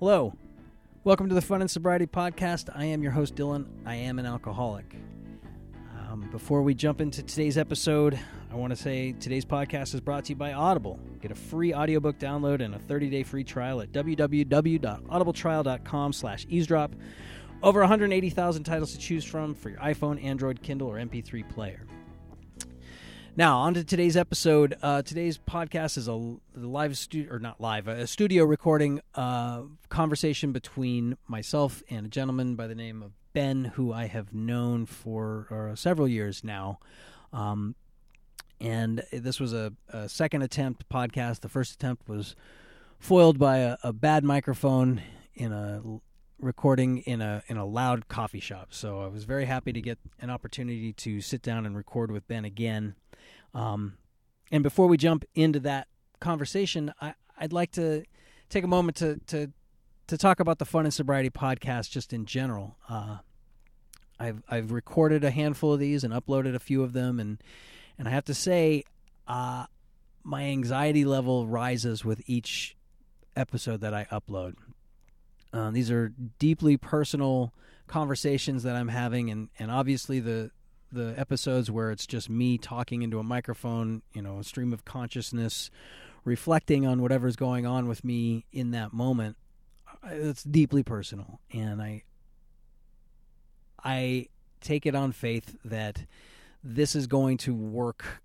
[0.00, 0.34] Hello.
[1.04, 2.70] Welcome to the Fun and Sobriety Podcast.
[2.74, 3.66] I am your host, Dylan.
[3.84, 4.96] I am an alcoholic.
[5.94, 8.18] Um, before we jump into today's episode,
[8.50, 10.98] I want to say today's podcast is brought to you by Audible.
[11.20, 16.94] Get a free audiobook download and a 30-day free trial at www.audibletrial.com slash eavesdrop.
[17.62, 21.84] Over 180,000 titles to choose from for your iPhone, Android, Kindle, or MP3 player.
[23.40, 24.76] Now, on to today's episode.
[24.82, 30.52] Uh, today's podcast is a live studio, or not live, a studio recording uh, conversation
[30.52, 35.70] between myself and a gentleman by the name of Ben, who I have known for
[35.72, 36.80] uh, several years now.
[37.32, 37.76] Um,
[38.60, 41.40] and this was a, a, second attempt podcast.
[41.40, 42.36] The first attempt was
[42.98, 45.00] foiled by a, a bad microphone
[45.32, 45.80] in a
[46.38, 48.68] recording in a in a loud coffee shop.
[48.70, 52.28] So I was very happy to get an opportunity to sit down and record with
[52.28, 52.96] Ben again.
[53.54, 53.94] Um,
[54.50, 55.88] and before we jump into that
[56.20, 58.04] conversation, I, I'd like to
[58.48, 59.52] take a moment to to
[60.08, 62.76] to talk about the Fun and Sobriety podcast just in general.
[62.88, 63.18] Uh,
[64.18, 67.42] I've I've recorded a handful of these and uploaded a few of them, and
[67.98, 68.84] and I have to say,
[69.28, 69.66] uh,
[70.22, 72.76] my anxiety level rises with each
[73.36, 74.54] episode that I upload.
[75.52, 77.52] Uh, these are deeply personal
[77.86, 80.50] conversations that I'm having, and, and obviously the
[80.92, 84.84] the episodes where it's just me talking into a microphone, you know, a stream of
[84.84, 85.70] consciousness,
[86.24, 89.36] reflecting on whatever's going on with me in that moment.
[90.04, 92.02] It's deeply personal, and I
[93.84, 94.26] I
[94.60, 96.04] take it on faith that
[96.62, 98.22] this is going to work.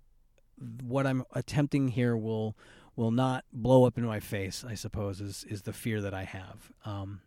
[0.82, 2.56] What I'm attempting here will
[2.94, 4.64] will not blow up in my face.
[4.66, 7.20] I suppose is is the fear that I have, um,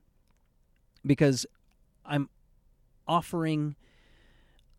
[1.06, 1.46] because
[2.06, 2.30] I'm
[3.08, 3.76] offering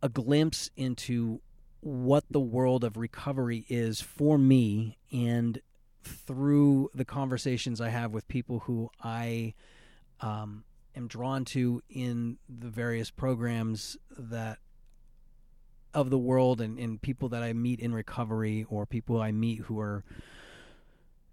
[0.02, 1.40] a glimpse into
[1.80, 5.60] what the world of recovery is for me and
[6.02, 9.54] through the conversations I have with people who I
[10.20, 14.58] um, am drawn to in the various programs that
[15.92, 19.60] of the world and, and people that I meet in recovery or people I meet
[19.60, 20.04] who are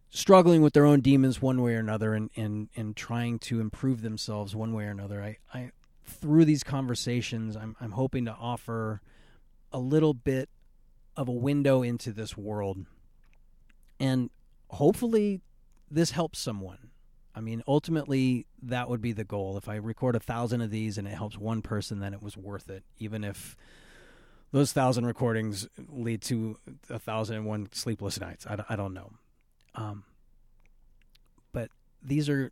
[0.09, 4.01] struggling with their own demons one way or another and, and, and trying to improve
[4.01, 5.21] themselves one way or another.
[5.21, 5.71] I, I,
[6.07, 9.01] through these conversations, I'm I'm hoping to offer
[9.71, 10.49] a little bit
[11.15, 12.85] of a window into this world,
[13.99, 14.29] and
[14.69, 15.41] hopefully,
[15.89, 16.89] this helps someone.
[17.35, 19.57] I mean, ultimately, that would be the goal.
[19.57, 22.35] If I record a thousand of these and it helps one person, then it was
[22.35, 23.55] worth it, even if
[24.51, 26.57] those thousand recordings lead to
[26.89, 28.47] a thousand and one sleepless nights.
[28.47, 29.11] I, I don't know.
[29.75, 30.03] Um,
[31.51, 31.69] but
[32.01, 32.51] these are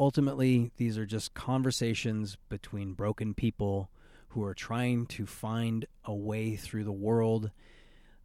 [0.00, 3.90] ultimately, these are just conversations between broken people
[4.30, 7.50] who are trying to find a way through the world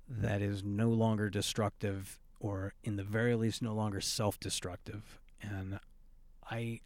[0.08, 5.19] that is no longer destructive or in the very least no longer self-destructive.
[5.41, 5.80] And
[6.50, 6.80] i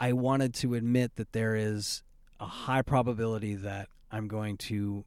[0.00, 2.02] i wanted to admit that there is
[2.40, 5.04] a high probability that i'm going to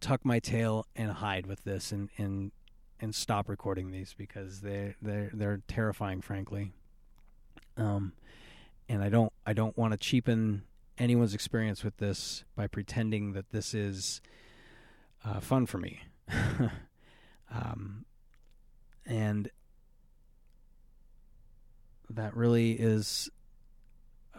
[0.00, 2.52] tuck my tail and hide with this and and
[3.00, 6.72] and stop recording these because they they they're terrifying, frankly.
[7.76, 8.12] Um,
[8.88, 10.62] and I don't I don't want to cheapen
[10.98, 14.20] anyone's experience with this by pretending that this is
[15.24, 16.00] uh, fun for me.
[17.50, 18.04] um,
[19.06, 19.50] and
[22.10, 23.30] that really is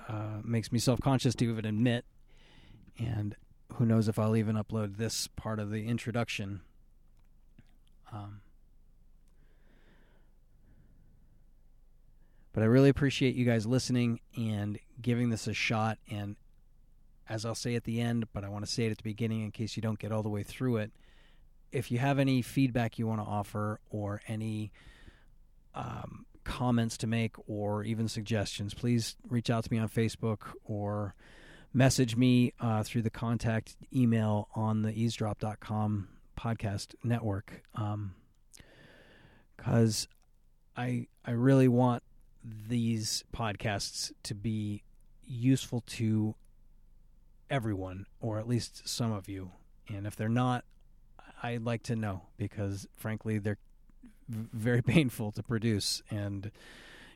[0.07, 2.05] uh, makes me self conscious to even admit.
[3.00, 3.35] And
[3.75, 6.61] who knows if I'll even upload this part of the introduction.
[8.11, 8.41] Um,
[12.53, 15.97] But I really appreciate you guys listening and giving this a shot.
[16.09, 16.35] And
[17.29, 19.41] as I'll say at the end, but I want to say it at the beginning
[19.41, 20.91] in case you don't get all the way through it.
[21.72, 24.73] If you have any feedback you want to offer or any
[25.73, 31.16] um, comments to make or even suggestions, please reach out to me on Facebook or
[31.73, 37.63] message me uh, through the contact email on the eavesdrop.com podcast network.
[39.57, 42.03] Because um, I, I really want
[42.43, 44.83] these podcasts to be
[45.25, 46.35] useful to
[47.49, 49.51] everyone, or at least some of you.
[49.88, 50.63] And if they're not,
[51.43, 53.57] I'd like to know because, frankly, they're
[54.29, 56.51] very painful to produce and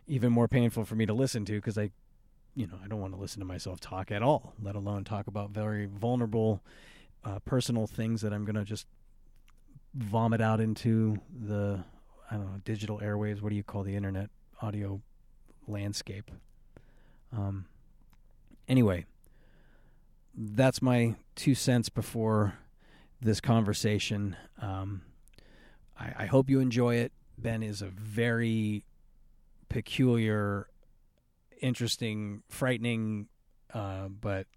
[0.07, 1.91] even more painful for me to listen to because I,
[2.55, 5.27] you know, I don't want to listen to myself talk at all, let alone talk
[5.27, 6.61] about very vulnerable,
[7.23, 8.85] uh, personal things that I'm going to just
[9.95, 11.83] vomit out into the,
[12.29, 13.41] I don't know, digital airwaves.
[13.41, 14.29] What do you call the internet?
[14.61, 15.01] Audio
[15.67, 16.31] landscape.
[17.31, 17.65] Um,
[18.67, 19.05] anyway,
[20.35, 22.53] that's my two cents before
[23.21, 24.35] this conversation.
[24.61, 25.01] Um,
[25.99, 27.11] I, I, hope you enjoy it.
[27.37, 28.85] Ben is a very
[29.69, 30.67] peculiar,
[31.61, 33.27] interesting, frightening,
[33.73, 34.47] uh, but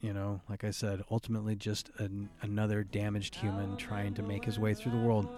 [0.00, 4.58] you know, like I said, ultimately just an, another damaged human trying to make his
[4.58, 5.28] way through the world.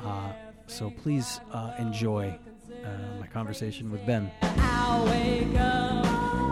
[0.00, 0.32] Uh,
[0.66, 2.38] so please uh, enjoy
[2.70, 2.88] uh,
[3.18, 4.30] my conversation with Ben.
[4.42, 6.04] I'll wake up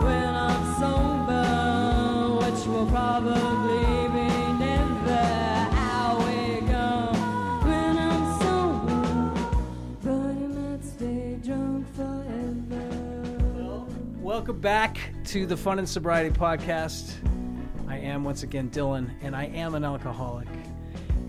[0.03, 4.27] when I'm sober, which will probably be
[4.59, 5.69] never.
[5.73, 7.15] I'll wake up
[7.63, 9.33] when I'm sober,
[10.03, 13.85] but I might stay drunk forever.
[14.19, 17.13] Welcome back to the Fun and Sobriety Podcast.
[17.87, 20.47] I am once again Dylan, and I am an alcoholic.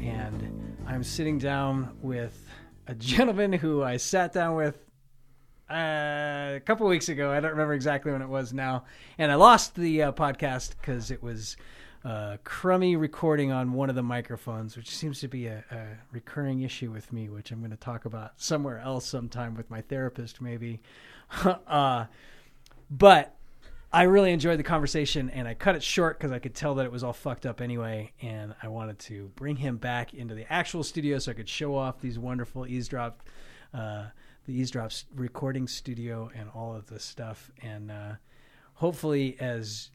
[0.00, 2.41] And I'm sitting down with
[2.86, 4.76] a gentleman who I sat down with
[5.70, 7.30] uh, a couple weeks ago.
[7.30, 8.84] I don't remember exactly when it was now.
[9.18, 11.56] And I lost the uh, podcast because it was
[12.04, 16.62] uh, crummy recording on one of the microphones, which seems to be a, a recurring
[16.62, 20.40] issue with me, which I'm going to talk about somewhere else sometime with my therapist,
[20.40, 20.80] maybe.
[21.66, 22.06] uh,
[22.90, 23.36] but
[23.94, 26.86] I really enjoyed the conversation, and I cut it short because I could tell that
[26.86, 28.12] it was all fucked up anyway.
[28.22, 31.76] And I wanted to bring him back into the actual studio so I could show
[31.76, 33.22] off these wonderful eavesdrop,
[33.74, 34.06] uh,
[34.46, 37.50] the eavesdrop recording studio, and all of this stuff.
[37.60, 38.12] And uh,
[38.74, 39.90] hopefully, as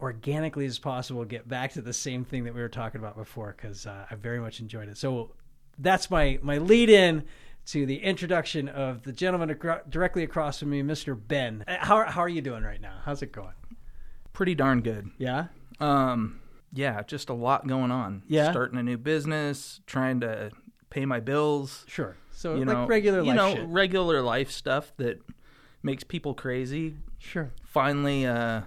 [0.00, 3.54] organically as possible, get back to the same thing that we were talking about before
[3.56, 4.98] because uh, I very much enjoyed it.
[4.98, 5.30] So
[5.78, 7.24] that's my my lead in
[7.66, 11.18] to the introduction of the gentleman acro- directly across from me, Mr.
[11.18, 11.64] Ben.
[11.66, 12.96] Uh, How how are you doing right now?
[13.04, 13.54] How's it going?
[14.32, 15.10] pretty darn good.
[15.16, 15.46] Yeah.
[15.78, 16.40] Um,
[16.72, 18.24] yeah, just a lot going on.
[18.26, 18.50] Yeah?
[18.50, 20.50] starting a new business, trying to
[20.90, 21.84] pay my bills.
[21.86, 22.16] Sure.
[22.32, 23.66] So You like know, regular you know, shit.
[23.68, 25.20] regular life stuff that
[25.84, 26.96] makes people crazy.
[27.20, 27.52] Sure.
[27.62, 28.62] Finally, uh,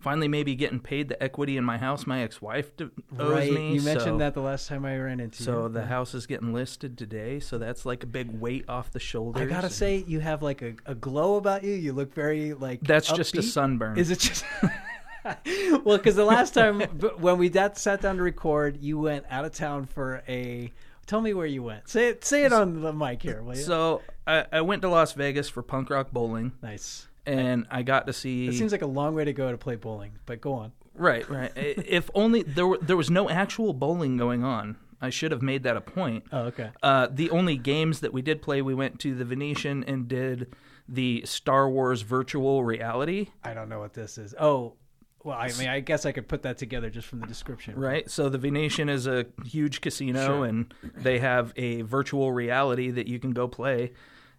[0.00, 2.06] finally, maybe getting paid the equity in my house.
[2.06, 3.52] My ex-wife d- owes Right.
[3.52, 3.74] me.
[3.74, 5.44] You mentioned that the last time I ran into you.
[5.44, 7.40] So the house is getting listed today.
[7.40, 9.42] So that's like a big weight off the shoulders.
[9.42, 11.72] I gotta and say, you have like a, a glow about you.
[11.74, 12.80] You look very like.
[12.82, 13.98] that's just a sunburn.
[13.98, 14.44] Is it just?
[15.84, 16.80] well, because the last time
[17.18, 20.72] when we dat- sat down to record, you went out of town for a.
[21.06, 21.88] Tell me where you went.
[21.88, 22.24] Say it.
[22.24, 23.62] Say it on the mic here, will you?
[23.62, 27.07] So I, I went to Las Vegas for punk rock bowling, nice.
[27.28, 28.48] And I got to see.
[28.48, 30.72] It seems like a long way to go to play bowling, but go on.
[30.94, 31.52] Right, right.
[31.56, 34.76] If only there were there was no actual bowling going on.
[35.00, 36.24] I should have made that a point.
[36.32, 36.70] Oh, okay.
[36.82, 40.52] Uh, the only games that we did play, we went to the Venetian and did
[40.88, 43.28] the Star Wars virtual reality.
[43.44, 44.34] I don't know what this is.
[44.40, 44.74] Oh,
[45.22, 47.76] well, I mean, I guess I could put that together just from the description.
[47.78, 48.10] Right.
[48.10, 50.44] So the Venetian is a huge casino, Sure.
[50.46, 53.92] and they have a virtual reality that you can go play.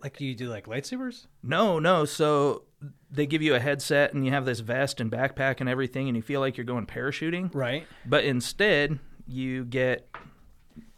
[0.03, 1.27] Like, do you do like lightsabers?
[1.43, 2.03] No, no.
[2.05, 2.63] So
[3.11, 6.15] they give you a headset, and you have this vest and backpack and everything, and
[6.15, 7.53] you feel like you're going parachuting.
[7.53, 7.85] Right.
[8.05, 10.07] But instead, you get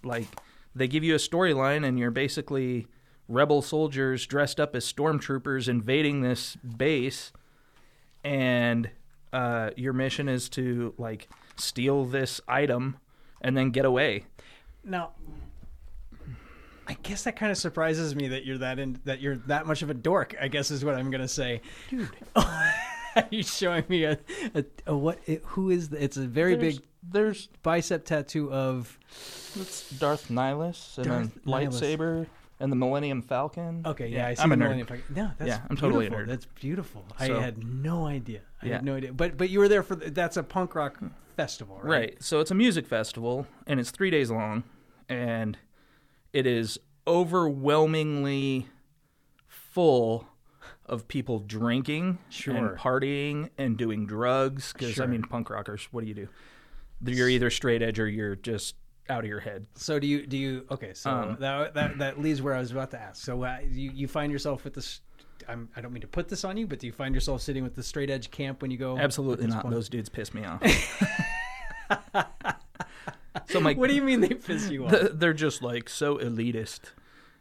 [0.04, 0.28] like
[0.76, 2.88] they give you a storyline, and you're basically
[3.28, 7.32] rebel soldiers dressed up as stormtroopers invading this base,
[8.24, 8.90] and
[9.34, 12.98] uh, your mission is to like steal this item
[13.42, 14.26] and then get away.
[14.84, 15.12] Now,
[16.92, 19.82] I guess that kind of surprises me that you're that in that you're that much
[19.82, 20.36] of a dork.
[20.40, 22.10] I guess is what I'm gonna say, dude.
[22.36, 24.18] Are you showing me a,
[24.56, 25.20] a, a what?
[25.26, 25.90] It, who is?
[25.90, 28.98] The, it's a very There's- big There's bicep tattoo of.
[29.60, 31.82] it's Darth Nihilus and Darth a Nihilus.
[31.82, 32.28] lightsaber
[32.62, 33.82] and the Millennium Falcon.
[33.86, 34.62] Okay, yeah, I see I'm the a nerd.
[34.62, 35.04] Millennium Falcon.
[35.16, 36.28] No, that's Yeah, I'm totally a nerd.
[36.28, 37.06] That's beautiful.
[37.20, 38.42] I had no idea.
[38.62, 38.74] I Yeah.
[38.76, 39.12] had no idea.
[39.14, 40.98] But but you were there for the, that's a punk rock
[41.36, 41.92] festival, right?
[42.00, 42.24] Right.
[42.24, 44.64] So it's a music festival, and it's three days long,
[45.10, 45.58] and
[46.32, 48.68] it is overwhelmingly
[49.48, 50.28] full
[50.86, 52.56] of people drinking Sure.
[52.56, 54.74] and partying and doing drugs.
[54.74, 55.04] Because Sure.
[55.04, 56.28] I mean, punk rockers, what do you do?
[57.04, 58.76] You're either straight edge or you're just
[59.10, 59.66] out of your head.
[59.76, 60.66] So do you do you?
[60.70, 63.24] Okay, so Um, that, that that leads where I was about to ask.
[63.24, 65.02] So uh, you you find yourself with this.
[65.50, 67.64] I'm, I don't mean to put this on you, but do you find yourself sitting
[67.64, 68.98] with the straight edge camp when you go?
[68.98, 69.64] Absolutely not.
[69.64, 69.74] point?
[69.74, 70.62] Those dudes piss me off.
[73.48, 74.96] so my, What do you mean they piss you off?
[75.14, 76.82] they're just like so elitist.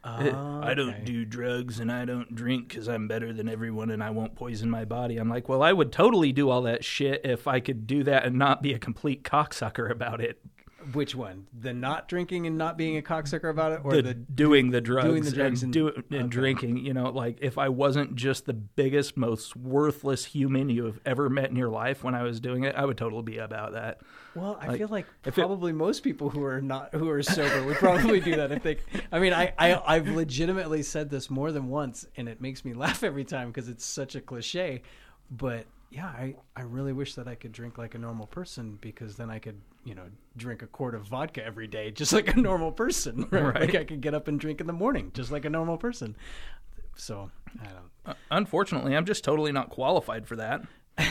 [0.03, 4.03] Oh, I don't do drugs and I don't drink because I'm better than everyone and
[4.03, 5.17] I won't poison my body.
[5.17, 8.25] I'm like, well, I would totally do all that shit if I could do that
[8.25, 10.39] and not be a complete cocksucker about it.
[10.93, 11.47] Which one?
[11.57, 14.81] The not drinking and not being a cocksucker about it, or The, the, doing the
[14.81, 16.27] drugs, doing the drugs and, and- do, and okay.
[16.27, 16.77] drinking.
[16.77, 21.29] You know, like if I wasn't just the biggest, most worthless human you have ever
[21.29, 24.01] met in your life when I was doing it, I would totally be about that.
[24.35, 27.21] Well, I Like, feel like if it- probably most people who are not who are
[27.21, 28.51] sober would probably do that.
[28.51, 28.79] I think.
[29.11, 32.73] I mean, I, I I've legitimately said this more than once, and it makes me
[32.75, 34.81] laugh every time because it's such a cliche.
[35.29, 39.17] But yeah, I, I really wish that I could drink like a normal person because
[39.17, 40.03] then I could, you know,
[40.37, 43.27] drink a quart of vodka every day just like a normal person.
[43.31, 43.43] Right?
[43.51, 43.61] Right.
[43.61, 46.15] Like I could get up and drink in the morning just like a normal person.
[46.95, 47.91] So I don't.
[48.05, 50.61] Uh, Unfortunately, I'm just totally not qualified for that.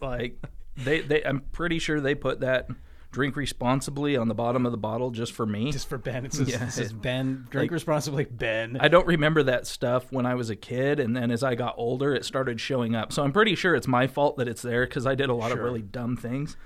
[0.00, 0.36] like
[0.76, 2.68] they, they, I'm pretty sure they put that
[3.12, 5.70] drink responsibly on the bottom of the bottle just for me.
[5.70, 6.64] Just for Ben, it says, Yeah.
[6.64, 8.76] it says Ben, drink responsibly, Ben.
[8.80, 11.74] I don't remember that stuff when I was a kid, and then as I got
[11.76, 13.12] older, it started showing up.
[13.12, 15.52] So I'm pretty sure it's my fault that it's there because I did a lot
[15.52, 16.56] of really dumb things.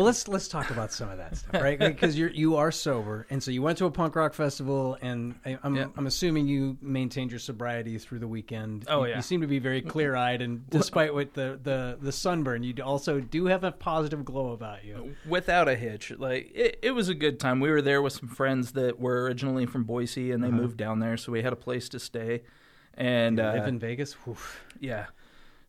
[0.00, 1.78] Well, let's let's talk about some of that stuff, right?
[1.78, 5.34] Because you're you are sober, and so you went to a punk rock festival, and
[5.44, 5.88] I, I'm Yeah.
[5.94, 8.86] I'm assuming you maintained your sobriety through the weekend.
[8.88, 9.16] Oh, You- yeah.
[9.16, 12.72] you seem to be very clear eyed, and despite what the, the the sunburn, you
[12.82, 15.14] also do have a positive glow about you.
[15.28, 16.10] without a hitch.
[16.16, 17.60] Like it, it was a good time.
[17.60, 21.00] We were there with some friends that were originally from Boise, and they moved down
[21.00, 22.40] there, so we had a place to stay.
[22.94, 24.36] And uh, Live in Vegas, Whew.
[24.80, 25.06] yeah,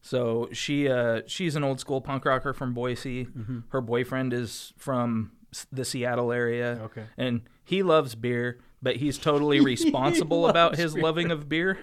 [0.02, 3.28] so she uh, she's an old school punk rocker from Boise.
[3.70, 5.32] Her boyfriend is from
[5.72, 6.80] the Seattle area.
[6.84, 7.04] Okay.
[7.18, 11.04] and he loves beer, but he's totally responsible about his beer.
[11.04, 11.80] loving of beer.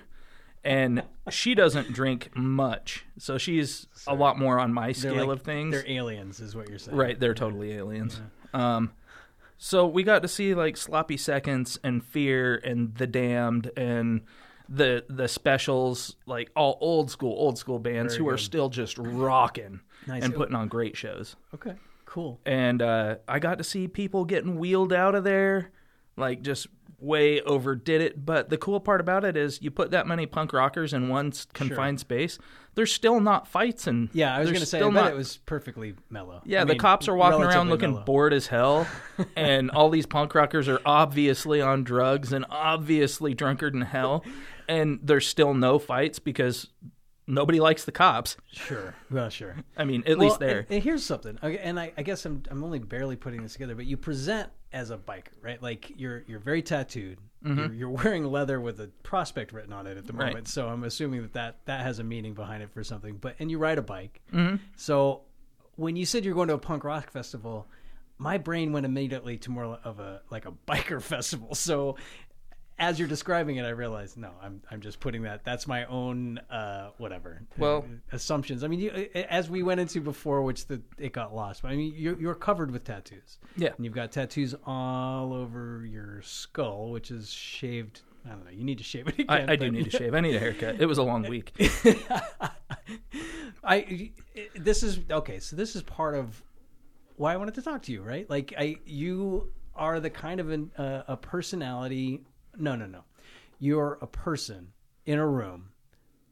[0.64, 5.42] And she doesn't drink much, so she's a lot more on my scale like- of
[5.42, 5.72] things.
[5.72, 8.20] They're aliens, is what you're saying, Right, they're totally aliens.
[8.52, 8.90] Um,
[9.56, 14.22] so we got to see like Sloppy Seconds and Fear and The Damned and
[14.68, 18.40] the the specials, like all old school, old school bands Very who are good.
[18.42, 20.24] still just rocking Nice.
[20.24, 21.36] and putting on great shows.
[21.54, 22.40] Okay, cool.
[22.46, 25.70] And uh, I got to see people getting wheeled out of there,
[26.16, 26.66] like just
[27.00, 28.26] way overdid it.
[28.26, 31.28] But the cool part about it is you put that many punk rockers in one
[31.28, 32.38] s- confined space,
[32.74, 35.04] there's still not fights and Yeah, I was there's going to say, I still bet
[35.04, 36.42] not it was perfectly mellow.
[36.44, 38.04] yeah, I the mean, cops are walking around relatively looking mellow.
[38.04, 38.86] bored as hell,
[39.36, 44.24] and all these punk rockers are obviously on drugs and obviously drunkard in hell,
[44.68, 46.68] and there's still no fights because
[47.26, 48.36] nobody likes the cops.
[48.52, 49.56] Sure, well, sure.
[49.76, 50.60] I mean, at Well, least there.
[50.60, 53.52] And, and here's something, okay, and I, I guess I'm I'm only barely putting this
[53.54, 55.62] together, but you present as a biker, right?
[55.62, 57.18] Like you're you're very tattooed.
[57.44, 60.20] You're, you're wearing leather with a prospect written on it at the Mm-hmm.
[60.20, 60.26] Right.
[60.30, 63.16] moment, so I'm assuming that, that that has a meaning behind it for something.
[63.16, 64.56] But and you ride a bike, Mm-hmm.
[64.76, 65.22] so
[65.76, 67.68] when you said you're going to a punk rock festival,
[68.18, 71.54] my brain went immediately to more of a like a biker festival.
[71.54, 71.96] So
[72.78, 75.44] as you're describing it, I realize no, I'm I'm just putting that.
[75.44, 77.42] That's my own uh, whatever.
[77.56, 78.64] Well- uh, assumptions.
[78.64, 81.62] I mean, you, as we went into before, which the it got lost.
[81.62, 83.38] But I mean, you're you're covered with tattoos.
[83.56, 83.70] Yeah.
[83.76, 88.02] and you've got tattoos all over your skull, which is shaved.
[88.26, 88.50] I don't know.
[88.50, 89.48] You need to shave it again.
[89.48, 90.14] I, I do need to shave.
[90.14, 90.80] I need a haircut.
[90.80, 91.52] It was a long week.
[93.64, 94.10] I
[94.54, 95.38] this is okay.
[95.40, 96.42] So this is part of
[97.16, 98.28] why I wanted to talk to you, right?
[98.28, 102.22] Like I, you are the kind of an, uh, a personality.
[102.58, 103.04] No, no, no.
[103.58, 104.72] You're a person
[105.06, 105.70] in a room,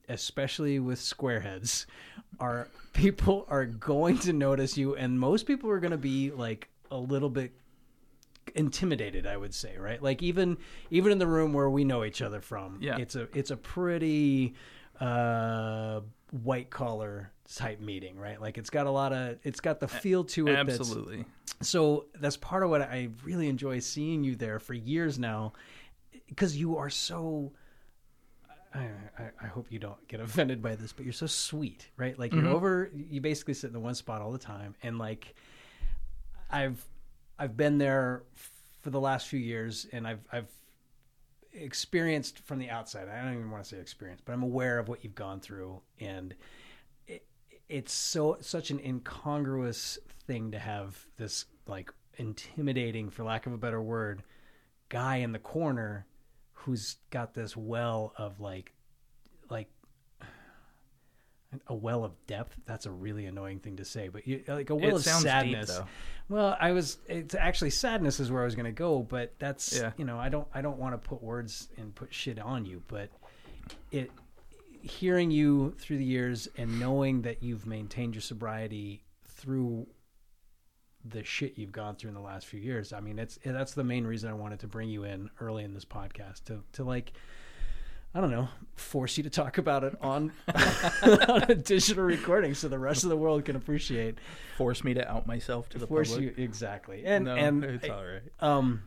[0.09, 1.87] especially with squareheads.
[2.40, 6.68] Are people are going to notice you, and most people are going to be like
[6.90, 7.52] a little bit
[8.54, 10.56] intimidated i would say right like even
[10.90, 12.97] even in the room where we know each other from Yeah.
[12.97, 14.54] it's a it's a pretty
[15.00, 16.00] uh
[16.45, 20.25] white collar type meeting right like it's got a lot of it's got the feel
[20.25, 21.25] to it that's- Absolutely.
[21.61, 25.52] so that's part of what I really enjoy seeing you there for years now,
[26.26, 27.52] because you are so.
[28.75, 32.18] I, I, I hope you don't get offended by this, but you're so sweet, right?
[32.18, 32.54] Like you're mm-hmm.
[32.54, 32.90] over.
[32.95, 35.35] You basically sit in the one spot all the time, and like,
[36.50, 36.85] I've
[37.38, 38.23] I've been there
[38.83, 40.50] for the last few years, and I've I've
[41.52, 43.09] experienced from the outside.
[43.09, 45.80] I don't even want to say experience, but I'm aware of what you've gone through,
[46.00, 46.35] and
[47.06, 47.25] it,
[47.68, 53.59] it's so such an incongruous thing to have this like intimidating, for lack of a
[53.59, 54.23] better word,
[54.88, 56.06] guy in the corner
[56.66, 58.73] who's got this well of like
[59.49, 59.68] like
[61.68, 62.56] a well of depth.
[62.66, 65.23] That's a really annoying thing to say, but you, like a well It of deep,
[65.23, 65.68] sadness.
[65.68, 65.87] though.
[66.28, 66.99] Well, I was.
[67.08, 69.92] It's actually sadness is where I was going to go, but that's Yeah.
[69.96, 72.82] you know I don't I don't want to put words and put shit on you,
[72.88, 73.11] but
[73.92, 74.11] it
[74.82, 79.87] hearing you through the years and knowing that you've maintained your sobriety through
[81.09, 82.93] the shit you've gone through in the last few years.
[82.93, 85.75] I mean, it's that's the main reason I wanted to bring you in early in
[85.75, 87.13] this podcast to to like
[88.15, 90.33] I don't know, force you to talk about it on
[91.29, 94.19] on a digital recording so the rest of the world can appreciate
[94.57, 96.39] Force me to out myself to the force public.
[96.39, 97.05] you exactly.
[97.05, 98.23] And no, and it's all right.
[98.41, 98.85] um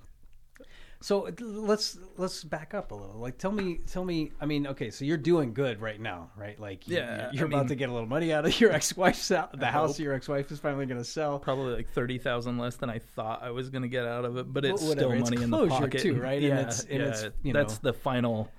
[1.02, 3.16] so let's let's back up a little.
[3.20, 6.60] Like tell me tell me I mean okay, so you're doing good right now, right?
[6.60, 8.72] Like you, Yeah, you're I about mean- to get a little money out of your
[8.74, 10.00] ex-wife's hou- the I house hope.
[10.00, 11.40] your ex-wife is finally going to sell.
[11.40, 14.38] Probably like thirty thousand less than I thought I was going to get out of
[14.38, 16.02] it, but it's Well, still it's money in the pocket.
[16.02, 16.34] too, right?
[16.42, 18.52] And Yeah, it's- and yeah, it's, you that's the final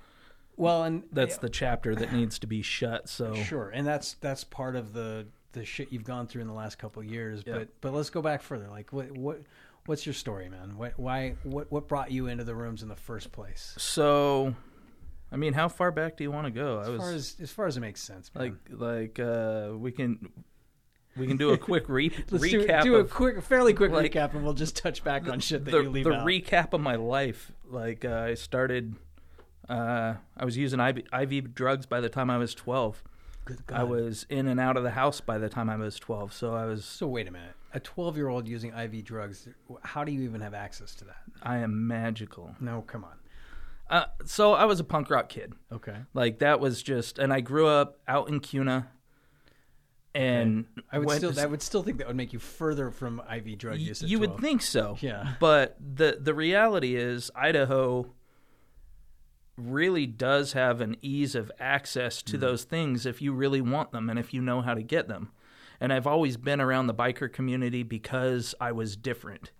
[0.57, 3.07] Well, and that's the chapter that needs to be shut.
[3.07, 6.53] So Sure, and that's that's part of the the shit you've gone through in the
[6.53, 7.43] last couple of years.
[7.45, 7.59] Yeah.
[7.59, 8.67] But but let's go back further.
[8.69, 9.41] Like what what
[9.85, 10.77] what's your story, man?
[10.77, 13.73] What why what what brought you into the rooms in the first place?
[13.77, 14.55] so,
[15.31, 16.79] I mean, how far back do you want to go?
[16.79, 18.57] I As was far as as far as it makes sense, man.
[18.69, 20.29] like like uh, we can
[21.17, 23.91] we can do a quick re- let's do, recap do a of quick, fairly quick
[23.91, 26.25] like, recap, and we'll just touch back on shit that the, you leave the out.
[26.25, 27.51] recap of my life.
[27.69, 28.95] Like uh, I started,
[29.69, 33.03] uh, I was using IV, IV drugs by the time I was twelve.
[33.45, 36.31] Good I was in and out of the house by the time I was twelve.
[36.33, 37.55] So I was So wait a minute.
[37.73, 39.47] A 12 year old using IV drugs.
[39.83, 41.21] How do you even have access to that?
[41.41, 42.53] I am magical.
[42.59, 43.13] No, come on.
[43.89, 45.53] Uh, so I was a punk rock kid.
[45.71, 45.95] Okay.
[46.13, 48.89] Like that was just, and I grew up out in Kuna.
[50.13, 53.21] And I would went- still I would still think that would make you further from
[53.33, 54.01] IV drug use.
[54.01, 54.31] You 12.
[54.33, 54.97] would think so.
[54.99, 55.35] Yeah.
[55.39, 58.13] But the the reality is Idaho
[59.57, 62.41] really does have an ease of access to mm.
[62.41, 65.31] those things if you really want them and if you know how to get them.
[65.79, 69.51] And I've always been around the biker community because I was different.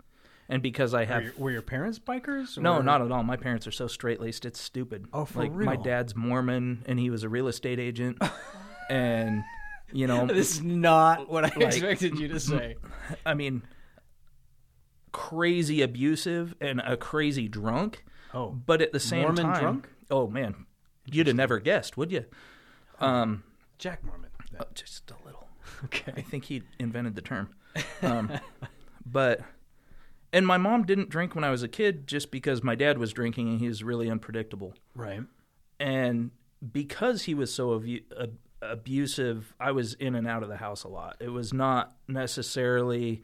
[0.47, 2.57] And because I Were have your, were your parents bikers?
[2.57, 3.23] no, not at all.
[3.23, 5.05] My parents are so straight laced, it's stupid.
[5.13, 8.21] Oh, for like my dad's Mormon and he was a real estate agent.
[8.89, 9.43] and
[9.93, 12.75] you know This is not what I Like- expected you to say.
[13.25, 13.63] I mean,
[15.11, 19.89] crazy abusive and a crazy drunk, Oh, but at the same Mormon time, drunk?
[20.09, 20.65] oh man,
[21.05, 22.25] you'd have never guessed, would you?
[22.99, 23.43] Um,
[23.77, 24.29] Jack Mormon.
[24.59, 25.47] uh, just a little.
[25.85, 26.13] Okay.
[26.15, 27.49] I think he invented the term.
[28.01, 28.31] Um,
[29.05, 29.41] but
[30.33, 33.13] and my mom didn't drink when I was a kid just because my dad was
[33.13, 34.73] drinking and he was really unpredictable.
[34.95, 35.21] Right.
[35.79, 36.31] And
[36.71, 40.83] because he was so abu- ab- abusive, I was in and out of the house
[40.83, 41.17] a lot.
[41.19, 43.23] It was not necessarily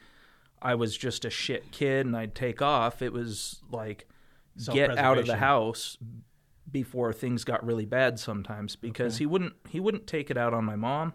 [0.62, 3.02] I was just a shit kid and I'd take off.
[3.02, 4.08] It was like
[4.72, 5.98] get out of the house
[6.70, 9.20] before things got really bad sometimes because Okay.
[9.20, 11.14] he wouldn't he wouldn't take it out on my mom.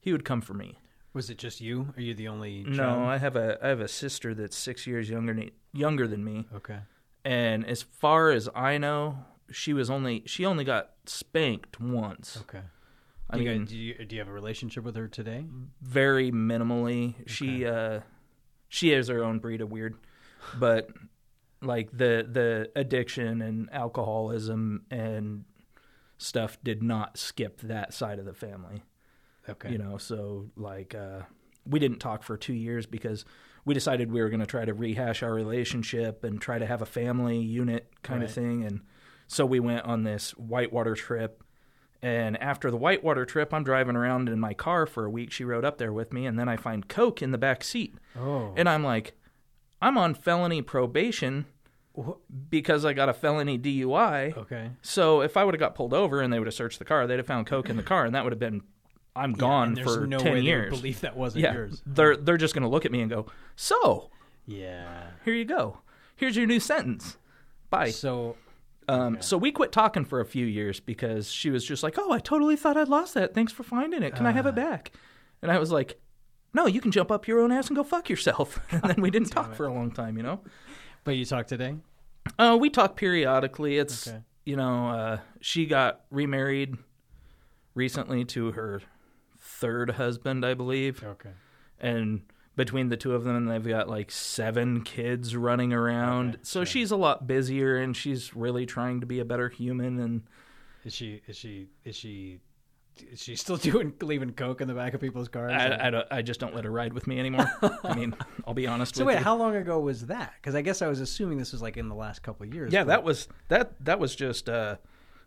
[0.00, 0.78] He would come for me.
[1.12, 1.92] Was it just you?
[1.96, 2.64] Are you the only?
[2.64, 3.04] No.
[3.04, 6.46] I have a I have a sister that's 6 years younger than younger than me.
[6.54, 6.78] Okay.
[7.24, 12.38] And as far as I know, she was only she only got spanked once.
[12.42, 12.62] Okay.
[13.30, 15.44] I Do you, mean, guys, do you do you have a relationship with her today?
[15.82, 17.14] very minimally.
[17.28, 18.00] She uh
[18.68, 19.96] she has her own breed of weird.
[20.58, 20.90] But
[21.62, 25.44] like the the addiction and alcoholism and
[26.18, 28.82] stuff did not skip that side of the family.
[29.48, 29.70] Okay.
[29.72, 31.20] You know, so like uh
[31.66, 33.24] we didn't talk for 2 years because
[33.64, 36.80] we decided we were going to try to rehash our relationship and try to have
[36.80, 38.80] a family unit kind of thing and
[39.26, 41.42] so we went on this whitewater trip
[42.00, 45.44] and after the whitewater trip I'm driving around in my car for a week she
[45.44, 48.54] rode up there with me and then I find coke in the back seat Oh.
[48.56, 49.12] and I'm like
[49.80, 51.46] I'm on felony probation
[52.50, 54.70] because I got a felony DUI okay.
[54.82, 57.06] so if I would have got pulled over and they would have searched the car,
[57.06, 58.62] they'd have found coke in the car, and that would have been
[59.16, 60.70] I'm gone for no ten way years.
[60.70, 61.82] believe that wasn't yeah, yours.
[61.86, 64.10] they're they're just going to look at me and go, "So
[64.46, 65.08] Yeah.
[65.24, 65.78] here you go.
[66.14, 67.16] Here's your new sentence.
[67.68, 68.36] Bye." So
[68.86, 69.22] Um, okay.
[69.22, 72.20] So we quit talking for a few years because she was just like, "Oh, I
[72.20, 73.34] totally thought I'd lost that.
[73.34, 74.14] Thanks for finding it.
[74.14, 74.92] Can I have it back?"
[75.42, 76.00] And I was like,
[76.58, 79.10] "No, you can jump up your own ass and go fuck yourself." and then we
[79.10, 79.56] didn't talk it.
[79.56, 80.40] for a long time, you know.
[81.04, 81.76] But you talk today?
[82.38, 83.78] Uh, we talk periodically.
[83.78, 84.20] It's Okay.
[84.44, 86.76] you know, uh, she got remarried
[87.74, 88.82] recently to her
[89.40, 91.30] third husband, I believe, Okay.
[91.80, 92.22] and
[92.56, 96.30] between the two of them, they've got like seven kids running around.
[96.34, 96.66] Okay, so sure.
[96.66, 99.98] she's a lot busier, and she's really trying to be a better human.
[100.00, 100.22] And
[100.84, 102.40] Is she is she is she
[103.02, 105.52] is she still doing leaving coke in the back of people's cars?
[105.52, 107.50] I, I, don't, I just don't let her ride with me anymore.
[107.84, 108.14] I mean,
[108.46, 109.02] I'll be honest with you.
[109.04, 109.24] so wait, you.
[109.24, 110.34] how long ago was that?
[110.40, 112.72] Because I guess I was assuming this was like in the last couple of years.
[112.72, 113.72] yeah, but- that was that.
[113.84, 114.76] That was just uh,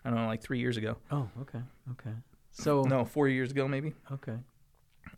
[0.06, 0.98] I don't know, like three years ago.
[1.12, 1.60] Oh, okay,
[1.92, 2.16] okay.
[2.52, 3.94] So No, four years ago, maybe.
[4.12, 4.36] okay.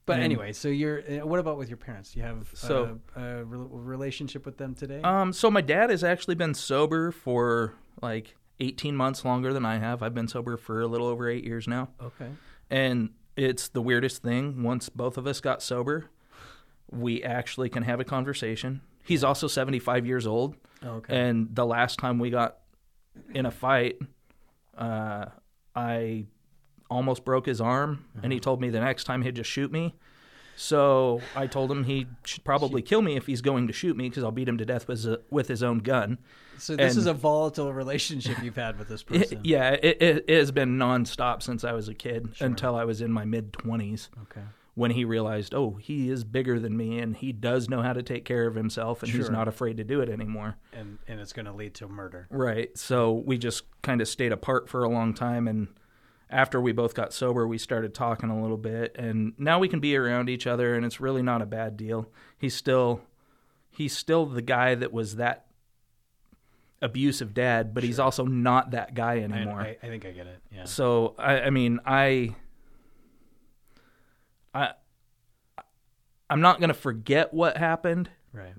[0.05, 0.99] But And- anyway, so you're.
[0.99, 2.11] Uh, what about with your parents?
[2.13, 5.01] Do you have So- uh, a re- relationship with them today?
[5.01, 9.77] Um, so my dad has actually been sober for like 18 months longer than I
[9.79, 10.03] have.
[10.03, 11.89] I've been sober for a little over eight years now.
[12.01, 12.29] okay.
[12.69, 14.63] And it's the weirdest thing.
[14.63, 16.05] Once both of us got sober,
[16.91, 18.81] we actually can have a conversation.
[19.03, 20.55] He's also 75 years old.
[20.83, 21.15] Okay.
[21.15, 22.57] And the last time we got
[23.33, 23.97] in a fight,
[24.77, 25.25] uh,
[25.75, 26.25] I
[26.89, 28.05] almost broke his arm.
[28.21, 29.95] And he told me the next time he'd just shoot me.
[30.55, 34.09] So I told him he should probably kill me if he's going to shoot me
[34.09, 36.19] because I'll beat him to death with, his- with his own gun.
[36.57, 39.39] so this and- is a volatile relationship you've had with this It- person.
[39.43, 43.01] yeah, it, it, it has been nonstop since I was a kid until I was
[43.01, 44.41] in my mid twenties, Okay.
[44.75, 48.03] when he realized, oh, he is bigger than me and he does know how to
[48.03, 50.57] take care of himself and he's not afraid to do it anymore.
[50.71, 52.27] and and it's going to lead to murder.
[52.29, 52.75] Right.
[52.77, 55.47] So we just kind of stayed apart for a long time.
[55.47, 55.67] And
[56.29, 58.95] after we both got sober, we started talking a little bit.
[58.97, 62.09] And now we can be around each other and it's really not a bad deal.
[62.37, 63.01] He's still.
[63.75, 65.47] He's still the guy that was that
[66.79, 69.61] abusive dad, but he's also not that guy I, anymore.
[69.61, 70.39] I, I think I get it.
[70.51, 70.65] Yeah.
[70.65, 72.35] So I, I mean, I,
[74.53, 74.73] I,
[76.29, 78.53] I'm not gonna forget what happened, Right.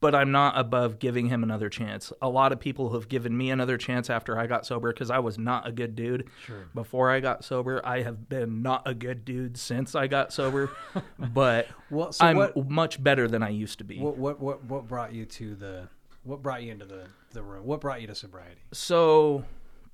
[0.00, 2.12] But I'm not above giving him another chance.
[2.22, 5.18] A lot of people have given me another chance after I got sober because I
[5.18, 6.68] was not a good dude Sure.
[6.74, 7.80] before I got sober.
[7.84, 10.70] I have been not a good dude since I got sober,
[11.18, 13.98] but Well, so I'm what, much better than I used to be.
[13.98, 15.88] what what what what brought you to the
[16.22, 17.64] what brought you into the the room?
[17.66, 18.60] What brought you to sobriety?
[18.72, 19.44] so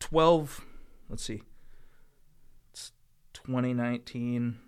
[0.00, 0.64] 12
[1.08, 1.42] let's see
[2.72, 2.92] it's
[3.32, 4.58] 2019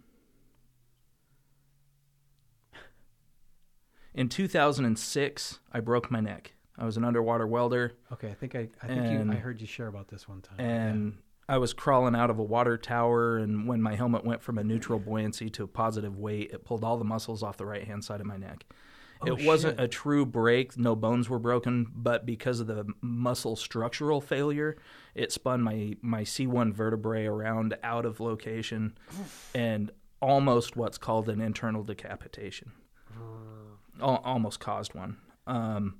[4.17, 6.53] in 2006 i broke my neck.
[6.79, 7.95] I was an underwater welder.
[8.13, 10.41] Okay, I think I I think you And- I heard you share about this one
[10.43, 10.59] time.
[10.61, 14.59] and i was crawling out of a water tower and when my helmet went from
[14.59, 17.85] a neutral buoyancy to a positive weight it pulled all the muscles off the right
[17.85, 18.65] hand side of my neck.
[19.23, 19.85] Oh, it wasn't shit.
[19.85, 20.77] a true break.
[20.77, 24.77] No bones were broken but because of the muscle structural failure
[25.15, 28.99] it spun my my c1 vertebrae around out of location
[29.55, 32.73] and almost what's called an internal decapitation
[34.01, 35.97] almost caused one um,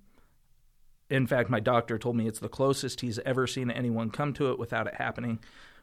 [1.09, 4.51] in fact my doctor told me it's the closest he's ever seen anyone come to
[4.51, 5.39] it without it happening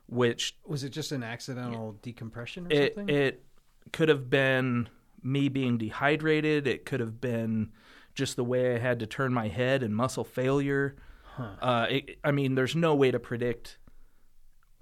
[0.07, 3.15] which was it just an accidental decompression or it something?
[3.15, 3.43] it
[3.91, 4.89] could have been
[5.23, 6.67] me being dehydrated.
[6.67, 7.71] It could have been
[8.13, 10.95] just the way I had to turn my head and muscle failure.
[11.23, 11.55] Huh.
[11.61, 13.77] Uh, it, I mean, there's no way to predict.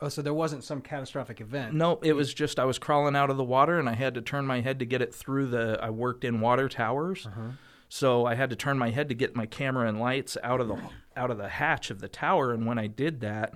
[0.01, 1.73] Oh, so there wasn't some catastrophic event.
[1.73, 4.21] No, it was just I was crawling out of the water and I had to
[4.21, 5.77] turn my head to get it through the.
[5.81, 7.51] I worked in water towers, Uh-huh.
[7.89, 10.67] so I had to turn my head to get my camera and lights out of
[10.67, 10.77] the
[11.15, 12.51] out of the hatch of the tower.
[12.53, 13.55] And when I did that,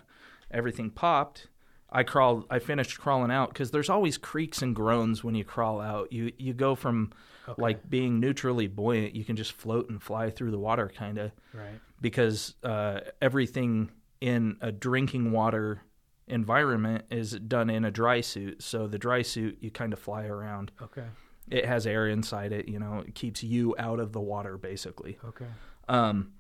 [0.52, 1.48] everything popped.
[1.90, 2.46] I crawled.
[2.50, 6.12] I finished crawling out because there's always creaks and groans when you crawl out.
[6.12, 7.12] You you go from
[7.48, 7.62] Okay.
[7.62, 11.32] like being neutrally buoyant, you can just float and fly through the water, kind of
[11.54, 11.80] Right.
[12.02, 15.84] because uh, everything in a drinking water
[16.28, 18.62] environment is done in a dry suit.
[18.62, 20.72] So the dry suit, you kind of fly around.
[20.82, 21.06] Okay.
[21.50, 22.68] It has air inside it.
[22.68, 25.18] You know, it keeps you out of the water, basically.
[25.24, 25.46] Okay.
[25.88, 26.32] Um,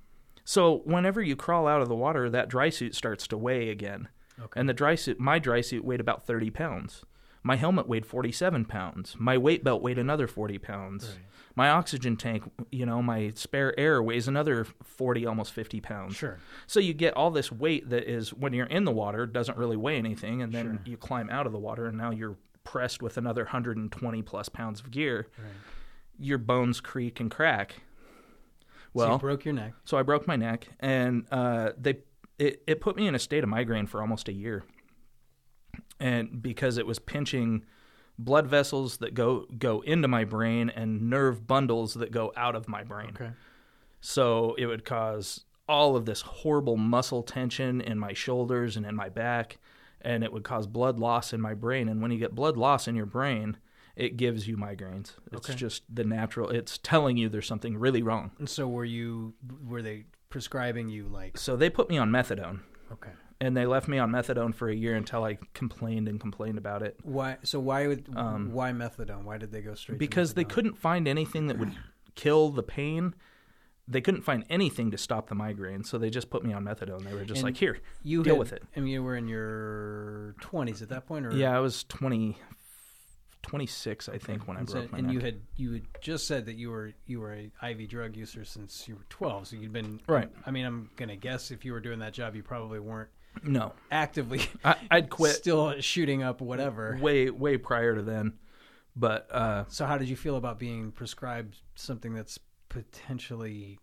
[0.43, 4.07] so whenever you crawl out of the water, that dry suit starts to weigh again.
[4.39, 4.59] Okay.
[4.59, 7.03] And the dry suit, my dry suit weighed about 30 pounds.
[7.43, 9.15] My helmet weighed 47 pounds.
[9.19, 11.09] My weight belt weighed another 40 pounds.
[11.09, 11.17] Right.
[11.57, 16.15] My oxygen tank, you know, my spare air weighs another 40, almost 50 pounds.
[16.15, 16.37] Sure.
[16.67, 19.77] So you get all this weight that is, when you're in the water, doesn't really
[19.77, 20.41] weigh anything.
[20.41, 20.79] And then Sure.
[20.85, 24.81] you climb out of the water and now you're pressed with another 120 plus pounds
[24.81, 25.27] of gear.
[25.37, 25.47] Right.
[26.19, 27.71] Your bones creak and crack.
[27.73, 29.73] so Well, you broke your neck.
[29.85, 31.99] so I broke my neck, and uh, they
[32.37, 34.63] it, it put me in a state of migraine for almost a year,
[35.99, 37.63] and because it was pinching
[38.17, 42.67] blood vessels that go go into my brain and nerve bundles that go out of
[42.67, 43.11] my brain.
[43.15, 43.31] Okay.
[44.01, 48.95] So it would cause all of this horrible muscle tension in my shoulders and in
[48.95, 49.57] my back,
[50.01, 51.89] and it would cause blood loss in my brain.
[51.89, 53.57] And when you get blood loss in your brain,
[53.95, 55.13] it gives you migraines.
[55.31, 55.55] It's Okay.
[55.57, 56.49] just the natural.
[56.49, 58.31] It's telling you there's something really wrong.
[58.37, 59.33] And so were you?
[59.65, 61.37] Were they prescribing you like?
[61.37, 62.59] So they put me on methadone.
[62.91, 63.11] Okay.
[63.41, 66.81] And they left me on methadone for a year until I complained and complained about
[66.83, 67.37] it Why?
[67.43, 68.07] So why would?
[68.15, 69.23] Um, why methadone?
[69.23, 69.99] Why did they go straight?
[69.99, 71.73] because they couldn't find anything that would
[72.15, 73.13] kill the pain.
[73.87, 77.03] They couldn't find anything to stop the migraine, so they just put me on methadone.
[77.03, 79.27] They were just And like, "Here, You deal had- with it." And you were in
[79.27, 82.35] your twenties at that point, or yeah." I was 20,
[83.43, 85.13] 26, I think, when I and, so- broke my and neck.
[85.13, 88.43] you had you had just said that you were you were a IV drug user
[88.43, 89.47] since you were twelve.
[89.47, 90.31] So you'd been Right.
[90.47, 93.09] I mean, I'm gonna guess if you were doing that job, you probably weren't
[93.43, 96.97] no, actively I, I'd quit still shooting up whatever.
[97.01, 98.33] way way prior to then,
[98.95, 103.79] but uh, So how did you feel about being prescribed something that's potentially,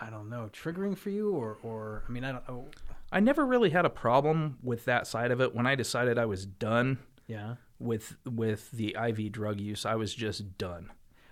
[0.00, 2.44] I don't know, triggering for you, or or I mean, I don't.
[2.48, 2.68] Oh,
[3.12, 5.54] I never really had a problem with that side of it.
[5.54, 7.54] When I decided I was done yeah.
[7.78, 10.90] with with the IV drug use, I was just done.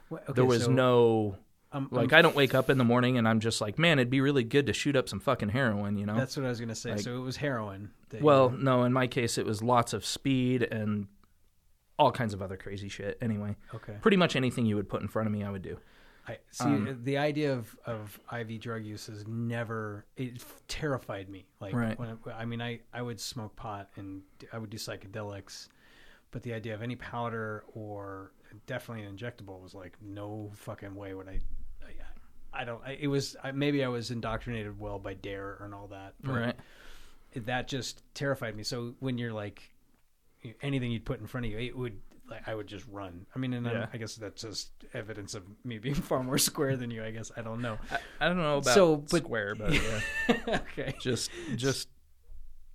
[0.08, 1.36] Well, okay, there was so, no
[1.72, 3.98] um, like um, I don't wake up in the morning and I'm just like, man,
[3.98, 6.16] it'd be really good to shoot up some fucking heroin, you know?
[6.16, 6.92] That's what I was gonna say.
[6.92, 7.90] Like- so it was heroin.
[8.10, 11.06] that you well, were- no, in my case it was lots of speed and
[11.98, 13.18] all kinds of other crazy shit.
[13.20, 13.94] Anyway, okay.
[14.00, 15.78] pretty much anything you would put in front of me, I would do.
[16.26, 16.64] I see.
[16.64, 21.46] Um, the idea of, of IV drug use has never it terrified me.
[21.60, 21.98] Like, Right.
[21.98, 25.68] I, I mean, I I would smoke pot and I would do psychedelics,
[26.30, 28.32] but the idea of any powder or
[28.66, 31.40] definitely an injectable was like no fucking way would I.
[32.52, 32.80] I, I don't.
[32.84, 36.14] I, it was I, maybe I was indoctrinated well by Dare and all that.
[36.22, 36.54] Right.
[37.34, 38.62] That just terrified me.
[38.62, 39.62] So when you're like
[40.60, 41.98] anything you'd put in front of you, it would.
[42.30, 43.26] Like, I would just run.
[43.34, 43.86] I mean, and Yeah.
[43.92, 47.04] I guess that's just evidence of me being far more square than you.
[47.04, 47.76] I guess I don't know.
[47.90, 49.72] I, I don't know about So, but- square, but
[50.28, 50.60] yeah.
[50.60, 50.94] okay.
[51.00, 51.88] just just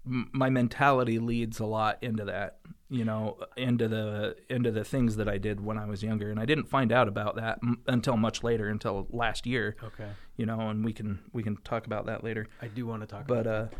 [0.07, 2.57] my mentality leads a lot into that
[2.89, 6.29] you know into the into the things that i did when i was younger.
[6.31, 10.09] And i didn't find out about that m- until much later until last year Okay.
[10.37, 12.47] you know and we can we can talk about that later.
[12.61, 13.27] I do want to talk.
[13.27, 13.75] but about uh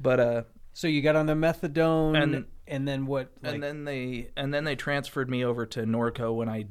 [0.00, 3.30] but uh So you got on the methadone, And- and then what?
[3.42, 6.66] Like, and then they and then they transferred me over to norco when i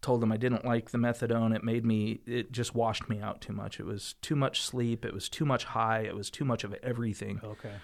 [0.00, 1.54] told them i didn't like the methadone.
[1.54, 3.78] It made me it just washed me out too much.
[3.78, 5.04] It was too much sleep.
[5.04, 6.00] It was too much high.
[6.00, 7.40] It was too much of everything.
[7.44, 7.74] Okay,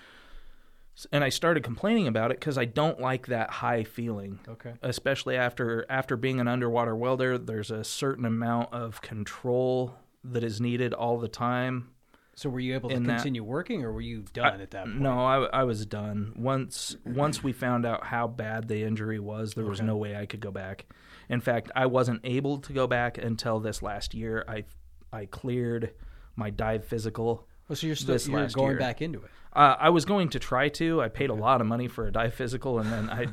[1.12, 5.36] and I started complaining about it because I don't like that high feeling, okay, especially
[5.36, 7.38] after after being an underwater welder.
[7.38, 11.90] There's a certain amount of control that is needed all the time.
[12.34, 15.00] So were you able to that- continue working, or were you done at that point?
[15.00, 19.54] No, I, I was done once once we found out how bad the injury was.
[19.54, 20.86] There was no way I could go back.
[21.28, 24.44] In fact, I wasn't able to go back until this last year.
[24.46, 24.64] I
[25.12, 25.94] I cleared
[26.36, 27.47] my dive physical.
[27.70, 28.78] Oh, so you're still you're going year.
[28.78, 29.30] back into it.
[29.52, 31.02] Uh, I was going to try to.
[31.02, 33.26] I paid a lot of money for a dive physical, and then I,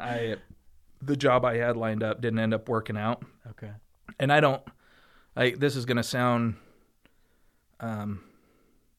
[0.00, 0.36] I,
[1.00, 3.24] the job I had lined up didn't end up working out.
[3.50, 3.70] Okay.
[4.18, 4.62] And I don't.
[5.34, 6.56] I this is going to sound,
[7.80, 8.22] um,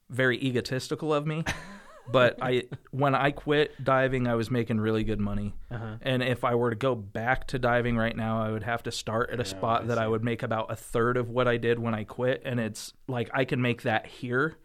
[0.09, 1.43] very egotistical of me,
[2.11, 5.53] but I when I quit diving, I was making really good money.
[5.69, 5.97] Uh-huh.
[6.01, 8.91] And if I were to go back to diving right now, I would have to
[8.91, 11.57] start at a spot I that I would make about a third of what I
[11.57, 14.57] did when I quit, and it's like I can make that here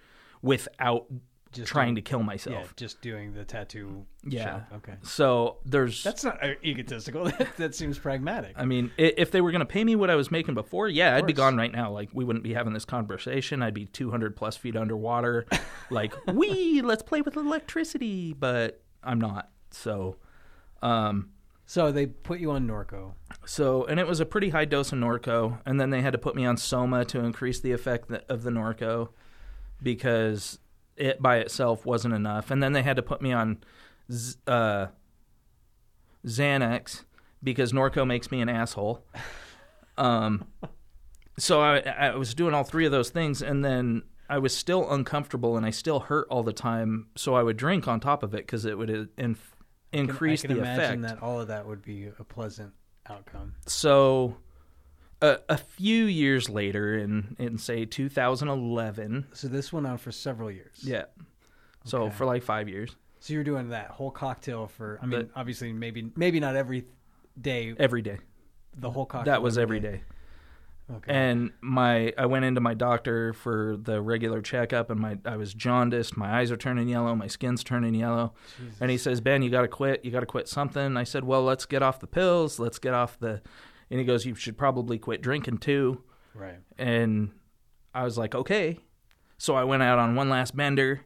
[0.43, 1.07] without
[1.53, 2.77] Just trying to kill Yeah, myself.
[2.77, 4.05] just doing the tattoo.
[4.25, 4.45] Yeah.
[4.45, 4.73] shop.
[4.77, 4.95] Okay.
[5.03, 7.25] So there's, That's not uh, egotistical.
[7.25, 8.53] that, that seems pragmatic.
[8.57, 11.17] I mean, if they were going to pay me what I was making before, yeah,
[11.17, 11.91] I'd be gone right now.
[11.91, 13.63] Like we wouldn't be having this conversation.
[13.63, 15.47] I'd be 200 plus feet underwater,
[15.91, 18.35] like we let's play with electricity.
[18.35, 19.49] But I'm not.
[19.71, 20.17] So,
[20.83, 21.31] um,
[21.67, 23.13] So they put you on Norco.
[23.47, 26.19] so and it was a pretty high dose of Norco, and then they had to
[26.19, 29.09] put me on Soma to increase the effect of the Norco
[29.83, 30.59] because
[30.97, 33.59] it by itself wasn't enough, and then they had to put me on
[34.11, 34.87] Z- uh,
[36.27, 37.05] Xanax
[37.43, 39.05] because Norco makes me an asshole.
[39.97, 40.45] Um,
[41.39, 44.91] so I, I was doing all three of those things, and then I was still
[44.91, 47.09] uncomfortable, and I still hurt all the time.
[47.17, 49.55] So I would drink on top of it because it would uh, inf-
[49.93, 52.73] Can- increase I can the imagine effect that all of that would be a pleasant
[53.09, 53.55] outcome.
[53.67, 54.37] so
[55.21, 60.51] a, a few years later in in say 2011 So this went on for several
[60.51, 60.79] years.
[60.83, 61.05] yeah
[61.85, 62.15] so Okay.
[62.17, 64.99] for like five years So you're doing that whole cocktail for.
[65.03, 66.87] I The- mean, obviously, maybe maybe not every
[67.41, 67.75] day.
[67.79, 68.19] every day
[68.77, 69.33] The whole cocktail.
[69.35, 70.03] that was every day
[70.91, 71.13] Okay.
[71.13, 75.53] and my i went into my doctor for the regular checkup and my i was
[75.53, 78.79] jaundiced my eyes are turning yellow my skin's turning yellow Jesus.
[78.81, 81.25] and he says ben you got to quit you got to quit something i said
[81.25, 83.43] well let's get off the pills let's get off the
[83.91, 86.03] and he goes you should probably quit drinking too
[86.35, 86.59] right.
[86.79, 87.31] and
[87.95, 88.79] I was like, okay.
[89.39, 91.01] So I went out on one last bender,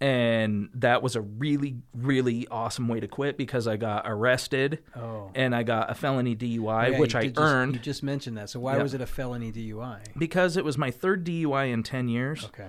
[0.00, 5.30] and that was a really, really awesome way to quit because I got arrested Oh.
[5.34, 8.50] and I got a felony DUI, Yeah, which I just- earned you just mentioned that.
[8.50, 8.82] So why Yeah.
[8.82, 10.00] was it a felony DUI?
[10.18, 12.44] because it was my third DUI in 10 years.
[12.46, 12.68] Okay.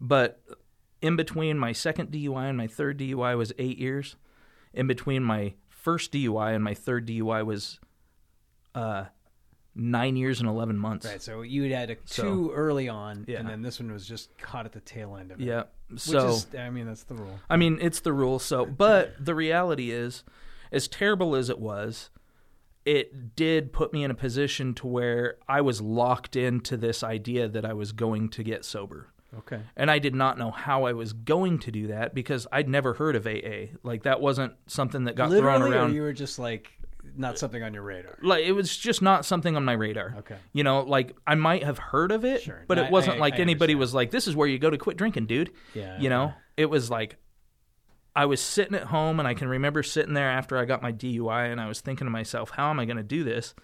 [0.00, 0.42] But
[1.00, 4.16] in between my second DUI and my third DUI was eight years.
[4.72, 7.78] In between my first DUI and my third DUI was
[8.74, 9.04] uh,
[9.74, 11.06] nine years and 11 months.
[11.06, 11.20] Right.
[11.22, 13.40] So you had a So- two early on, Yeah.
[13.40, 15.44] and then this one was just caught at the tail end of it.
[15.44, 15.64] Yeah.
[15.90, 16.28] Which So.
[16.28, 17.38] is, I mean, that's the rule.
[17.50, 18.38] I mean, it's the rule.
[18.38, 20.22] So, but the reality is,
[20.70, 22.10] as terrible as it was,
[22.84, 27.48] it did put me in a position to where I was locked into this idea
[27.48, 29.08] that I was going to get sober.
[29.38, 29.60] Okay.
[29.76, 32.94] And I did not know how I was going to do that because I'd never
[32.94, 33.70] heard of AA.
[33.82, 35.94] Like that wasn't something that got Literally, thrown around.
[35.94, 36.70] you were just like
[37.16, 38.18] not something on your radar.
[38.22, 40.14] Like it was just not something on my radar.
[40.18, 40.36] Okay.
[40.52, 42.64] You know, like I might have heard of it, Sure.
[42.66, 43.80] but I- it wasn't I- like I anybody understand.
[43.80, 45.98] was like, "This is where you go to quit drinking, dude." Yeah.
[46.00, 47.16] You know, it was like
[48.16, 50.92] I was sitting at home and I can remember sitting there after I got my
[50.92, 53.56] DUI and I was thinking to myself, how am I going to do this?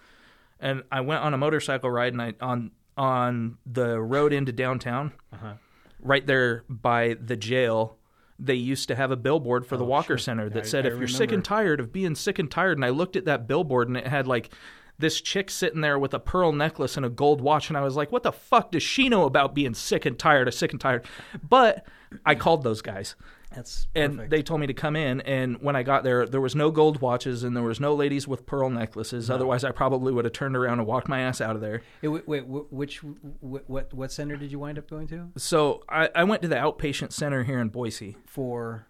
[0.59, 5.13] And I went on a motorcycle ride and I on on the road into downtown,
[5.31, 5.53] Uh-huh.
[6.01, 7.97] right there by the jail.
[8.43, 10.17] They used to have a billboard for the Oh, Walker sure.
[10.17, 12.77] Center that I- said, I "If you're sick and tired of being sick and tired,"
[12.77, 14.49] and I looked at that billboard and it had like
[14.97, 17.95] this chick sitting there with a pearl necklace and a gold watch, and I was
[17.95, 20.81] like, "What the fuck does she know about being sick and tired of sick and
[20.81, 21.05] tired?"
[21.47, 21.85] But
[22.25, 23.15] I called those guys,
[23.55, 26.55] That's and they told me to come in and when i got there there was
[26.55, 30.23] no gold watches and there was no ladies with pearl necklaces otherwise i probably would
[30.25, 32.97] have turned around and walked my ass out of there Hey, wait, wait, which
[33.41, 36.55] what what center did you wind up going to so i, I went to the
[36.55, 38.87] outpatient center here in boise for?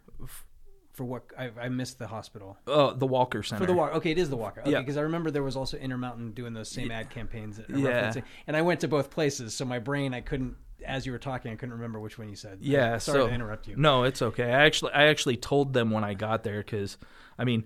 [0.94, 3.94] For what I, I missed the hospital uh, the walker center for the walker.
[3.96, 4.60] Okay, it is the walker.
[4.62, 4.80] Okay, Yeah.
[4.82, 7.62] because I remember there was also Intermountain doing those same ad campaigns.
[7.70, 8.14] Yeah.
[8.46, 10.58] and I went to both places, so my brain I couldn't.
[10.86, 12.60] As you were talking, I couldn't remember which one you said.
[12.62, 13.76] yeah sorry so to interrupt you.
[13.78, 16.98] no it's okay i actually i actually told them when i got there because
[17.38, 17.64] i mean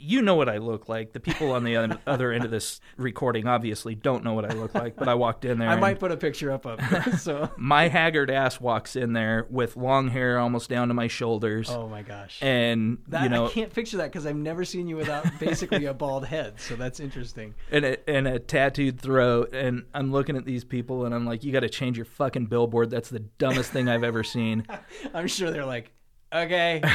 [0.00, 1.12] you know what I look like.
[1.12, 4.54] The people on the other- other end of this recording obviously don't know what I
[4.54, 5.68] look like, but I walked in there.
[5.68, 7.18] I might put a picture up of it.
[7.18, 7.50] so.
[7.56, 11.88] my haggard ass walks in there with long hair almost down to my shoulders, Oh
[11.88, 12.38] my gosh.
[12.42, 15.84] and That, you know, I can't picture that because I've never seen you without basically
[15.84, 16.60] a bald head.
[16.60, 17.54] So that's interesting.
[17.70, 19.52] and a, and a tattooed throat.
[19.52, 22.46] And I'm looking at these people, and I'm like, you got to change your fucking
[22.46, 22.90] billboard.
[22.90, 24.66] That's the dumbest thing I've ever seen.
[25.14, 25.92] I'm sure they're like,
[26.32, 26.82] okay.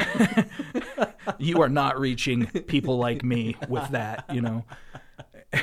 [1.40, 4.64] You are not reaching people like me with that, you know.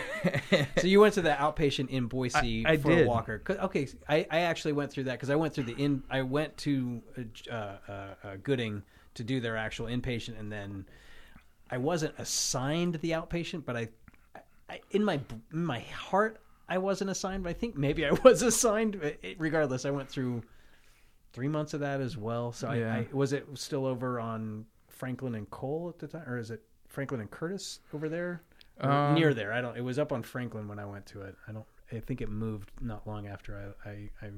[0.79, 3.07] so you went to the outpatient in Boise I- I for a did.
[3.07, 3.43] walker.
[3.49, 6.03] Okay, I, I actually went through that because I went through the in.
[6.11, 7.01] I went to
[7.51, 8.07] uh, uh, uh,
[8.43, 8.83] Gooding
[9.15, 10.85] to do their actual inpatient, and then
[11.71, 13.89] I wasn't assigned the outpatient, but I,
[14.69, 15.21] I in my
[15.53, 18.97] in my heart I wasn't assigned, but I think maybe I was assigned.
[18.97, 20.43] It- regardless, I went through
[21.33, 22.53] three months of that as well.
[22.53, 22.93] So Yeah.
[22.95, 26.51] I, I was it still over on Franklin and Cole at the time, or is
[26.51, 28.43] it Franklin and Curtis over there?
[28.81, 29.53] Um, near there.
[29.53, 29.77] I don't.
[29.77, 31.37] It was up on Franklin when I went to it.
[31.49, 31.67] I don't.
[31.93, 33.89] I think it moved not long after I.
[33.91, 34.31] I, I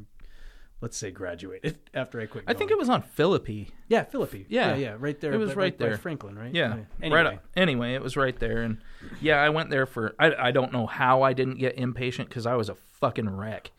[0.81, 2.45] let's say graduated after I quit.
[2.47, 3.71] I think it was on Philippi.
[3.89, 4.45] Yeah, Philippi.
[4.49, 4.71] Yeah.
[4.71, 5.33] yeah, yeah, right there.
[5.33, 5.97] It was right by there.
[5.97, 6.53] Franklin, right?
[6.55, 7.41] Yeah, Anyway, right.
[7.57, 8.79] Anyway, it was right there, and
[9.21, 10.15] yeah, I went there for.
[10.19, 13.71] I I don't know how I didn't get impatient because I was a fucking wreck.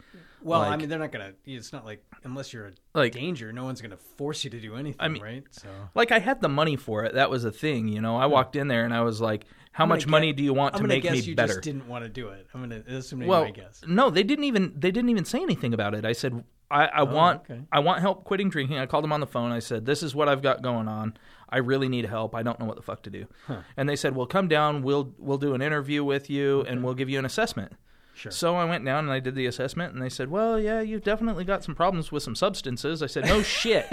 [0.46, 1.34] Well, I mean, they're not gonna.
[1.46, 4.76] It's not like unless you're a Like- danger, no one's gonna force you to do
[4.76, 5.44] anything, I mean- right?
[5.52, 7.14] So Like I had the money for it.
[7.16, 8.16] That was a thing, you know.
[8.16, 10.84] I walked in there and I was like, "How much money do you want to
[10.84, 12.48] make guess me you better?" just didn't want to do it.
[12.54, 13.82] I'm gonna assuming well, my guess.
[13.88, 16.06] no, they didn't even they didn't even say anything about it.
[16.06, 17.62] I said, "I, I oh, want Oh, okay.
[17.72, 19.52] I want help quitting drinking." I called them on the phone.
[19.52, 21.18] I said, "This is what I've got going on.
[21.50, 22.34] I really need help.
[22.36, 23.26] I don't know what the fuck to do."
[23.78, 24.84] And they said, "Well, come down.
[24.84, 27.74] We'll we'll do an interview with you and we'll give you an assessment."
[28.16, 28.32] Sure.
[28.32, 31.04] So I went down and I did the assessment, and they said, "Well, yeah, you've
[31.04, 33.86] definitely got some problems with some substances." I said, "No shit."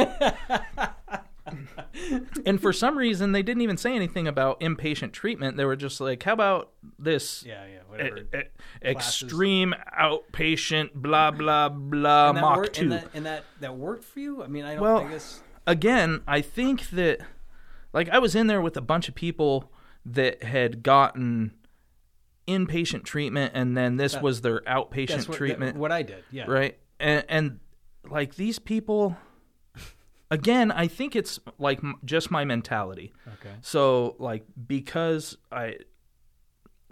[2.47, 5.57] and for some reason, they didn't even say anything about inpatient treatment.
[5.57, 8.19] They were just like, "How about this yeah, yeah, e- whatever.
[8.19, 13.77] e- extreme outpatient blah blah blah and that Mach two?" and that and that that
[13.77, 14.43] worked for you.
[14.43, 14.83] I mean, I don't.
[14.83, 15.43] Well, I guess.
[15.67, 17.21] again, I think that
[17.93, 19.71] like I was in there with a bunch of people
[20.07, 21.53] that had gotten
[22.49, 26.25] inpatient treatment and then this That- was their outpatient what, treatment, what I did.
[26.31, 26.45] Yeah.
[26.49, 26.79] right?
[26.99, 27.61] And and
[28.09, 29.17] like these people
[30.31, 33.13] again, I think it's like m- just my mentality.
[33.35, 33.55] Okay.
[33.61, 35.77] So like because I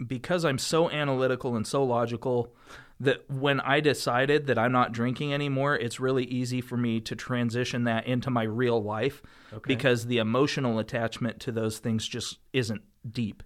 [0.05, 2.55] because I'm so analytical and so logical
[2.99, 7.15] that when I decided that I'm not drinking anymore, it's really easy for me to
[7.15, 9.67] transition that into my real life Okay.
[9.67, 13.41] because the emotional attachment to those things just isn't deep.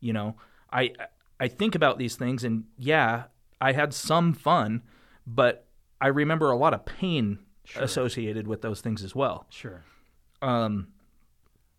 [0.00, 0.36] You know,
[0.72, 0.92] I
[1.38, 3.24] I think about these things and yeah,
[3.60, 4.82] I had some fun,
[5.26, 5.66] but
[6.00, 7.38] I remember a lot of pain
[7.76, 9.46] associated with those things as well.
[9.50, 9.82] Sure.
[10.42, 10.88] Um,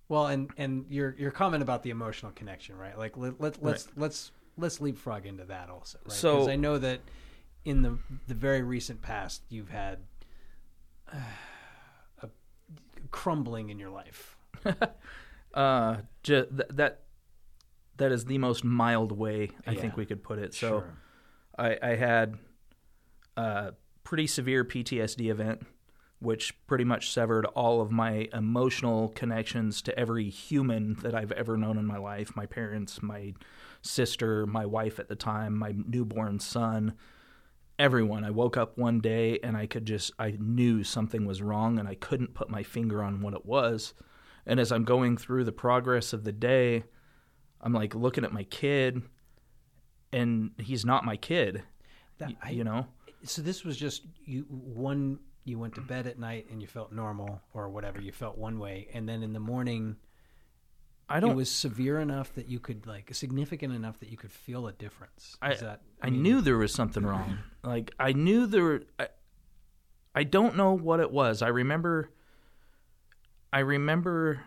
[0.10, 2.98] Well, and and your your comment about the emotional connection, right?
[2.98, 6.12] Like let, let let's let's let's leapfrog into that also, right?
[6.14, 7.00] So- Because I know that
[7.66, 10.00] in the the very recent past, you've had
[11.14, 11.18] uh,
[12.24, 12.30] a
[13.12, 14.36] crumbling in your life.
[15.54, 17.02] uh, ju- th- that
[17.98, 19.82] that is the most mild way I Yeah.
[19.82, 20.54] think we could put it.
[20.54, 20.94] So Sure.
[21.58, 22.38] I, I had
[23.36, 25.66] a pretty severe PTSD event,
[26.20, 31.58] which pretty much severed all of my emotional connections to every human that I've ever
[31.58, 33.34] known in my life my parents, my
[33.82, 36.94] sister, my wife at the time, my newborn son.
[37.80, 38.24] Everyone.
[38.24, 41.88] I woke up one day and I could just, I knew something was wrong and
[41.88, 43.94] I couldn't put my finger on what it was.
[44.48, 46.86] And as I'm going through the progress of the day,
[47.68, 49.02] I'm like looking at my kid
[50.14, 51.64] and he's not my kid.
[52.18, 52.88] That- y- I- you know?
[53.24, 56.94] So this was just you one you went to bed at night and you felt
[56.94, 59.98] normal or whatever you felt one way and then in the morning
[61.10, 64.32] I don't it was severe enough that you could like significant enough that you could
[64.32, 65.36] feel a difference.
[65.42, 67.38] I, Is that I, mean, knew there was something wrong.
[67.64, 68.84] Like I knew there.
[68.98, 69.08] I,
[70.16, 71.42] I don't know what it was.
[71.42, 72.12] I remember.
[73.52, 74.42] I remember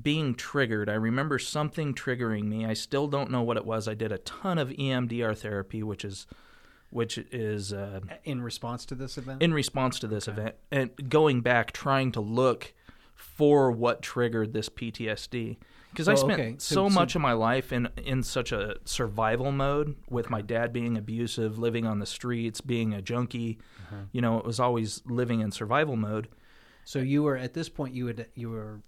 [0.00, 0.88] being triggered.
[0.88, 2.66] I remember something triggering me.
[2.66, 3.86] I still don't know what it was.
[3.86, 6.26] I did a ton of EMDR therapy, which is
[6.90, 9.42] which is uh, In response to this event?
[9.42, 12.72] in response to this event and going back trying to look
[13.16, 15.56] for what triggered this PTSD
[15.90, 16.54] because I Oh, spent okay.
[16.58, 20.40] So- so, so- much of my life in in such a survival mode with my
[20.42, 23.58] dad being abusive, living on the streets, being a junkie.
[23.86, 23.96] Uh-huh.
[24.12, 26.28] You know, it was always living in survival mode.
[26.84, 28.80] So you were at this point you had you were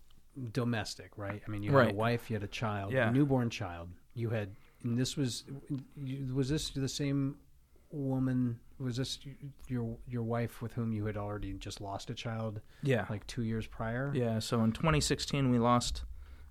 [0.52, 1.42] domestic, right?
[1.46, 3.08] I mean, you had a wife, you had a child, Yeah.
[3.08, 3.88] a newborn child.
[4.14, 5.44] You had, and this was,
[6.32, 7.36] was this the same
[7.90, 8.58] woman?
[8.78, 9.18] Was this
[9.68, 13.06] your your wife with whom you had already just lost a child Yeah.
[13.08, 14.12] like two years prior?
[14.14, 16.04] yeah, so in 2016 we lost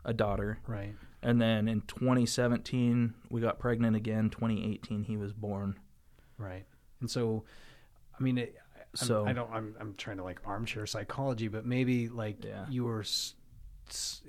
[0.04, 0.96] a daughter Right.
[1.22, 4.30] and then in 2017 we got pregnant again.
[4.30, 5.78] 2018 he was born.
[6.38, 6.66] Right.
[7.00, 7.44] And so,
[8.20, 9.52] I mean, it, I'm, So- I don't.
[9.52, 12.66] I'm I'm trying to like armchair psychology, but maybe like Yeah.
[12.70, 13.36] you were, s-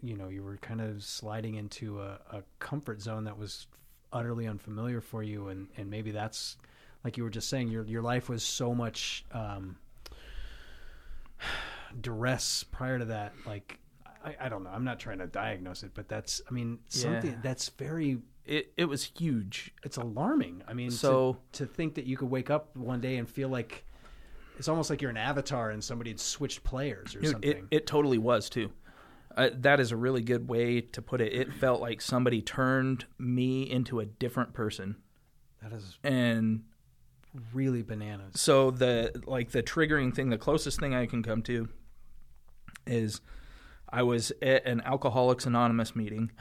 [0.02, 3.66] you know, you were kind of sliding into a, a comfort zone that was
[4.12, 6.57] utterly unfamiliar for you, and and maybe that's
[7.04, 9.76] like you were just saying, your your life was so much um,
[12.00, 13.32] duress prior to that.
[13.46, 13.78] Like,
[14.24, 14.70] I, I don't know.
[14.70, 16.40] I'm not trying to diagnose it, but that's.
[16.48, 17.38] I mean, something Yeah.
[17.42, 19.72] that's very It it was huge.
[19.84, 20.62] it's alarming.
[20.68, 23.48] I mean, So- to, to think that you could wake up one day and feel
[23.48, 23.84] like
[24.59, 27.50] it's almost like you're an avatar and somebody had switched players or Dude, something.
[27.50, 28.70] It, it totally was too.
[29.37, 31.32] Uh, that is a really good way to put it.
[31.32, 34.97] It felt like somebody turned me into a different person,
[35.62, 36.62] that is and
[37.53, 38.41] really bananas.
[38.41, 41.68] so the like the triggering thing, the closest thing I can come to,
[42.87, 43.20] is
[43.91, 46.32] I was at an Alcoholics Anonymous meeting,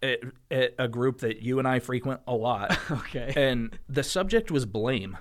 [0.00, 0.20] at,
[0.50, 3.32] at a group that you and I frequent a lot, Okay.
[3.36, 5.18] and the subject was blame.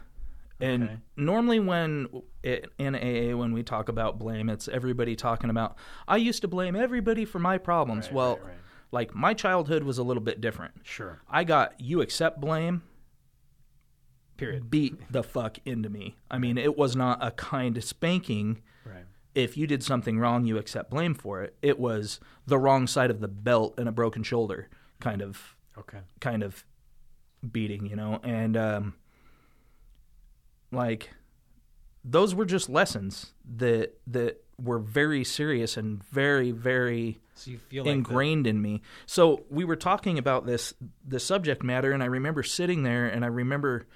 [0.62, 0.97] And Okay.
[1.18, 2.07] normally, when
[2.43, 5.76] it, in AA, when we talk about blame, it's everybody talking about,
[6.07, 8.05] I used to blame everybody for my problems.
[8.07, 8.55] Right, well, right, right.
[8.91, 10.74] like my childhood was a little bit different.
[10.84, 11.20] Sure.
[11.30, 12.84] I got you accept blame,
[14.38, 14.70] Period.
[14.72, 16.16] beat the fuck into me.
[16.30, 18.62] I mean, it was not a kind spanking.
[18.86, 19.05] Right.
[19.36, 21.55] If you did something wrong, you accept blame for it.
[21.62, 24.68] It was the wrong side of the belt and a broken shoulder
[24.99, 25.99] kind of Okay.
[26.20, 26.66] kind of
[27.51, 28.93] beating, you know, and um,
[30.72, 31.11] like
[32.03, 37.84] those were just lessons that that were very serious and very very So you feel
[37.84, 38.82] like ingrained in me.
[39.05, 40.74] So we were talking about this
[41.05, 43.88] the subject matter, and I remember sitting there, and I remember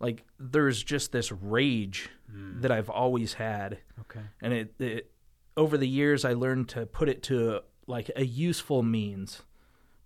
[0.00, 2.60] like there's just this rage hmm.
[2.60, 4.20] that I've always had, okay.
[4.42, 5.10] and it, it
[5.56, 9.42] over the years I learned to put it to like a useful means.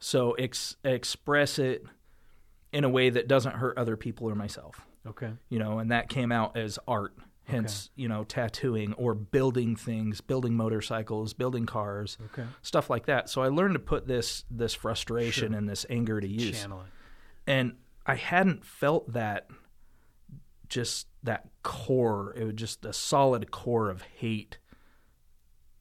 [0.01, 1.85] So ex- express it
[2.73, 4.81] in a way that doesn't hurt other people or myself.
[5.07, 5.33] Okay.
[5.49, 7.15] You know, and that came out as art.
[7.45, 12.47] Hence, you know, tattooing or building things, building motorcycles, building cars, Okay.
[12.61, 13.31] stuff like that.
[13.31, 15.59] So I learned to put this this frustration Sure.
[15.59, 16.61] and this anger to use.
[16.61, 16.87] Channel it.
[17.47, 19.49] And I hadn't felt that
[20.69, 22.35] just that core.
[22.37, 24.59] It was just a solid core of hate.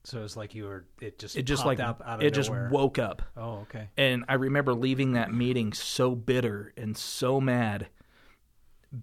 [0.04, 0.86] So it's like you were.
[1.02, 1.36] It just.
[1.36, 3.20] It just like up out of it just woke up.
[3.36, 3.90] Oh, okay.
[3.98, 7.88] And I remember leaving that meeting so bitter and so mad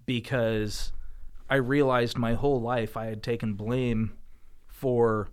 [0.06, 0.92] because
[1.48, 4.14] I realized my whole life I had taken blame
[4.66, 5.28] for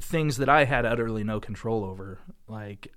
[0.00, 2.18] things that I had utterly no control over.
[2.48, 2.92] Like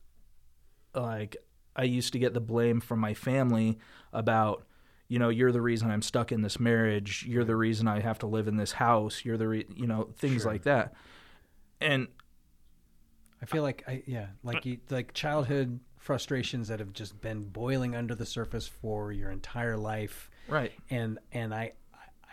[0.96, 1.38] like
[1.76, 3.78] I used to get the blame from my family
[4.12, 4.66] about
[5.08, 8.20] you know you're the reason I'm stuck in this marriage, you're the reason I have
[8.20, 10.52] to live in this house, you're the re-, you know things Sure.
[10.52, 10.94] like that.
[11.80, 12.08] And
[13.42, 17.96] I feel like I yeah, like you like childhood frustrations that have just been boiling
[17.96, 20.30] under the surface for your entire life.
[20.48, 21.74] Right and and I,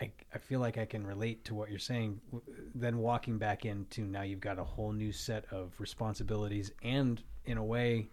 [0.01, 2.21] I I feel like I can relate to what you're saying.
[2.75, 7.59] Then walking back into now you've got a whole new set of responsibilities, and in
[7.59, 8.09] a way,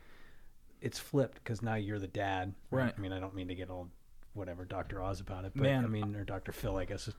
[0.82, 2.54] it's flipped because now you're the dad.
[2.70, 2.94] Right.
[2.96, 3.90] I mean, I don't mean to get all
[4.34, 7.10] whatever Doctor Oz about it, but Man, I mean, or Doctor Phil, I guess.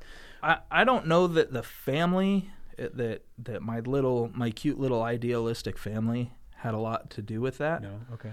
[0.42, 5.02] I, I don't know that the family uh, that that my little my cute little
[5.02, 7.82] idealistic family had a lot to do with that.
[7.82, 8.32] No, okay,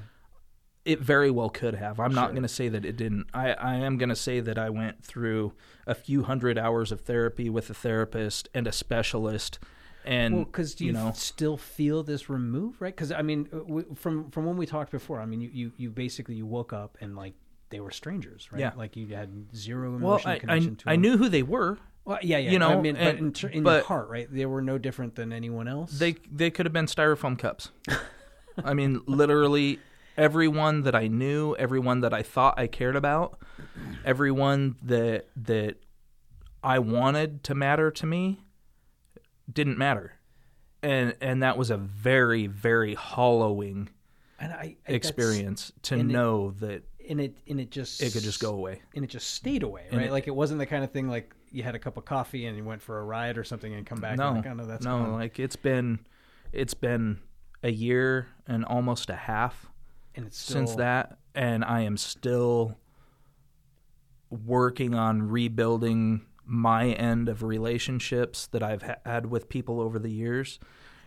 [0.90, 2.00] It very well could have.
[2.00, 3.28] I'm not going to say that it didn't.
[3.34, 5.54] I, I am going to say that I went through
[5.86, 9.60] a few hundred hours of therapy with a therapist and a specialist,
[10.04, 12.96] and well, because you, you know still feel this remove, right?
[12.96, 15.72] Because I mean, uh, w- from from when we talked before, I mean, you, you
[15.78, 17.34] you basically you woke up and like
[17.70, 18.62] they were strangers, right?
[18.62, 18.72] Yeah.
[18.76, 20.92] like you had zero emotional I, I, connection to them.
[20.92, 21.78] I knew who they were.
[22.06, 22.50] Well, yeah, yeah.
[22.50, 24.28] you know, I mean, but in, ter- in your heart, right?
[24.32, 26.00] They were no different than anyone else.
[26.00, 27.70] They they could have been styrofoam cups.
[28.64, 29.80] I mean, literally
[30.18, 33.40] everyone that I knew, everyone that I thought I cared about,
[34.06, 35.78] everyone that that
[36.64, 38.42] I wanted to matter to me
[39.52, 40.14] didn't matter.
[40.82, 43.90] And and that was a very very hollowing
[44.40, 48.14] and I, I- experience to and it- know that and it and it just it
[48.14, 48.82] could just go away.
[48.96, 50.04] and it just stayed away, right?
[50.04, 52.46] it- like it wasn't the kind of thing like you had a cup of coffee
[52.46, 54.18] and you went for a ride or something and come back.
[54.18, 55.14] no, like, oh, no, that's no, gone.
[55.14, 56.00] like it's been
[56.54, 57.20] it's been
[57.64, 59.69] a year and almost a half
[60.24, 62.78] and still, since that, and I am still
[64.30, 70.12] working on rebuilding my end of relationships that I've ha- had with people over the
[70.12, 70.60] years.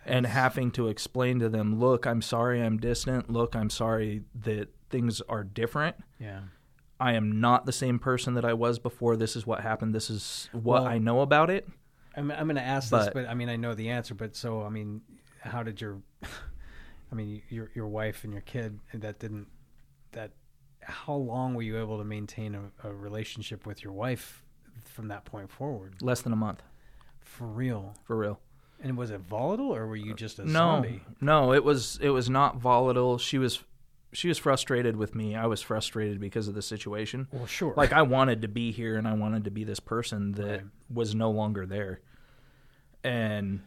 [0.05, 3.29] And having to explain to them, look, I'm sorry I'm distant.
[3.29, 5.95] Look, I'm sorry that things are different.
[6.19, 6.41] Yeah,
[6.99, 9.15] I am not the same person that I was before.
[9.15, 9.95] This is what happened.
[9.95, 11.69] This is what Well- I know about it.
[12.17, 14.13] I'm I'm going to ask But- this, but I mean I know the answer.
[14.13, 15.01] But so I mean,
[15.39, 16.01] how did your,
[17.13, 19.45] I mean your your wife and your kid that didn't
[20.13, 20.31] that
[20.81, 24.43] how long were you able to maintain a, a relationship with your wife
[24.83, 25.93] from that point forward?
[26.01, 26.61] Less than a month,
[27.21, 27.93] For real.
[28.03, 28.39] for real.
[28.81, 31.01] And was it volatile or were you uh, just a no, zombie?
[31.21, 33.19] no, it was it was not volatile.
[33.19, 33.63] She was
[34.11, 35.35] she was frustrated with me.
[35.35, 37.27] I was frustrated because of the situation.
[37.31, 37.75] Well, sure.
[37.77, 40.61] Like I wanted to be here and I wanted to be this person that Right.
[40.91, 42.01] was no longer there.
[43.03, 43.61] And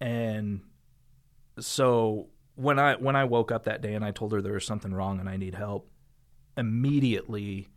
[0.00, 0.60] and
[1.58, 2.28] so
[2.60, 4.92] when I when I woke up that day and I told her there was something
[4.92, 5.88] wrong and I need help,
[6.56, 7.68] immediately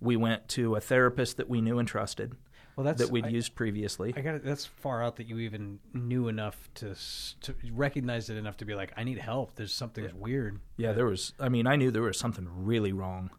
[0.00, 2.36] we went to a therapist that we knew and trusted
[2.78, 4.14] well, that's that we'd I, used previously.
[4.16, 4.44] I got.
[4.44, 6.94] That's far out that you even knew enough to
[7.40, 9.56] to recognize it enough to be like, I need help.
[9.56, 10.60] There's something's weird.
[10.76, 11.32] Yeah, there was.
[11.40, 13.30] I mean, I knew there was something really wrong.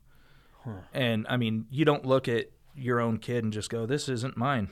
[0.65, 0.81] Huh.
[0.93, 4.35] And I mean, you don't look at your own kid and just go, "This isn't
[4.35, 4.71] mine,"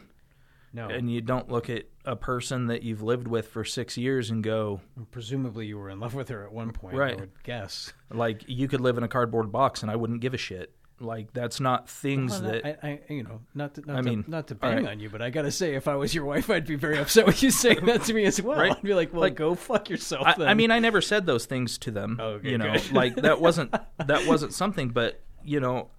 [0.74, 4.30] No, and you don't look at a person that you've lived with for six years
[4.30, 6.96] and go, presumably you were in love with her at one point.
[6.96, 7.14] Right.
[7.14, 7.94] I would guess.
[8.12, 11.32] "Like you could live in a cardboard box and I wouldn't give a shit." Like
[11.32, 12.66] that's not things Well, that.
[12.84, 14.92] I, I, you know, not to, not I to, mean, not to bang right.
[14.94, 17.28] on you, but I gotta say, if I was your wife, I'd be very upset
[17.28, 18.60] with you saying that to me as well.
[18.60, 18.72] Right.
[18.72, 20.26] I'd be like, well, Like, go fuck yourself.
[20.26, 20.48] I, then.
[20.48, 22.18] I mean, I never said those things to them.
[22.20, 23.72] Oh, okay, you know, like that wasn't
[24.06, 24.90] that wasn't something.
[24.90, 25.92] But you know,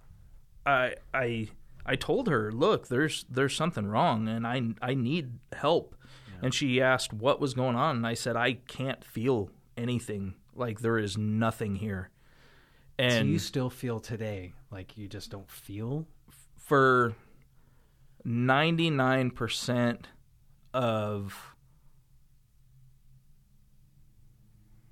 [0.65, 1.47] I I
[1.89, 5.95] I told her, look, there's there's something wrong, and I I need help.
[6.41, 10.35] And she asked what was going on, and I said I can't feel anything.
[10.55, 12.11] Like there is nothing here.
[12.99, 16.05] so And you still feel today like you just don't feel.
[16.55, 17.15] for
[18.25, 20.05] 99%
[20.73, 21.55] of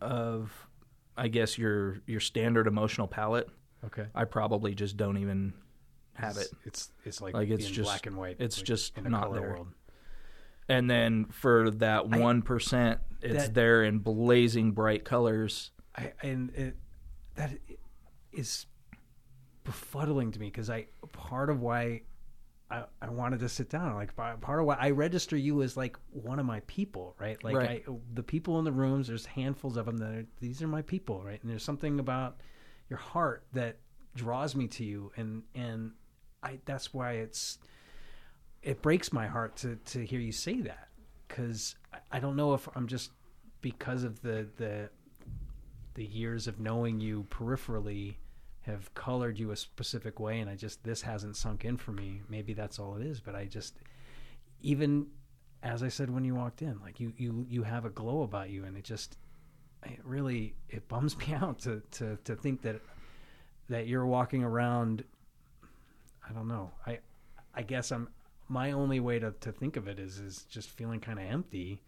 [0.01, 0.67] of
[1.15, 3.49] I guess your your standard emotional palette,
[3.85, 4.07] Okay.
[4.15, 5.53] I probably just don't even
[6.17, 6.47] have it.
[6.65, 8.37] It's it's, it's like Like, it's being just- black and white.
[8.39, 9.49] it's like, just in not color there.
[9.51, 9.67] world.
[10.69, 15.71] And then for that 1%, it's that- there in blazing bright colors.
[15.95, 16.75] I and it
[17.35, 17.51] that
[18.33, 18.65] is
[19.65, 22.03] befuddling to me because I part of why
[22.69, 25.97] I, I wanted to sit down like part of why I register you as like
[26.11, 27.83] one of my people right like Right.
[27.87, 30.81] I, the people in the rooms there's handfuls of them that are, these are my
[30.83, 32.37] people right and there's something about
[32.89, 33.77] your heart that
[34.15, 35.91] draws me to you and and
[36.43, 37.59] I that's why it's
[38.61, 40.89] it breaks my heart to to hear you say that
[41.27, 41.75] because
[42.11, 43.11] I, don't know if I'm just
[43.61, 44.89] because of the the
[45.93, 48.15] the years of knowing you peripherally
[48.61, 52.21] have colored you a specific way and I just this hasn't sunk in for me.
[52.29, 53.79] Maybe that's all it is, but I just
[54.61, 55.07] even
[55.63, 58.49] as I said when you walked in, like you you you have a glow about
[58.49, 59.17] you and it just
[59.85, 62.81] it really it bums me out to to to think that
[63.69, 65.03] that you're walking around
[66.29, 66.71] I don't know.
[66.85, 66.99] I
[67.53, 68.09] I guess I'm
[68.49, 71.81] my only way to, to think of it is is just feeling kind of empty,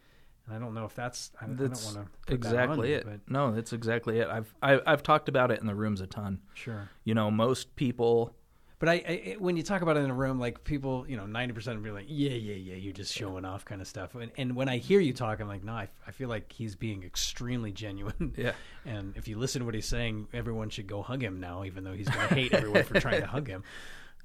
[0.45, 3.05] and I don't know if that's I, I don't That's want to exactly it.
[3.05, 4.27] but No, that's exactly it.
[4.27, 6.39] I've I, I've talked about it in the rooms a ton.
[6.53, 6.89] sure.
[7.03, 8.35] You know, most people
[8.79, 11.25] But I, I when you talk about it in a room, like people, you know,
[11.25, 13.87] ninety percent of people are like, yeah, yeah, yeah, you're just showing off, kind of
[13.87, 14.15] stuff.
[14.15, 16.75] And, and when I hear you talk, I'm like, no, I, I feel like he's
[16.75, 18.33] being extremely genuine.
[18.37, 18.53] Yeah.
[18.85, 21.83] And if you listen to what he's saying, everyone should go hug him now, even
[21.83, 23.63] though he's gonna hate everyone for trying to hug him.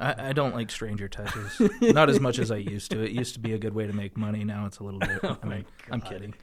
[0.00, 1.60] I, I don't like stranger touches.
[1.80, 3.02] Not as much as I used to.
[3.02, 4.42] It used to be a good way to make money.
[4.44, 5.20] Now it's a little bit.
[5.22, 6.34] oh I mean, I'm kidding.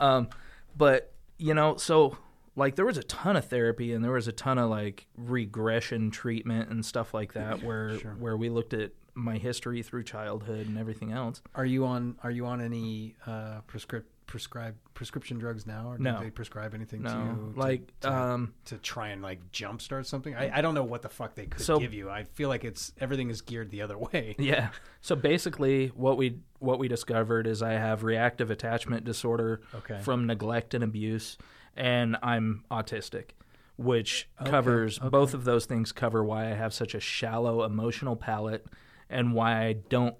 [0.00, 0.28] Um,
[0.76, 2.16] but you know, so
[2.56, 6.10] like there was a ton of therapy and there was a ton of like regression
[6.10, 8.16] treatment and stuff like that, where Sure.
[8.18, 11.40] where we looked at my history through childhood and everything else.
[11.54, 16.04] Are you on Are you on any uh, prescrip- prescribed prescription drugs now, or do
[16.04, 16.20] No.
[16.20, 17.52] they prescribe anything to you?
[17.54, 20.36] to- like to, um, to try and like jumpstart something.
[20.36, 22.08] I, I don't know what the fuck they could So- give you.
[22.08, 24.36] I feel like it's everything is geared the other way.
[24.38, 24.68] Yeah.
[25.00, 29.98] So basically, what we what we discovered is I have reactive attachment disorder Okay.
[30.02, 31.36] from neglect and abuse,
[31.76, 33.30] and I'm autistic,
[33.76, 35.08] which Okay, covers okay.
[35.08, 35.90] both of those things.
[35.90, 38.66] Cover why I have such a shallow emotional palette,
[39.08, 40.16] and why I don't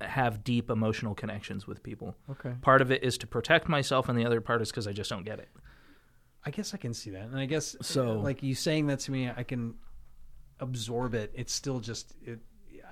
[0.00, 2.16] have deep emotional connections with people.
[2.30, 2.54] Okay.
[2.62, 5.10] Part of it is to protect myself, and the other part is because I just
[5.10, 5.48] don't get it.
[6.44, 9.12] I guess I can see that, and I guess So- like you saying that to
[9.12, 9.74] me, I can.
[10.62, 12.38] absorb it, it's still just it.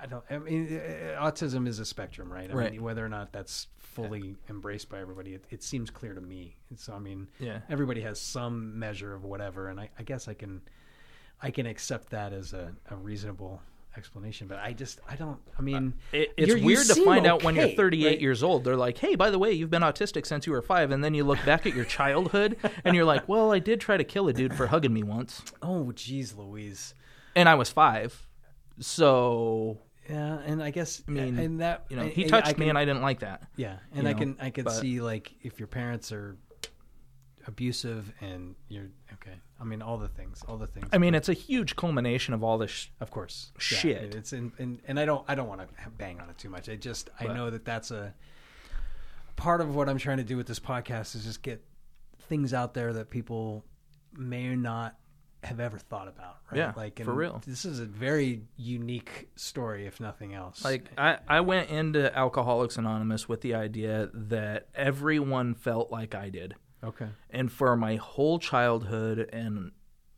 [0.01, 0.23] I don't.
[0.29, 2.49] I mean, uh, autism is a spectrum, right?
[2.49, 2.71] I Right.
[2.71, 6.55] mean, whether or not that's fully embraced by everybody, it, it seems clear to me.
[6.77, 7.61] So, I mean, Yeah.
[7.69, 10.61] everybody has some measure of whatever, and I, I guess I can,
[11.43, 13.61] I can accept that as a, a reasonable
[13.99, 14.47] explanation.
[14.47, 15.37] But I just, I don't.
[15.55, 18.19] I uh, mean, It, it's weird to find out when you're 38 right?
[18.21, 18.63] years old.
[18.63, 20.89] They're like, "Hey, by the way, you've been autistic since you were five.
[20.89, 23.97] and then you look back at your childhood and you're like, "Well, I did try
[23.97, 26.95] to kill a dude for hugging me once, Oh, geez, Louise.
[27.35, 28.25] and I was five.
[28.79, 29.79] So
[30.09, 32.69] Yeah, and I guess I mean, and that you know, he touched I me, can-
[32.69, 33.43] and I didn't like that.
[33.55, 36.37] Yeah, and I know, can I can but- see like if your parents are
[37.47, 39.39] abusive and you're okay.
[39.59, 40.87] I mean, all the things, all the things.
[40.93, 42.71] I mean, it's a huge culmination of all this.
[42.71, 44.15] Sh- of course, Yeah, shit.
[44.15, 45.67] it's in, and and I don't I don't want to
[45.97, 46.69] bang on it too much.
[46.69, 48.13] I just I know that that's a
[49.35, 51.63] part of what I'm trying to do with this podcast is just get
[52.21, 53.63] things out there that people
[54.17, 54.95] may or not
[55.43, 56.37] have ever thought about.
[56.51, 56.57] Right?
[56.57, 57.41] Yeah, like for real.
[57.45, 60.63] This is a very unique story, if nothing else.
[60.65, 66.29] Like I, I went into Alcoholics Anonymous with the idea that everyone felt like I
[66.29, 66.55] did.
[66.83, 69.71] Okay, And for my whole childhood and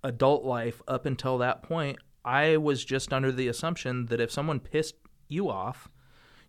[0.03, 4.59] adult life up until that point, I was just under the assumption that if someone
[4.59, 4.95] pissed
[5.27, 5.89] you off,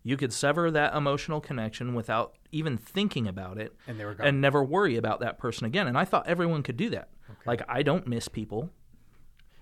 [0.03, 4.27] you could sever that emotional connection without even thinking about it and they were gone.
[4.27, 5.87] and never worry about that person again.
[5.87, 7.09] And I thought everyone could do that.
[7.45, 8.69] Like I don't miss people.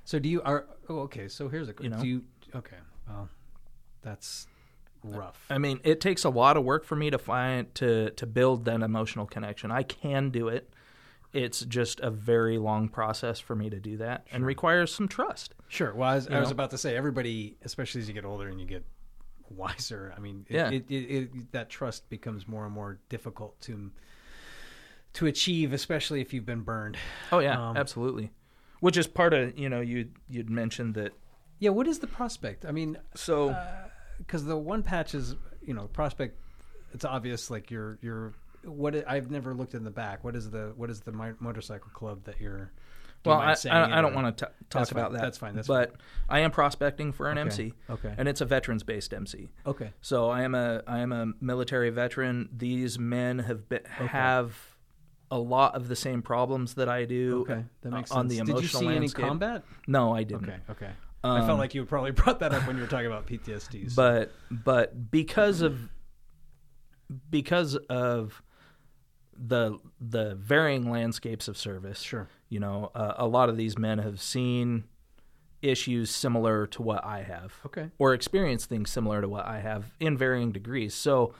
[0.03, 1.27] So do you are oh okay?
[1.27, 2.01] So here's a You know?
[2.01, 2.23] do you
[2.55, 2.77] okay?
[3.07, 3.29] Well,
[4.01, 4.47] that's
[5.03, 5.39] rough.
[5.49, 8.65] I mean, it takes a lot of work for me to find to to build
[8.65, 9.71] that emotional connection.
[9.71, 10.69] I can do it.
[11.33, 15.53] It's just a very long process for me to do that and requires some trust.
[15.69, 15.93] Sure.
[15.93, 18.59] Well, I was, I was about to say everybody, especially as you get older and
[18.59, 18.83] you get
[19.49, 20.13] wiser.
[20.15, 20.69] I mean, it, Yeah.
[20.71, 23.91] it, it, that trust becomes more and more difficult to
[25.13, 26.97] to achieve, especially if you've been burned.
[27.31, 28.31] Oh yeah, Um, absolutely.
[28.81, 31.13] Which is part of you know you you'd mentioned that.
[31.59, 31.69] Yeah.
[31.69, 32.65] What is the prospect?
[32.65, 33.55] I mean, So
[34.25, 36.37] because the one patch is you know prospect.
[36.93, 37.49] It's obvious.
[37.49, 40.23] Like you're you're what i- I've never looked in the back.
[40.23, 42.71] What is the what is the mi- motorcycle club that you're?
[43.23, 44.89] do you well, mind I, saying I, it, I don't or- want to talk That's
[44.89, 45.21] fine, about that.
[45.21, 45.93] that's fine, that's but
[46.27, 48.15] I am prospecting for an Okay, MC, okay.
[48.17, 49.49] and it's a veterans based MC.
[49.65, 49.91] Okay.
[50.01, 52.49] So I am a I am a military veteran.
[52.51, 54.55] These men have been, have
[55.29, 57.41] a lot of the same problems that I do.
[57.49, 58.39] Okay, that makes uh, on sense.
[58.47, 59.19] the Did you see landscape.
[59.23, 59.63] any combat?
[59.87, 60.49] No, I didn't.
[60.49, 60.91] Okay, okay.
[61.23, 63.91] I Um, felt like you probably brought that up when you were talking about PTSD.
[63.91, 65.89] so- but but because of
[67.29, 68.41] because of
[69.35, 72.27] the the varying landscapes of service Sure.
[72.49, 74.83] you know uh, a lot of these men have seen
[75.61, 77.89] issues similar to what i have Okay.
[77.97, 81.33] or experienced things similar to what i have in varying degrees so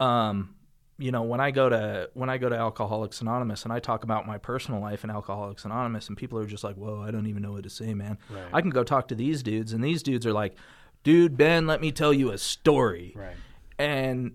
[0.00, 0.54] um
[1.00, 4.04] you know when i go to when i go to alcoholics anonymous and i talk
[4.04, 7.26] about my personal life in alcoholics anonymous and people are just like whoa i don't
[7.26, 8.44] even know what to say man Right.
[8.52, 10.54] i can go talk to these dudes and these dudes are like
[11.02, 13.36] dude ben let me tell you a story Right.
[13.78, 14.32] and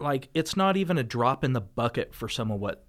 [0.00, 2.84] like it's not even a drop in the bucket for some of what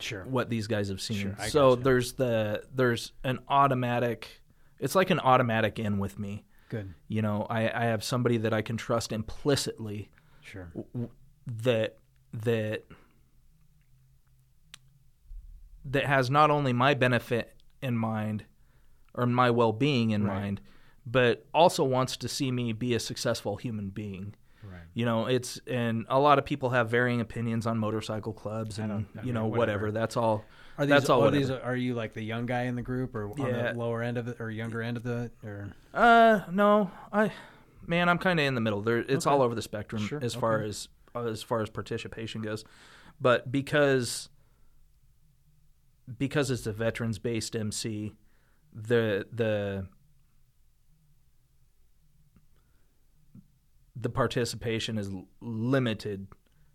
[0.00, 0.24] Sure.
[0.24, 1.18] what these guys have seen.
[1.18, 1.82] Sure, so gotcha.
[1.84, 4.40] there's the there's an automatic
[4.78, 6.44] it's like an automatic in with me.
[6.70, 6.94] Good.
[7.06, 10.08] You know, I, I have somebody that I can trust implicitly
[10.40, 10.70] Sure.
[10.74, 11.10] w-
[11.64, 11.98] that
[12.32, 12.84] that
[15.84, 18.44] that has not only my benefit in mind
[19.14, 20.40] or my well-being in Right.
[20.42, 20.60] mind,
[21.06, 24.34] but also wants to see me be a successful human being.
[24.62, 24.82] Right.
[24.94, 28.82] You know, it's and a lot of people have varying opinions on motorcycle clubs I
[28.84, 29.86] and don't- I you mean, know whatever.
[29.86, 29.92] whatever.
[29.92, 30.44] That's all.
[30.78, 31.22] Are these, that's all.
[31.26, 33.72] are these are you like the young guy in the group or on Yeah.
[33.72, 37.32] the lower end of it or younger end of the or Uh, no, I,
[37.86, 38.80] man, I'm kind of in the middle.
[38.82, 39.34] There, it's Okay.
[39.34, 42.64] all over the spectrum Sure, as far as as far as participation goes,
[43.20, 44.28] but because
[46.18, 48.14] because it's a veterans based MC,
[48.72, 49.86] the the
[53.96, 56.26] the participation is limited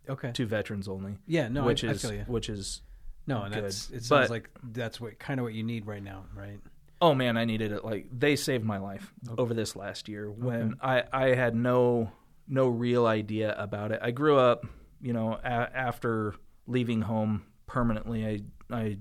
[0.07, 0.31] Okay.
[0.33, 2.81] to veterans only, Yeah, no, which I, is I which is
[3.25, 3.63] No, and good.
[3.63, 6.59] that's it sounds But- like that's what kind of what you need right now, right?
[7.01, 7.83] Oh man, I needed it.
[7.83, 12.11] Like they saved my life over this last year when I I had no
[12.47, 13.99] no real idea about it.
[14.01, 14.65] I grew up,
[15.01, 16.35] you know, a- after
[16.67, 18.25] leaving home permanently.
[18.25, 18.39] I
[18.75, 18.97] I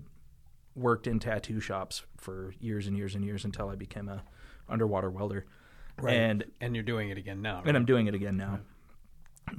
[0.74, 4.22] worked in tattoo shops for years and years and years until I became a
[4.68, 5.46] underwater welder.
[6.06, 7.62] And and you're doing it again now.
[7.64, 7.76] and?
[7.76, 8.60] I'm doing it again now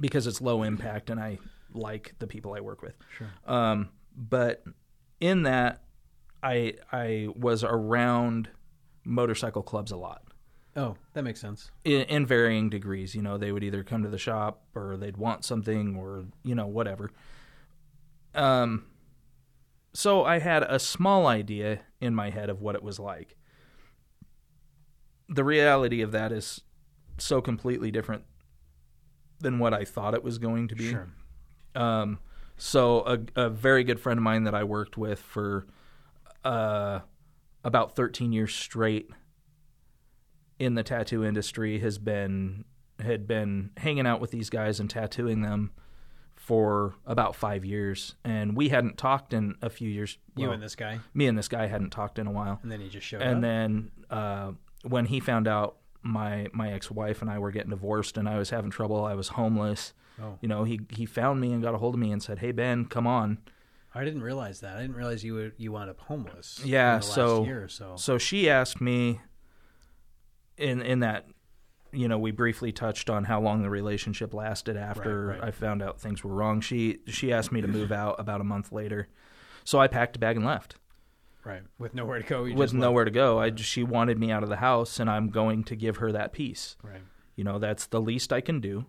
[0.00, 1.38] because it's low impact and I
[1.72, 2.94] like the people I work with.
[3.16, 3.28] Sure.
[3.46, 4.62] Um, but
[5.20, 5.82] in that,
[6.42, 8.50] I I was around
[9.04, 10.24] motorcycle clubs a lot
[10.76, 11.70] Oh, that makes sense.
[11.84, 13.14] in, in varying degrees.
[13.14, 16.54] You know, they would either come to the shop or they'd want something or you
[16.54, 17.10] know whatever.
[18.34, 18.86] Um,
[19.94, 23.36] so I had a small idea in my head of what it was like.
[25.28, 26.60] the reality of that is
[27.18, 28.24] so completely different
[29.40, 30.90] than what I thought it was going to be.
[30.90, 31.08] Sure.
[31.74, 32.18] Um,
[32.56, 35.66] so a, a very good friend of mine that I worked with for
[36.44, 37.00] uh,
[37.64, 39.10] about 13 years straight
[40.58, 42.64] in the tattoo industry has been
[43.00, 45.70] had been hanging out with these guys and tattooing them
[46.34, 50.18] for about five years, and we hadn't talked in a few years.
[50.36, 52.70] You Well, and this guy, me and this guy hadn't talked in a while and
[52.70, 53.34] then he just showed and up.
[53.34, 54.52] And then uh,
[54.84, 58.38] when he found out my my ex wife and I were getting divorced and I
[58.38, 59.92] was having trouble, I was homeless.
[60.22, 60.38] Oh.
[60.40, 62.52] You know, he he found me and got a hold of me and said, "Hey
[62.52, 63.38] Ben, come on."
[63.94, 64.76] I didn't realize that.
[64.76, 66.60] I didn't realize you would, you wound up homeless.
[66.62, 67.94] Yeah, in the last so- year or so.
[67.96, 69.20] So she asked me
[70.56, 71.26] in in that
[71.92, 75.48] you know, we briefly touched on how long the relationship lasted after Right, right.
[75.48, 76.60] I found out things were wrong.
[76.60, 79.08] She she asked me to move out about a month later.
[79.64, 80.76] So I packed a bag and left.
[81.44, 82.42] Right, with nowhere to go.
[82.42, 82.74] With just left.
[82.74, 83.38] nowhere to go.
[83.38, 86.32] I she wanted me out of the house and I'm going to give her that
[86.32, 86.76] peace.
[86.82, 87.02] Right.
[87.36, 88.86] You know, that's the least I can do.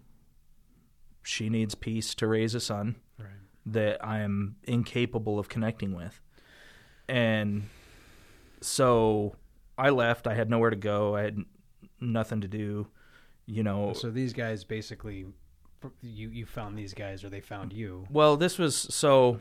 [1.24, 3.28] She needs peace to raise a son Right.
[3.68, 6.20] that I am incapable of connecting with.
[7.07, 7.70] And
[8.61, 9.36] so
[9.78, 10.26] I left.
[10.28, 11.15] I had nowhere to go.
[11.15, 11.38] I had
[11.99, 12.87] nothing to do.
[13.45, 15.25] You know, So these guys basically,
[16.01, 18.05] you you found these guys or they found you.
[18.09, 19.39] well, this was so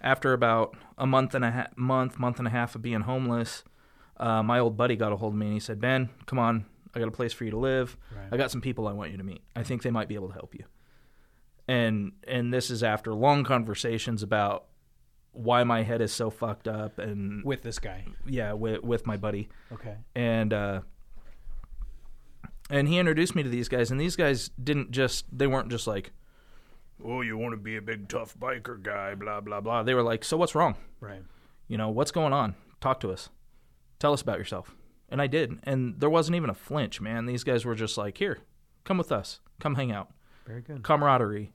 [0.00, 3.64] after about a month and a half, month, month and a half of being homeless,
[4.18, 6.66] uh, my old buddy got a hold of me and he said, Ben, come on.
[6.94, 7.96] I got a place for you to live.
[8.16, 8.28] Right.
[8.32, 9.42] I got some people I want you to meet.
[9.56, 10.64] I think they might be able to help you.
[11.66, 14.66] And and this is after long conversations about
[15.32, 18.06] why my head is so fucked up and with this guy.
[18.26, 19.48] yeah, with with my buddy.
[19.72, 19.96] Okay.
[20.14, 20.80] And uh
[22.70, 25.86] and he introduced me to these guys and these guys didn't just they weren't just
[25.86, 26.12] like
[27.04, 29.82] oh, you want to be a big tough biker guy, blah blah blah.
[29.82, 30.76] They were like, "So what's wrong?
[31.00, 31.22] Right.
[31.66, 32.54] You know, what's going on?
[32.80, 33.28] Talk to us.
[33.98, 34.74] Tell us about yourself."
[35.08, 37.26] And I did, and there wasn't even a flinch, man.
[37.26, 38.38] These guys were just like, "Here,
[38.84, 39.40] come with us.
[39.60, 40.10] Come hang out."
[40.46, 40.82] Very good.
[40.82, 41.52] camaraderie.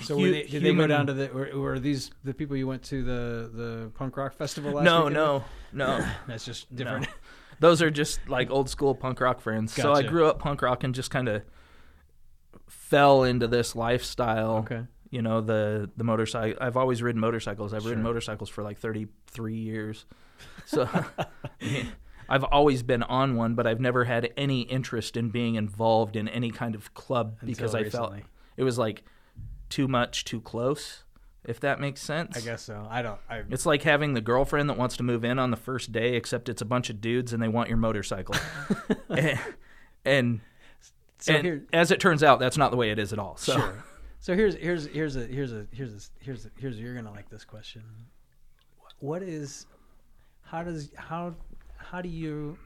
[0.00, 1.28] So they, did they go down to the?
[1.28, 4.84] Were, were these the people you went to the the punk rock festival last?
[4.84, 6.06] No, weekend no, no.
[6.26, 7.08] That's just different.
[7.60, 9.72] Those are just like old school punk rock friends.
[9.72, 11.42] So I grew up punk rock and just kind of
[12.68, 14.56] fell into this lifestyle.
[14.58, 14.82] Okay.
[15.10, 16.58] You know the the motorcycle.
[16.60, 17.72] I've always ridden motorcycles.
[17.72, 20.06] I've ridden motorcycles for like thirty three years.
[20.66, 20.86] So
[22.28, 26.28] I've always been on one, but I've never had any interest in being involved in
[26.28, 28.14] any kind of club because Until I felt
[28.58, 29.04] it was like
[29.70, 31.04] too much, too close.
[31.46, 32.36] If that makes sense.
[32.36, 32.86] I guess so.
[32.90, 33.18] I don't.
[33.28, 36.16] I It's like having the girlfriend that wants to move in on the first day,
[36.16, 38.34] except it's a bunch of dudes and they want your motorcycle.
[39.08, 39.38] and
[40.04, 40.40] and,
[41.18, 41.66] so and here.
[41.72, 43.36] as it turns out, that's not the way it is at all.
[43.36, 43.84] So Sure.
[44.26, 47.28] So here's here's here's a here's a here's a here's a, here's you're gonna like
[47.28, 47.82] this question.
[48.98, 49.66] What is,
[50.42, 51.36] how does how
[51.76, 52.58] how do you,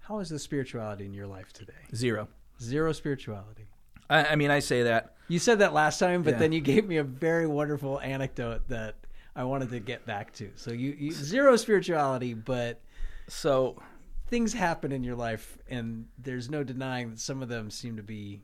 [0.00, 1.72] how is the spirituality in your life today?
[1.94, 2.28] zero.
[2.60, 3.68] Zero spirituality.
[4.12, 5.14] I, I mean, I say that.
[5.28, 6.38] You said that last time, but Yeah.
[6.38, 8.96] then you gave me a very wonderful anecdote that
[9.34, 10.50] I wanted to get back to.
[10.56, 12.80] So you, you zero spirituality, but
[13.28, 13.80] So
[14.26, 18.02] things happen in your life, and there's no denying that some of them seem to
[18.02, 18.42] be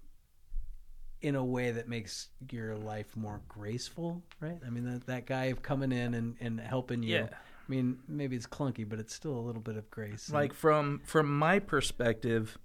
[1.20, 4.58] in a way that makes your life more graceful, right?
[4.64, 7.16] I mean, that, that guy coming in and, and helping you.
[7.16, 7.26] Yeah.
[7.32, 10.30] I mean, maybe it's clunky, but it's still a little bit of grace.
[10.30, 12.56] like from from my perspective,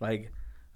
[0.00, 0.32] like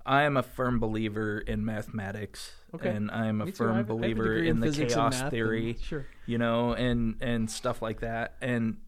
[0.06, 2.90] I am a firm believer in mathematics, Okay.
[2.90, 5.22] and I am a firm I have- I have a believer in the chaos math
[5.22, 5.76] and- theory.
[5.80, 6.06] sure.
[6.26, 8.36] you know, and and stuff like that.
[8.40, 8.78] And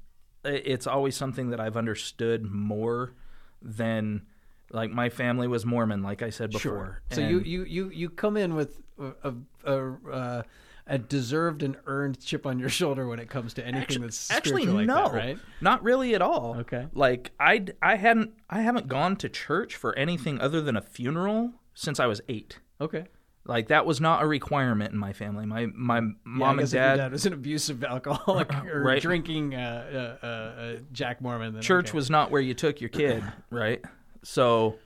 [0.45, 3.13] it's always something that I've understood more
[3.61, 4.23] than
[4.71, 6.61] like my family was Mormon, like I said before.
[6.61, 7.03] Sure.
[7.11, 10.43] So you, you you you come in with a a, a uh,
[10.89, 14.31] a deserved and earned chip on your shoulder when it comes to anything actually, that's
[14.31, 15.39] actually like no, that, right?
[15.61, 16.57] not really at all.
[16.61, 16.87] Okay.
[16.93, 21.53] like I I hadn't I haven't gone to church for anything other than a funeral
[21.75, 22.59] since I was eight.
[22.81, 23.05] Okay.
[23.45, 25.47] Like that was not a requirement in my family.
[25.47, 28.83] My my Yeah, mom and guess if your dad dad was an abusive alcoholic or
[28.83, 29.01] Right.
[29.01, 31.55] drinking uh, uh, uh, uh, Jack Mormon.
[31.55, 31.97] Then church okay.
[31.97, 33.83] was not where you took your kid, right?
[34.23, 34.77] So,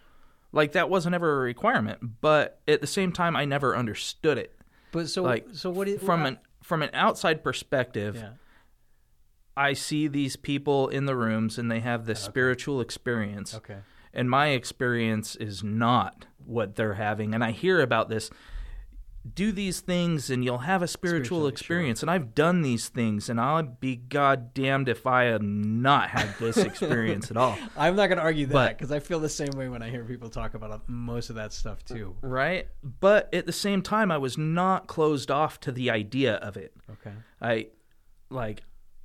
[0.53, 2.21] like that wasn't ever a requirement.
[2.21, 4.55] But at the same time, I never understood it.
[4.93, 8.31] But so like, so what From uh, an from an outside perspective, yeah
[9.55, 13.81] I see these people in the rooms and they have this spiritual experience, okay
[14.15, 17.35] and my experience is not what they're having.
[17.35, 18.31] And I hear about this.
[19.35, 22.03] Do these things and you'll have a spiritual Spiritually, experience.
[22.03, 26.57] And I've done these things, and I'll be goddamned if I have not had this
[26.71, 27.57] experience at all.
[27.77, 30.05] I'm not going to argue that because I feel the same way when I hear
[30.05, 32.17] people talk about uh, most of that stuff too.
[32.21, 32.67] right?
[33.01, 36.73] But at the same time, I was not closed off to the idea of it.
[36.91, 37.15] Okay.
[37.41, 37.69] I
[38.29, 38.63] like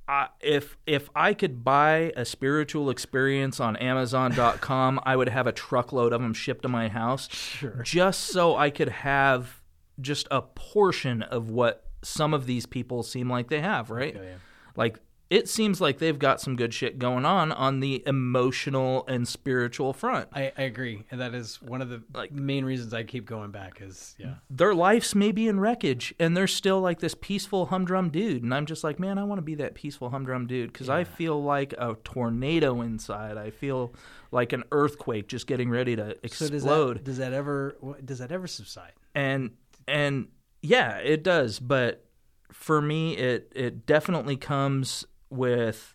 [0.08, 5.52] I, if if I could buy a spiritual experience on Amazon.com, I would have a
[5.52, 7.82] truckload of them shipped to my house, Sure.
[7.84, 9.60] just so I could have
[10.00, 13.90] just a portion of what some of these people seem like they have.
[13.90, 14.14] Right?
[14.14, 14.34] Yeah, yeah.
[14.76, 14.98] Like
[15.30, 19.92] it seems like they've got some good shit going on on the emotional and spiritual
[19.92, 20.26] front.
[20.32, 23.50] I, I agree, and that is one of the Like- main reasons I keep going
[23.50, 23.82] back.
[23.82, 28.08] Is yeah, their lives may be in wreckage and they're still like this peaceful humdrum
[28.08, 30.88] dude and i'm just like man i want to be that peaceful humdrum dude because
[30.88, 33.92] i feel like a tornado inside i feel
[34.30, 38.18] like an earthquake just getting ready to So does explode that, does that ever does
[38.20, 38.92] that ever subside?
[39.14, 39.50] and
[39.88, 40.28] and
[40.62, 42.04] yeah it does but
[42.52, 45.94] for me it it definitely comes with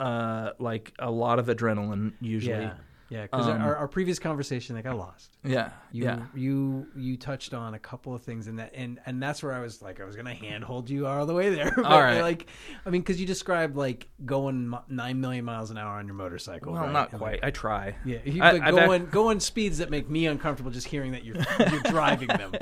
[0.00, 2.64] uh like a lot of adrenaline usually.
[2.64, 2.74] Yeah,
[3.10, 3.22] yeah.
[3.22, 5.36] Because Um, our, our previous conversation, that got lost.
[5.44, 9.22] yeah You, yeah you you touched on a couple of things in that, and and
[9.22, 11.72] that's where I was like, I was gonna handhold you all the way there.
[11.76, 12.20] But, All right.
[12.22, 12.46] Like,
[12.86, 16.72] I mean, because you described like going nine million miles an hour on your motorcycle.
[16.72, 16.92] well right?
[16.92, 19.78] not And, quite like, i try yeah, you, I- but I've ac- going going speeds
[19.78, 21.36] that make me uncomfortable just hearing that you're
[21.70, 22.52] you're driving them.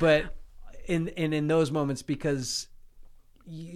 [0.00, 0.34] But
[0.86, 2.68] in and in those moments, because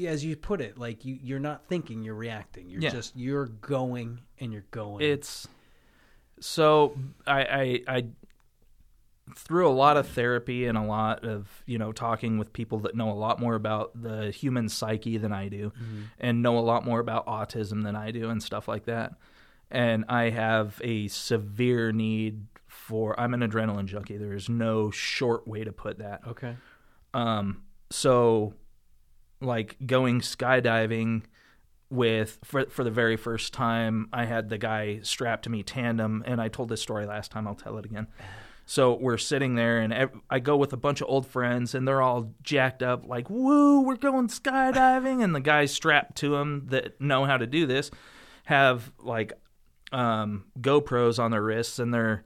[0.06, 2.68] as you put it, like you you're not thinking, you're reacting.
[2.68, 2.90] You're Yeah.
[2.90, 5.04] just you're going and you're going.
[5.04, 5.46] it's
[6.40, 8.04] so I, I I
[9.36, 12.94] through a lot of therapy and a lot of you know talking with people that
[12.94, 15.72] know a lot more about the human psyche than I do,
[16.18, 19.12] and know a lot more about autism than I do and stuff like that.
[19.70, 23.18] And I have a severe need for.
[23.18, 24.16] I'm an adrenaline junkie.
[24.16, 26.22] There is no short way to put that.
[26.26, 26.56] okay.
[27.12, 28.54] Um, so
[29.40, 31.22] like going skydiving
[31.90, 36.22] with for for the very first time, I had the guy strapped to me tandem,
[36.26, 37.46] and I told this story last time.
[37.48, 38.06] I'll tell it again.
[38.66, 41.88] So we're sitting there, and ev- I go with a bunch of old friends, and
[41.88, 46.66] they're all jacked up, like "Woo, we're going skydiving!" And the guys strapped to them
[46.68, 47.90] that know how to do this
[48.44, 49.32] have like
[49.90, 52.22] um, GoPros on their wrists, and they're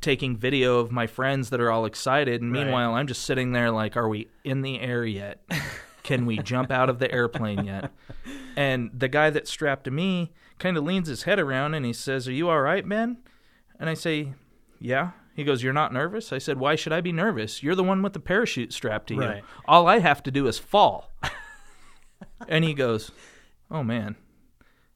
[0.00, 2.42] taking video of my friends that are all excited.
[2.42, 2.64] And Right.
[2.64, 5.44] meanwhile, I'm just sitting there like, "Are we in the air yet?
[6.08, 7.92] Can we jump out of the airplane yet?"
[8.56, 11.92] And the guy that's strapped to me kind of leans his head around and he
[11.92, 13.18] says, "Are you all right, Ben?"
[13.78, 14.32] And I say,
[14.80, 17.62] "Yeah." He goes, "You're not nervous?" I said, "Why should I be nervous?
[17.62, 19.20] You're the one with the parachute strapped to you.
[19.20, 19.44] Right.
[19.66, 21.12] All I have to do is fall."
[22.48, 23.12] and he goes,
[23.70, 24.16] "Oh man."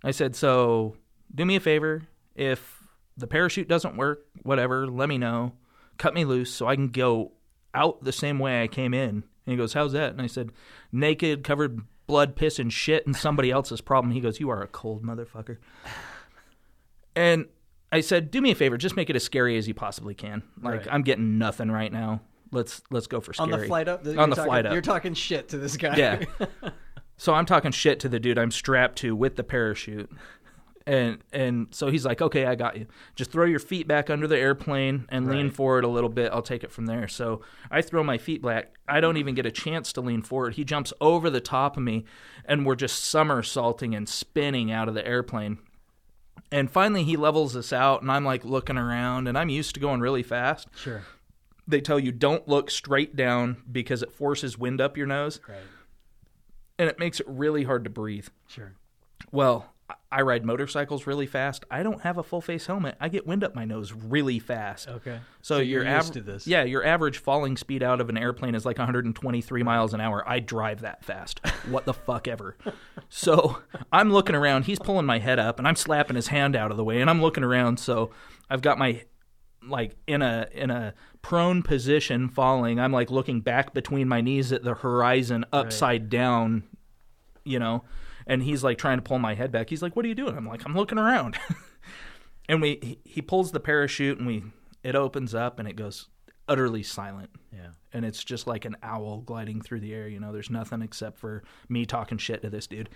[0.02, 0.96] I said, "So,
[1.32, 2.08] do me a favor.
[2.34, 2.88] If
[3.18, 5.52] the parachute doesn't work, whatever, let me know.
[5.98, 7.32] Cut me loose so I can go
[7.74, 10.50] out the same way I came in." And he goes, "How's that?" And I said,
[10.92, 14.66] "Naked, covered blood, piss and shit and somebody else's problem." He goes, "You are a
[14.68, 15.58] cold motherfucker."
[17.14, 17.46] And
[17.90, 20.42] I said, "Do me a favor, just make it as scary as you possibly can.
[20.62, 20.88] Like Right.
[20.90, 22.22] I'm getting nothing right now.
[22.50, 23.52] Let's let's go for scary.
[23.52, 24.72] On the flight up, On the talking- flight up.
[24.72, 25.96] you're talking shit to this guy.
[25.96, 26.22] Yeah.
[27.18, 30.10] So I'm talking shit to the dude I'm strapped to with the parachute.
[30.86, 32.86] And and so he's like, "Okay, I got you.
[33.14, 36.32] Just throw your feet back under the airplane and lean forward a little bit.
[36.32, 38.74] I'll take it from there." So I throw my feet back.
[38.88, 40.54] I don't even get a chance to lean forward.
[40.54, 42.04] He jumps over the top of me
[42.44, 45.58] and we're just somersaulting and spinning out of the airplane.
[46.50, 49.80] And finally he levels us out and I'm like looking around and I'm used to
[49.80, 50.66] going really fast.
[50.74, 51.02] sure.
[51.68, 55.58] They tell you don't look straight down because it forces wind up your nose Right.
[56.78, 58.26] and it makes it really hard to breathe.
[58.48, 58.72] Sure.
[59.30, 59.71] Well,
[60.10, 61.64] I- ride motorcycles really fast.
[61.70, 62.96] I don't have a full face helmet.
[63.00, 64.88] I get wind up my nose really fast.
[64.88, 65.18] Okay.
[65.40, 66.46] So, your used to this.
[66.46, 70.22] Yeah, your average falling speed out of an airplane is like 123 miles an hour.
[70.28, 71.40] I drive that fast.
[71.68, 72.56] What the fuck ever.
[73.08, 73.58] So
[73.92, 74.64] I'm looking around.
[74.64, 77.08] He's pulling my head up, and I'm slapping his hand out of the way, and
[77.08, 77.78] I'm looking around.
[77.78, 78.10] So
[78.50, 79.04] I've got my
[79.66, 82.80] like in a in a prone position falling.
[82.80, 86.64] I'm like looking back between my knees at the horizon, upside down,
[87.44, 87.84] you know.
[88.26, 89.70] And he's like trying to pull my head back.
[89.70, 91.38] He's like, "What are you doing?" I'm like, "I'm looking around."
[92.48, 94.42] and we he, he pulls the parachute and we
[94.82, 96.08] it opens up and it goes
[96.48, 97.68] utterly silent Yeah.
[97.92, 101.18] and it's just like an owl gliding through the air you know there's nothing except
[101.18, 102.90] for me talking shit to this dude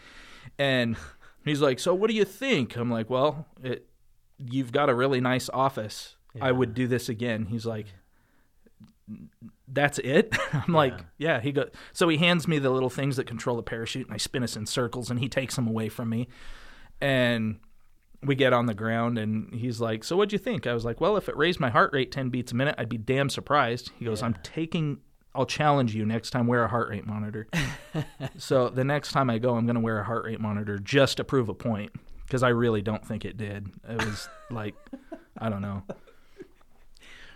[0.59, 0.97] and
[1.45, 3.87] he's like so what do you think i'm like well it,
[4.37, 7.87] you've got a really nice office i would do this again he's like
[9.69, 10.37] that's it?
[10.53, 13.63] I'm like yeah he go so he hands me the little things that control the
[13.63, 16.29] parachute and i spin us in circles and he takes them away from me.
[17.01, 17.61] And
[18.23, 20.67] we get on the ground and he's like so what'd you think?
[20.67, 22.89] I was like well if it raised my heart rate 10 beats a minute i'd
[22.89, 23.93] be damn surprised.
[23.99, 24.99] He goes i'm taking
[25.35, 27.47] i'll challenge you next time wear a heart rate monitor.
[28.39, 31.19] So the next time i go i'm going to wear a heart rate monitor just
[31.19, 31.93] to prove a point
[32.25, 33.69] because i really don't think it did.
[33.89, 34.75] It was like
[35.39, 35.83] i don't know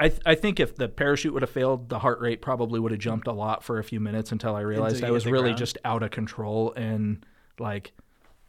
[0.01, 2.91] I, th- I think if the parachute would have failed, the heart rate probably would
[2.91, 5.59] have jumped a lot for a few minutes until I realized I was really ground?
[5.59, 7.25] just out of control and
[7.59, 7.93] like,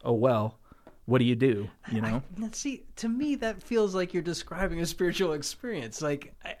[0.02, 0.58] oh well,
[1.04, 1.68] what do you do?
[1.90, 2.22] You know?
[2.42, 6.00] I, see, to me, that feels like you're describing a spiritual experience.
[6.00, 6.54] Like, I,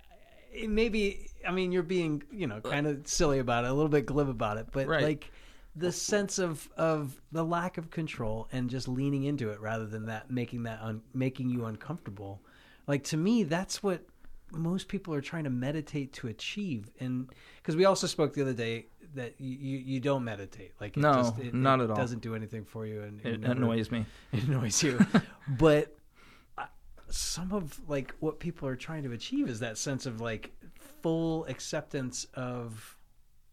[0.62, 3.88] I, maybe, I mean, you're being, you know, kind of silly about it, a little
[3.88, 5.02] bit glib about it, but Right.
[5.02, 5.30] like
[5.74, 10.04] the sense of of the lack of control and just leaning into it rather than
[10.04, 12.42] that making that un, making you uncomfortable.
[12.86, 14.04] Like to me, that's what
[14.52, 16.90] most people are trying to meditate to achieve.
[17.00, 21.00] And because we also spoke the other day that you you, don't meditate, like it
[21.00, 21.96] No, just, it, not it at all.
[21.96, 24.06] doesn't do anything for you, and It never- annoys me.
[24.32, 24.98] it annoys you.
[25.48, 25.94] but
[26.56, 26.64] uh,
[27.10, 30.52] some of like what people are trying to achieve is that sense of like
[31.02, 32.96] full acceptance of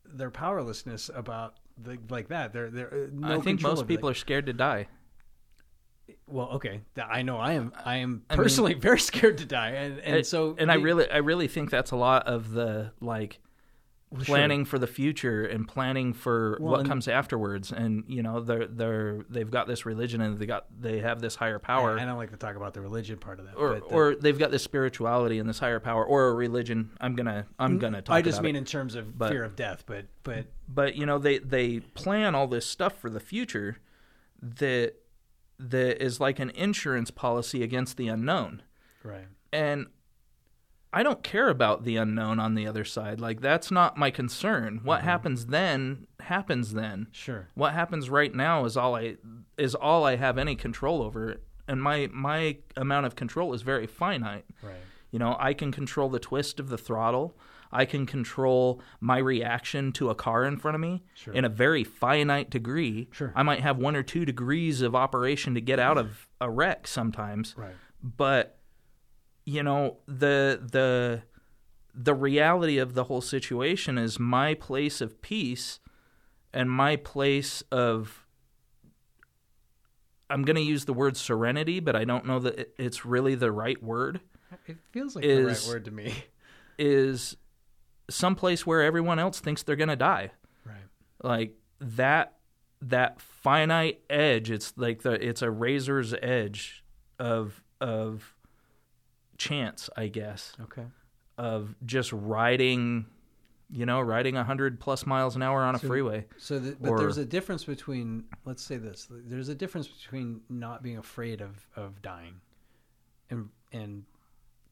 [0.06, 2.54] their powerlessness about the, like that.
[2.54, 4.88] They're they're uh, no I think most people like, are scared to die.
[6.28, 6.50] Well.
[6.54, 7.72] Okay, I know I am.
[7.86, 10.76] I am I mean- personally very scared to die, and and It- so and I
[10.76, 13.40] really I really think that's a lot of the like
[14.12, 14.36] Well, sure.
[14.36, 18.66] planning for the future and planning for Well, what comes afterwards and you know they're
[18.66, 22.06] they're they've got this religion and they got they have this higher power I, I
[22.06, 24.40] don't like to talk about the religion part of that, or but the- or they've
[24.40, 28.02] got this spirituality and this higher power or a religion I'm gonna I'm mm, gonna
[28.02, 28.60] talk I just mean it.
[28.60, 32.34] in terms of But- fear of death, but but but you know they they plan
[32.34, 33.78] all this stuff for the future
[34.42, 34.94] that
[35.60, 38.64] that is like an insurance policy against the unknown
[39.04, 39.28] right.
[39.52, 39.88] and
[40.92, 43.20] I don't care about the unknown on the other side.
[43.20, 44.82] Like that's not my concern.
[44.84, 45.08] What mm-hmm.
[45.08, 47.08] happens then happens then.
[47.12, 47.48] Sure.
[47.54, 49.18] What happens right now is all I
[49.58, 51.38] is all I have any control over.
[51.68, 54.46] And my my amount of control is very finite.
[54.64, 54.74] Right.
[55.12, 57.36] You know, I can control the twist of the throttle.
[57.72, 61.34] I can control my reaction to a car in front of me Sure.
[61.34, 63.10] in a very finite degree.
[63.12, 63.32] Sure.
[63.36, 66.88] I might have one or two degrees of operation to get out of a wreck
[66.88, 67.76] sometimes Right.
[68.02, 68.58] but
[69.46, 71.24] you know the the
[71.96, 75.80] the reality of the whole situation is my place of peace
[76.54, 78.26] and my place of
[80.30, 83.52] I'm going to use the word serenity but I don't know that it's really the
[83.52, 84.22] right word
[84.68, 86.14] It feels like the right word to me.
[86.78, 87.36] is
[88.10, 90.32] someplace where everyone else thinks they're going to die
[90.66, 90.76] Right.
[91.24, 92.36] like that
[92.82, 96.84] that finite edge it's like the it's a razor's edge
[97.20, 98.34] of of
[99.38, 100.86] chance i guess Okay.
[101.38, 103.06] of just riding
[103.70, 106.90] you know riding 100 plus miles an hour on a So- freeway So, the, but
[106.92, 111.40] Or- there's a difference between, let's say this, there's a difference between not being afraid
[111.42, 112.42] of, of dying
[113.30, 114.06] and, and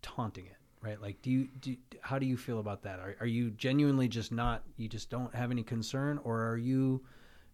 [0.02, 1.02] taunting it, right?
[1.02, 3.00] Like, do you, do, how do you feel about that?
[3.00, 7.04] Are, are you genuinely just not, you just don't have any concern or are you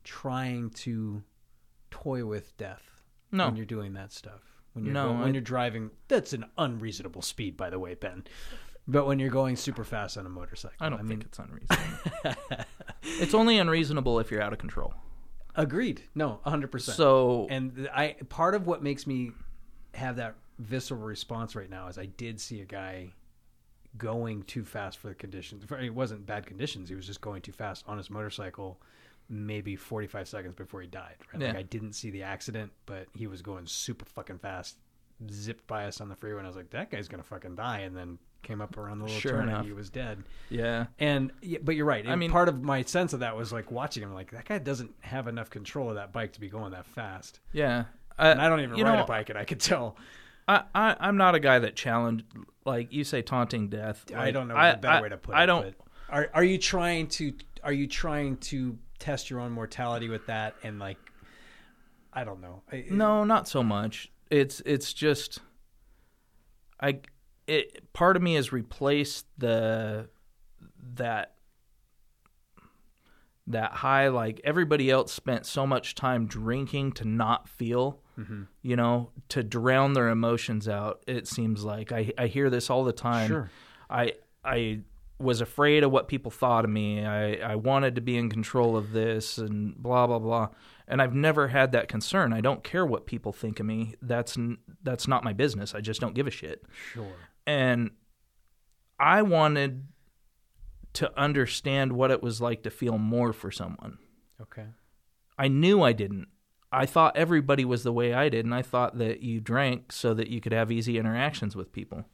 [0.04, 1.24] trying to
[1.92, 2.84] toy with death
[3.32, 4.42] no when you're doing that stuff?
[4.74, 7.94] When you're, No, go- when I- you're driving, that's an unreasonable speed, by the way,
[7.96, 8.24] Ben.
[8.88, 12.66] But when you're going super fast on a motorcycle, i don't mean, think it's unreasonable
[13.04, 14.94] it's only unreasonable if you're out of control
[15.56, 16.02] agreed.
[16.16, 16.82] No, 100%.
[16.82, 19.32] so and I part of what makes me
[19.94, 23.10] have that visceral response right now is I did see a guy
[23.98, 25.66] going too fast for the conditions.
[25.82, 28.80] It wasn't bad conditions; he was just going too fast on his motorcycle.
[29.30, 31.16] Maybe 45 seconds before he died.
[31.34, 31.42] Right?
[31.42, 31.60] Like Yeah.
[31.60, 34.78] I didn't see the accident, but he was going super fucking fast,
[35.32, 37.80] zipped by us on the freeway, and I was like, "That guy's gonna fucking die."
[37.80, 39.60] And then came up around the little Sure turn, enough.
[39.60, 40.22] and he was dead.
[40.50, 41.32] yeah And
[41.62, 42.06] but you're right.
[42.06, 44.58] I mean- part of my sense of that was like watching him, like that guy
[44.58, 47.40] doesn't have enough control of that bike to be going that fast.
[47.54, 47.86] yeah
[48.20, 49.96] And I don't even ride know, a bike, and I could tell.
[50.48, 52.26] I, I I'm not a guy that challenged
[52.66, 54.06] like you say taunting death.
[54.16, 55.48] I don't know I- the better I- way to put I it.
[55.48, 55.64] don't.
[55.64, 55.76] but
[56.10, 57.34] Are are you trying to
[57.64, 60.98] are you trying to test your own mortality with that and like
[62.12, 62.62] I don't know.
[62.72, 64.12] I- No, not so much.
[64.30, 65.40] It's it's just
[66.80, 67.00] I
[67.48, 70.10] it part of me has replaced the
[70.96, 71.36] that
[73.48, 78.48] that high like everybody else spent so much time drinking to not feel Mhm.
[78.62, 82.84] you know to drown their emotions out it seems like i i hear this all
[82.84, 83.50] the time Sure.
[83.90, 84.14] i
[84.46, 84.82] i
[85.20, 88.76] was afraid of what people thought of me i i wanted to be in control
[88.78, 90.50] of this and blah blah blah
[90.88, 94.38] and i've never had that concern i don't care what people think of me that's
[94.38, 97.16] n- that's not my business i just don't give a shit Sure.
[97.48, 97.92] and
[99.00, 99.88] I wanted
[100.94, 103.98] to understand what it was like to feel more for someone.
[104.40, 104.68] Okay.
[105.38, 106.28] I knew I didn't.
[106.74, 110.14] I thought everybody was the way I did, and I thought that you drank so
[110.14, 112.06] that you could have easy interactions with people,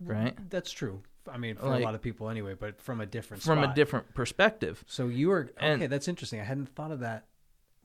[0.00, 0.36] right?
[0.50, 1.02] That's true.
[1.30, 3.72] I mean, for Like- a lot of people anyway, but from a different From a
[3.72, 4.82] different perspective.
[4.88, 5.66] So you were okay.
[5.74, 6.40] And- that's interesting.
[6.40, 7.26] I hadn't thought of that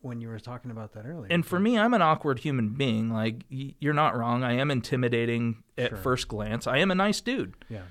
[0.01, 1.27] when you were talking about that earlier.
[1.31, 3.11] And for me, I'm an awkward human being.
[3.11, 4.43] Like you're not wrong.
[4.43, 5.97] I am intimidating at Sure.
[5.99, 6.65] first glance.
[6.65, 7.53] I am a nice dude.
[7.69, 7.83] yeah,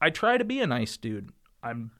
[0.00, 1.30] I try to be a nice dude.
[1.64, 1.90] I'm,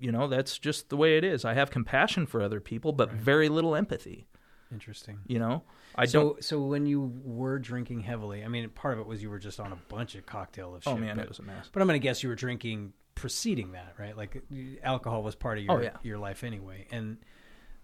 [0.00, 1.44] you know, that's just the way it is.
[1.44, 3.20] I have compassion for other people, but Right.
[3.20, 4.26] very little empathy.
[4.72, 5.18] Interesting.
[5.26, 5.62] You know,
[5.94, 6.44] I so, don't.
[6.44, 9.60] so when you were drinking heavily, I mean, part of it was you were just
[9.60, 10.98] on a bunch of cocktail of oh, shit.
[10.98, 11.68] Oh man, but, it was a mess.
[11.72, 14.16] but I'm going to guess you were drinking preceding that, right?
[14.16, 14.42] Like
[14.82, 15.96] alcohol was part of oh, your Oh, yeah.
[16.02, 17.18] your life anyway, and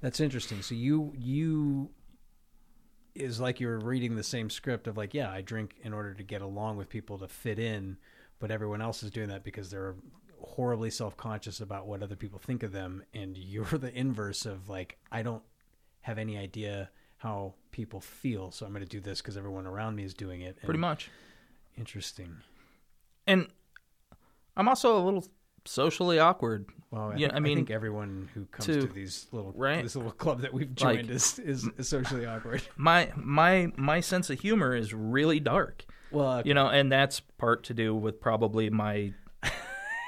[0.01, 0.62] that's interesting.
[0.62, 1.91] So you you
[3.14, 6.14] is like you were reading the same script of like, yeah, I drink in order
[6.14, 7.99] to get along with people to fit in,
[8.39, 9.97] but everyone else is doing that because they're
[10.41, 14.99] horribly self-conscious about what other people think of them and you're the inverse of like
[15.11, 15.43] I don't
[16.03, 19.96] have any idea how people feel so I'm going to do this because everyone around
[19.96, 21.11] me is doing it Pretty much.
[21.78, 22.36] interesting
[23.26, 23.46] And
[24.57, 25.24] I'm also a little
[25.64, 26.66] socially awkward.
[26.90, 29.82] well I, Yeah, think, I mean, think everyone who comes to- to, these little right?
[29.82, 34.00] this little club that we've Like- joined is, is is socially awkward My my my
[34.00, 35.84] sense of humor is really dark.
[36.11, 39.14] well You know, and that's part to do with probably my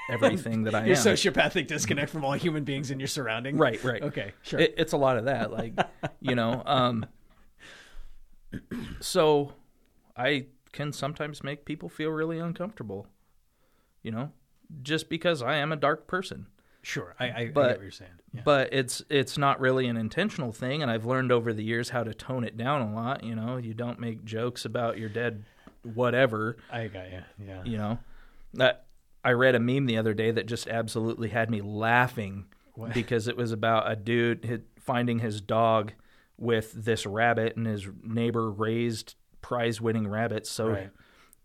[0.09, 1.01] everything that I your am.
[1.03, 4.01] sociopathic disconnect from all human beings in your surrounding Right, right.
[4.03, 5.73] okay sure It, it's a lot of that, like
[6.21, 6.61] you know.
[6.65, 7.05] Um,
[8.99, 9.53] so
[10.15, 13.07] I can sometimes make people feel really uncomfortable,
[14.03, 14.31] you know,
[14.81, 16.47] just because I am a dark person.
[16.81, 18.41] sure I, I, I But- get what you're saying yeah.
[18.43, 22.03] But it's it's not really an intentional thing, and I've learned over the years how
[22.03, 23.23] to tone it down a lot.
[23.23, 25.45] You know, you don't make jokes about your dead
[25.83, 26.57] whatever.
[26.69, 27.99] I got you yeah You know,
[28.55, 28.84] that
[29.25, 32.45] I read a meme the other day that just absolutely had me laughing
[32.75, 32.93] What?
[32.93, 35.93] because it was about a dude finding his dog
[36.37, 40.49] with this rabbit, and his neighbor raised prize-winning rabbits.
[40.49, 40.89] So Right.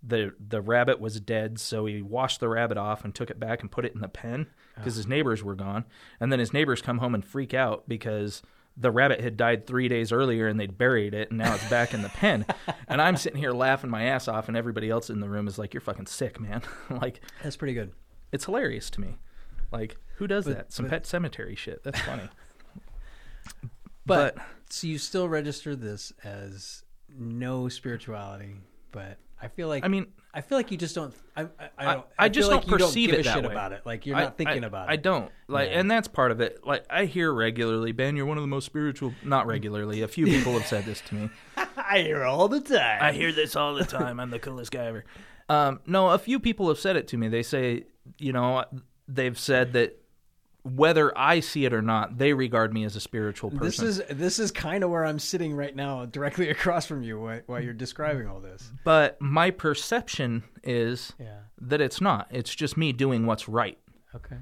[0.03, 3.61] the the rabbit was dead, so he washed the rabbit off and took it back
[3.61, 4.55] and put it in the pen ah.
[4.77, 5.85] because his neighbors were gone.
[6.19, 8.43] And then his neighbors come home and freak out because
[8.77, 11.93] the rabbit had died three days earlier and they'd buried it, and now it's back
[11.95, 12.47] in the pen.
[12.89, 15.59] And I'm sitting here laughing my ass off, and everybody else in the room is
[15.59, 17.93] like, "You're fucking sick, man!" like that's pretty good
[18.33, 19.19] it's hilarious to me.
[19.71, 20.73] Like who does But- that?
[20.73, 21.83] Some but- pet cemetery shit.
[21.85, 22.25] That's funny.
[24.07, 28.57] but, But- so you still register this as no spirituality
[28.93, 31.13] but I feel like I mean, I feel like you just don't.
[31.37, 33.29] I I, I, I- don't, I feel just like don't perceive don't give it a
[33.31, 33.53] that shit way.
[33.53, 33.83] about it.
[33.85, 35.81] Like you're I- not thinking I- about I don't like, Yeah.
[35.81, 36.65] and that's part of it.
[36.67, 39.13] Like I hear regularly, Ben, you're one of the most spiritual.
[39.25, 40.03] Not regularly.
[40.03, 41.31] A few people have said this to me.
[41.77, 42.99] I hear all the time.
[43.03, 44.21] I hear this all the time.
[44.21, 45.05] I'm the coolest guy ever.
[45.49, 47.27] Um, no, a few people have said it to me.
[47.29, 47.85] They say,
[48.19, 48.65] you know,
[49.09, 50.00] they've said that
[50.63, 53.87] whether I see it or not, they regard me as a spiritual person.
[53.87, 57.19] This is this is kind of where I'm sitting right now, directly across from you,
[57.21, 58.71] while, while you're describing all this.
[58.85, 61.39] but my perception is Yeah.
[61.63, 62.29] that it's not.
[62.31, 63.79] It's just me doing what's right.
[64.15, 64.37] Okay.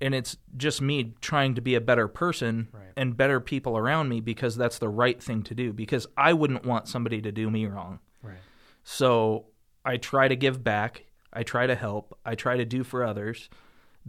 [0.00, 2.92] and it's just me trying to be a better person Right.
[2.96, 6.64] and better people around me because that's the right thing to do because I wouldn't
[6.64, 7.98] want somebody to do me wrong.
[8.22, 8.36] Right.
[8.84, 9.46] So
[9.84, 13.50] I try to give back, I try to help, I try to do for others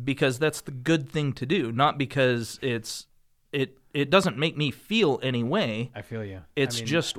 [0.01, 3.07] because that's the good thing to do, not because it's
[3.51, 5.91] it it doesn't make me feel any way.
[5.95, 6.41] I feel you.
[6.55, 7.17] It's I mean, just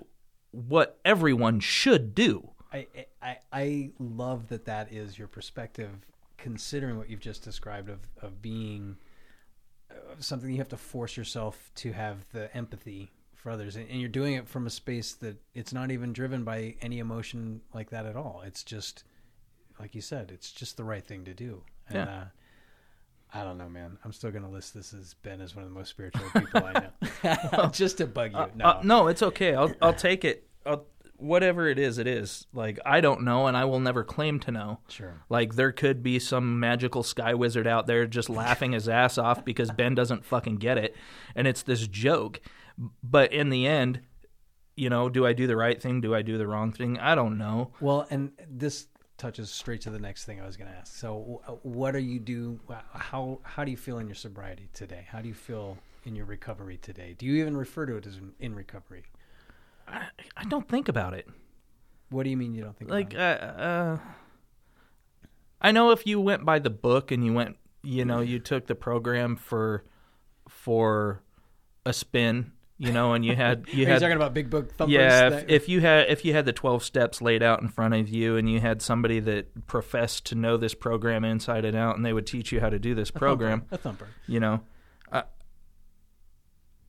[0.52, 2.50] what everyone should do.
[2.72, 2.86] I,
[3.20, 5.90] I I love that that is your perspective,
[6.38, 8.96] considering what you've just described of of being
[9.90, 14.00] uh, something you have to force yourself to have the empathy for others, and, and
[14.00, 17.90] you're doing it from a space that it's not even driven by any emotion like
[17.90, 18.42] that at all.
[18.46, 19.04] It's just
[19.80, 21.62] like you said, it's just the right thing to do.
[21.88, 22.04] And, Yeah.
[22.04, 22.24] Uh,
[23.32, 23.96] I don't know, man.
[24.04, 26.62] I'm still going to list this as Ben as one of the most spiritual people
[26.64, 26.90] I
[27.52, 28.46] know, just to bug you.
[28.56, 29.54] no, Uh, no, it's okay.
[29.54, 30.48] I'll I'll take it.
[30.66, 32.46] I'll, whatever it is, it is.
[32.52, 34.80] Like I don't know, and I will never claim to know.
[34.88, 35.22] sure.
[35.28, 39.44] Like there could be some magical sky wizard out there just laughing his ass off
[39.44, 40.96] because Ben doesn't fucking get it,
[41.36, 42.40] and it's this joke.
[43.02, 44.00] But in the end,
[44.76, 46.00] you know, do I do the right thing?
[46.00, 46.98] Do I do the wrong thing?
[46.98, 47.72] I don't know.
[47.80, 48.86] Well, and this
[49.20, 50.96] touches straight to the next thing I was going to ask.
[50.96, 52.58] So, what are you do?
[52.92, 55.06] How how do you feel in your sobriety today?
[55.08, 57.14] How do you feel in your recovery today?
[57.16, 59.04] Do you even refer to it as in, recovery?
[59.86, 61.28] I, I don't think about it.
[62.08, 63.98] What do you mean you don't think Like, about uh, uh,
[65.60, 68.66] I know if you went by the book and you went, you know, you took
[68.66, 69.84] the program for
[70.48, 71.22] for
[71.84, 74.94] a spin, you know, and you had you had talking about big book thumpers?
[74.94, 77.68] yeah if, that- if you had if you had the 12 steps laid out in
[77.68, 81.76] front of you and you had somebody that professed to know this program inside and
[81.76, 84.08] out and they would teach you how to do this a thumper, program a thumper.
[84.26, 84.60] you know
[85.12, 85.24] I,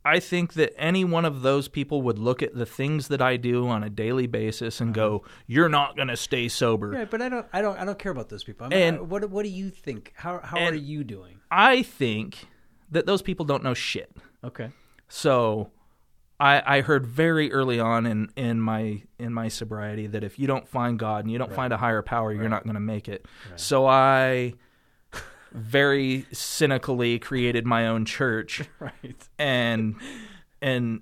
[0.03, 3.37] I think that any one of those people would look at the things that I
[3.37, 5.29] do on a daily basis and go uh-huh.
[5.45, 8.11] you're not going to stay sober Right, but I don't, I don't, I don't care
[8.11, 8.65] about those people.
[8.65, 10.13] I mean, And- I- what, what do you think?
[10.15, 11.39] How, how are you doing?
[11.51, 12.47] I think
[12.89, 14.69] that those people don't know shit Okay,
[15.07, 15.69] So
[16.41, 20.47] I, I heard very early on in, in my in my sobriety that if you
[20.47, 21.55] don't find God and you don't Right.
[21.55, 23.25] find a higher power, you're not going to make it.
[23.49, 23.59] Right.
[23.59, 24.53] So I
[25.51, 29.29] very cynically created my own church right.
[29.37, 29.95] and
[30.61, 31.01] and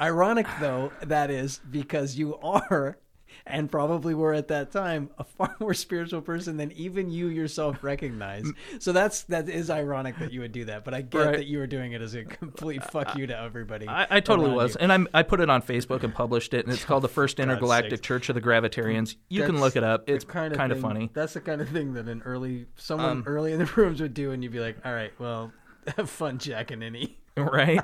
[0.00, 2.98] Ironic though that is because you are
[3.46, 7.82] and probably were at that time a far more spiritual person than even you yourself
[7.82, 8.50] recognize.
[8.78, 11.36] So that's that is ironic that you would do that, but I get Right.
[11.36, 13.88] that you were doing it as a complete fuck you to everybody.
[13.88, 14.78] I, I totally was, you.
[14.80, 17.38] and I'm, I put it on Facebook and published it, and it's called the First
[17.40, 18.00] Intergalactic sakes.
[18.06, 19.16] Church of the Gravitarians.
[19.28, 20.08] You can look it up.
[20.08, 21.10] It's kind of thing- funny.
[21.12, 24.14] That's the kind of thing that an early someone Um, early in the rooms would
[24.14, 25.52] do, and you'd be like, "All right, well,
[25.96, 27.80] have fun, Jack and Innie." right?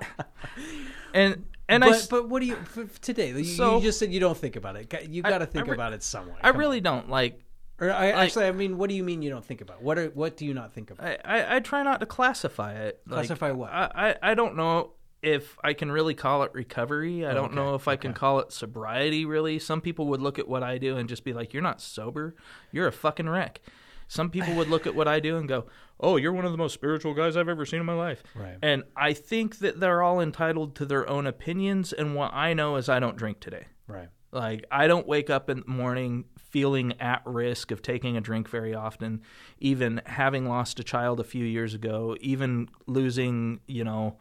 [1.15, 2.59] and and I but, s- but what do you
[3.01, 3.31] today?
[3.33, 5.09] You, So- you just said you don't think about it.
[5.11, 6.37] You got to think I re- about it somewhere.
[6.43, 7.41] I Come really don't like.
[7.79, 9.79] Or I, actually, I mean, what do you mean you don't think about?
[9.79, 9.83] it?
[9.83, 11.07] What are what do you not think about?
[11.07, 13.03] I, I, I try not to classify it.
[13.07, 13.71] Like, Classify what?
[13.71, 13.91] I,
[14.23, 17.27] I I don't know if I can really call it recovery.
[17.27, 19.27] I don't okay, know if I can call it sobriety.
[19.27, 21.83] Really, some people would look at what I do and just be like, "You're not
[21.83, 22.35] sober.
[22.73, 23.61] You're a fucking wreck."
[24.09, 25.67] Some people would look at what I do and go,
[26.01, 28.59] "Oh, you're one of the most spiritual guys I've ever seen in my life." Right.
[28.63, 31.93] And I think that they're all entitled to their own opinions.
[31.93, 33.67] And what I know is I don't drink today.
[33.87, 34.09] Right.
[34.33, 38.49] Like I don't wake up in the morning feeling at risk of taking a drink
[38.49, 39.23] very often,
[39.59, 44.19] even having lost a child a few years ago, even losing, you know,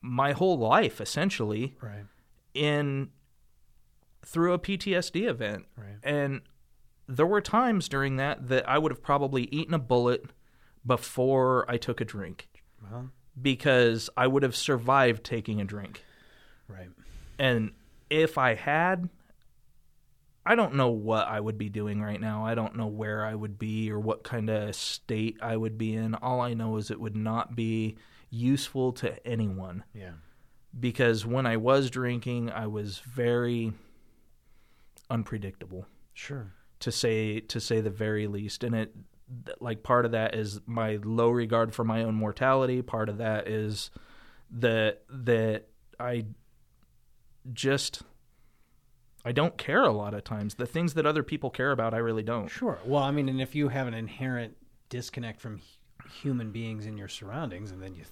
[0.00, 2.04] my whole life essentially Right.
[2.54, 3.10] in
[4.24, 5.66] through a PTSD event.
[5.76, 5.96] Right.
[6.02, 6.42] And
[7.06, 10.26] there were times during that that I would have probably eaten a bullet
[10.88, 12.48] before I took a drink
[12.90, 13.10] Well.
[13.40, 16.02] because I would have survived taking a drink.
[16.66, 16.88] Right.
[17.38, 17.70] And
[18.10, 19.08] if I had,
[20.44, 22.44] I don't know what I would be doing right now.
[22.44, 25.94] I don't know where I would be or what kind of state I would be
[25.94, 26.14] in.
[26.16, 27.96] All I know is it would not be
[28.30, 30.12] useful to anyone Yeah.
[30.78, 33.72] because when I was drinking, I was very
[35.10, 36.52] unpredictable Sure.
[36.80, 38.94] to say to say the very least and it
[39.60, 42.82] like part of that is my low regard for my own mortality.
[42.82, 43.90] Part of that is
[44.50, 45.68] that that
[46.00, 46.26] I
[47.52, 48.02] just
[49.24, 50.54] I don't care a lot of times.
[50.54, 52.48] The things that other people care about I really don't.
[52.48, 52.78] Sure.
[52.84, 54.56] Well, I mean, and if you have an inherent
[54.88, 58.04] disconnect from hu- human beings in your surroundings, and then you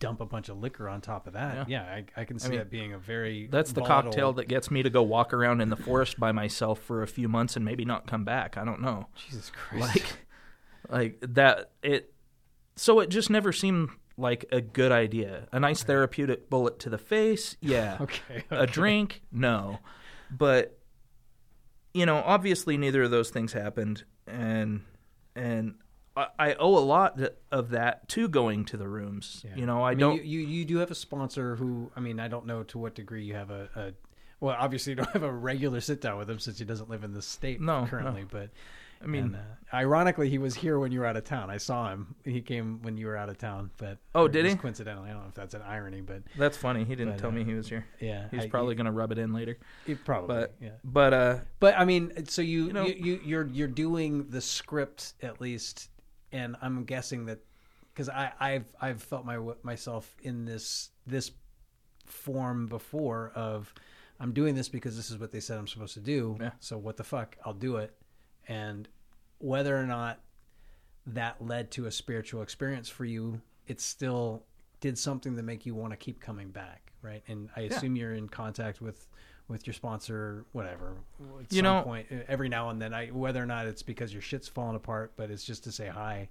[0.00, 2.58] dump a bunch of liquor on top of that, yeah, I, I can see mean,
[2.58, 5.60] that being a very that's the volatile- cocktail that gets me to go walk around
[5.60, 8.56] in the forest by myself for a few months and maybe not come back.
[8.56, 9.06] I don't know.
[9.28, 9.80] Jesus Christ.
[9.80, 10.04] like
[10.90, 12.12] like that it
[12.76, 15.46] so it just never seemed like a good idea.
[15.52, 17.98] A nice therapeutic bullet to the face yeah.
[18.00, 18.44] Okay.
[18.50, 19.78] a drink no.
[20.30, 20.76] But
[21.94, 24.04] you know obviously neither of those things happened.
[24.26, 24.82] And
[25.36, 25.74] and
[26.18, 27.20] I, I owe a lot
[27.52, 29.44] of that to going to the rooms.
[29.46, 29.56] Yeah.
[29.56, 32.28] you know i, mean, don't You, you do have a sponsor who I mean I
[32.28, 33.92] don't know to what degree you have a, a
[34.40, 37.04] well obviously you don't have a regular sit down with him since he doesn't live
[37.04, 38.50] in the state No, currently but
[39.00, 41.50] i mean and, uh, ironically he was here when you were out of town.
[41.50, 42.16] I saw him.
[42.24, 44.56] He came when you were out of town but Oh, did he?
[44.56, 46.82] coincidentally I don't know if that's an irony but that's funny.
[46.84, 47.86] He didn't But, tell uh, me he was here.
[48.00, 49.56] yeah he's I- probably going to rub it in later.
[49.86, 50.70] He, he probably but yeah.
[50.84, 54.40] but uh But I mean, so you You know- you, you you're you're doing the
[54.40, 55.90] script at least,
[56.32, 57.38] and I'm guessing that
[57.92, 61.30] because I I've I've felt my myself in this this
[62.06, 63.72] form before of
[64.20, 66.36] I'm doing this because this is what they said I'm supposed to do.
[66.40, 66.50] Yeah.
[66.60, 67.96] So what the fuck, I'll do it,
[68.48, 68.88] and
[69.38, 70.20] whether or not
[71.06, 74.44] that led to a spiritual experience for you, it still
[74.80, 77.22] did something to make you want to keep coming back, right?
[77.28, 79.08] And I assume you're in contact with
[79.48, 80.96] with your sponsor, whatever.
[81.40, 84.12] At You some know- point, every now and then, I whether or not it's because
[84.12, 86.28] your shit's falling apart, but it's just to say hi.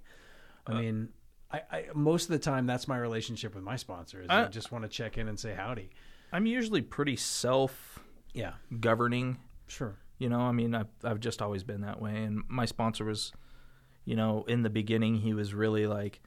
[0.66, 1.08] I Uh, mean,
[1.50, 4.20] I, I most of the time that's my relationship with my sponsor.
[4.22, 5.90] Is I, I- just want to check in and say howdy.
[6.32, 7.98] i'm usually pretty self
[8.34, 9.96] Yeah, governing sure.
[10.18, 12.24] You know, I mean, I've, I've just always been that way.
[12.24, 13.32] And my sponsor was,
[14.04, 16.20] you know, in the beginning, he was really like,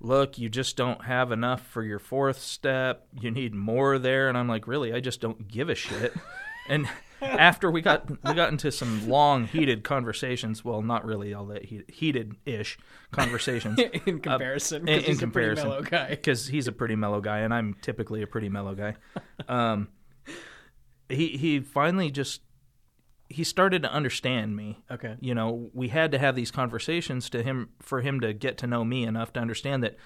[0.00, 3.06] look, you just don't have enough for your fourth step.
[3.20, 4.28] You need more there.
[4.28, 4.92] And I'm like, really?
[4.92, 6.14] I just don't give a shit.
[6.68, 6.88] and
[7.20, 11.64] after we got we got into some long, heated conversations, well, not really all that
[11.64, 12.78] heated, heated-ish
[13.10, 13.78] conversations.
[14.06, 15.68] in comparison, in- 'cause he's in pretty comparison.
[15.68, 16.10] mellow guy.
[16.10, 18.94] because he's a pretty mellow guy, and I'm typically a pretty mellow guy.
[19.48, 19.88] Um,
[21.08, 22.42] he he finally just
[23.28, 24.78] he started to understand me.
[24.90, 25.16] Okay.
[25.20, 28.66] You know, we had to have these conversations to him for him to get to
[28.66, 29.96] know me enough to understand that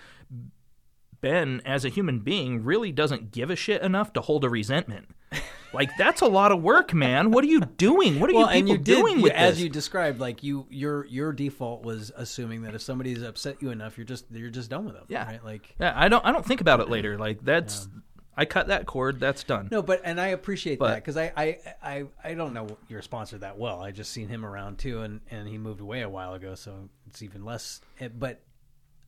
[1.20, 5.08] Ben, as a human being, really doesn't give a shit enough to hold a resentment.
[5.74, 7.30] Like that's a lot of work, man.
[7.30, 8.20] What are you doing?
[8.20, 9.64] What are well, you people you did, doing you- with as this?
[9.64, 13.96] you described, like you, your your default was assuming that if somebody's upset you enough,
[13.96, 15.04] you're just you're just done with them.
[15.08, 15.24] Yeah.
[15.24, 15.42] right?
[15.42, 17.16] Like yeah, I don't I don't think about it later.
[17.16, 17.88] Like that's
[18.36, 19.20] I cut that cord.
[19.20, 19.68] That's done.
[19.70, 23.38] no, but and I appreciate that because I, I I I don't know your sponsor
[23.38, 23.80] that well.
[23.82, 26.88] I just seen him around too, and and he moved away a while ago, so
[27.06, 27.80] it's even less.
[28.00, 28.40] eh, But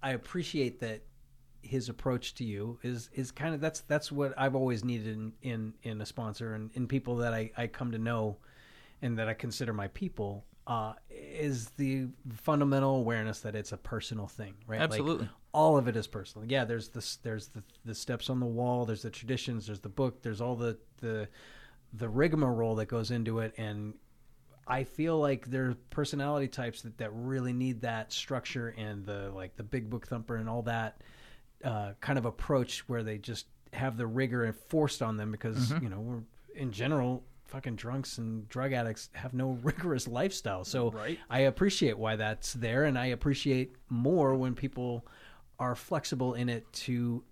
[0.03, 1.03] I appreciate that
[1.63, 5.33] his approach to you is is kind of that's that's what I've always needed in
[5.43, 8.37] in, in a sponsor and in people that I, I come to know
[9.01, 12.09] and that I consider my people uh, is the
[12.43, 14.81] fundamental awareness that it's a personal thing, right?
[14.81, 15.29] Like, Absolutely.
[15.55, 16.47] All of it is personal.
[16.47, 19.89] Yeah, there's the there's the the steps on the wall, there's the traditions, there's the
[19.89, 21.29] book, there's all the the
[21.95, 23.95] the rigmarole that goes into it, and
[24.67, 29.31] I feel like there are personality types that, that really need that structure and the
[29.31, 31.01] like the big book thumper and all that
[31.63, 35.89] uh, kind of approach where they just have the rigor forced on them because you
[35.89, 36.23] know we're
[36.57, 40.65] in general fucking drunks and drug addicts have no rigorous lifestyle.
[40.65, 41.19] So Right.
[41.31, 45.07] I appreciate why that's there, and I appreciate more when people
[45.59, 47.23] are flexible in it to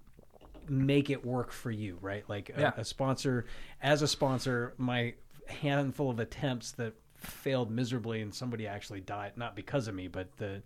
[0.69, 2.29] make it work for you, right?
[2.29, 2.73] Like a, Yeah.
[2.77, 3.47] a sponsor,
[3.83, 5.15] as a sponsor, my
[5.49, 10.37] handful of attempts that failed miserably and somebody actually died, not because of me, but
[10.37, 10.63] the,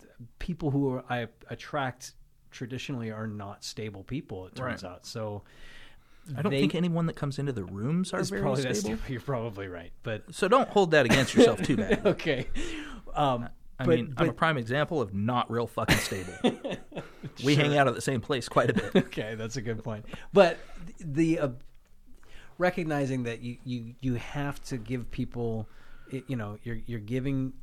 [0.00, 0.06] the
[0.38, 2.12] people who are, I attract
[2.50, 4.46] traditionally are not stable people.
[4.46, 4.92] It turns Right.
[4.92, 5.06] out.
[5.06, 5.42] So
[6.36, 8.96] I don't they- think anyone that comes into the rooms are very probably stable.
[8.96, 12.06] that's you're probably right, but So don't hold that against yourself too bad.
[12.06, 12.46] okay.
[13.14, 16.32] Um, I but, mean, I'm a prime example of not real fucking stable.
[17.44, 18.94] We hang out at the same place quite a bit.
[18.96, 20.04] okay, that's a good point.
[20.32, 20.58] But
[20.98, 21.48] the uh,
[22.58, 25.68] recognizing that you, you you have to give people,
[26.10, 27.54] you know, you're you're giving.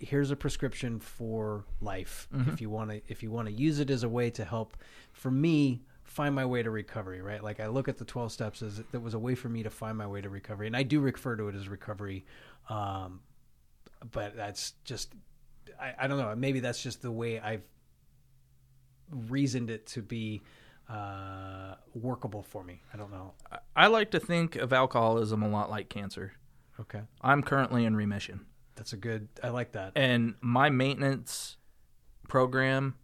[0.00, 2.28] Here's a prescription for life.
[2.52, 4.76] If you want to, if you want to use it as a way to help,
[5.12, 7.20] for me, find my way to recovery.
[7.20, 7.42] Right?
[7.42, 9.70] Like I look at the twelve steps as that was a way for me to
[9.70, 12.24] find my way to recovery, and I do refer to it as recovery.
[12.68, 13.20] Um,
[14.10, 15.12] but that's just,
[15.80, 16.34] I, I don't know.
[16.36, 17.62] Maybe that's just the way I've
[19.10, 20.42] reasoned it to be
[20.88, 22.82] uh, workable for me.
[22.92, 23.34] I don't know.
[23.76, 26.32] I like to think of alcoholism a lot like cancer.
[26.80, 28.46] Okay, I'm currently in remission,
[28.76, 29.28] that's a good.
[29.42, 29.92] I like that.
[29.96, 31.56] and my maintenance
[32.28, 32.94] program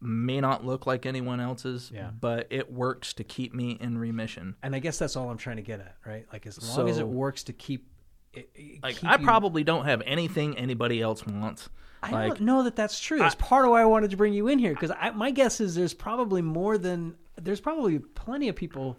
[0.00, 2.10] may not look like anyone else's, Yeah.
[2.18, 4.56] but it works to keep me in remission.
[4.62, 6.26] And I guess that's all I'm trying to get at, right?
[6.32, 7.86] Like as long as it works to keep.
[8.32, 11.68] It, it- Like keep I you- probably don't have anything anybody else wants.
[12.02, 13.18] I like don't know that that's true.
[13.18, 15.74] That's part of why I wanted to bring you in here because my guess is
[15.74, 18.98] there's probably more than there's probably plenty of people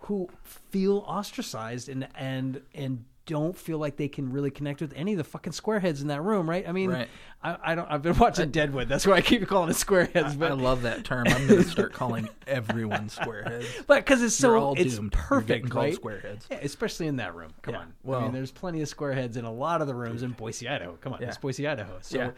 [0.00, 5.12] who feel ostracized and and and don't feel like they can really connect with any
[5.12, 6.68] of the fucking squareheads in that room, right?
[6.68, 7.08] I mean, Right.
[7.42, 7.90] I, I don't.
[7.90, 8.88] I've been watching Deadwood.
[8.88, 10.38] That's why I keep calling it squareheads.
[10.38, 11.26] But I love that term.
[11.28, 13.66] I'm going to start calling everyone squareheads.
[13.86, 15.12] but because it's so You're all it's doomed.
[15.12, 15.96] Perfect, right?
[15.96, 16.42] squareheads.
[16.50, 17.52] Yeah, especially in that room.
[17.62, 17.86] Come Yeah, on.
[17.86, 20.68] I well- mean, there's plenty of squareheads in a lot of the rooms in Boise,
[20.68, 20.98] Idaho.
[21.00, 21.28] Come on, Yeah.
[21.28, 21.98] it's Boise, Idaho.
[22.02, 22.30] So Yeah.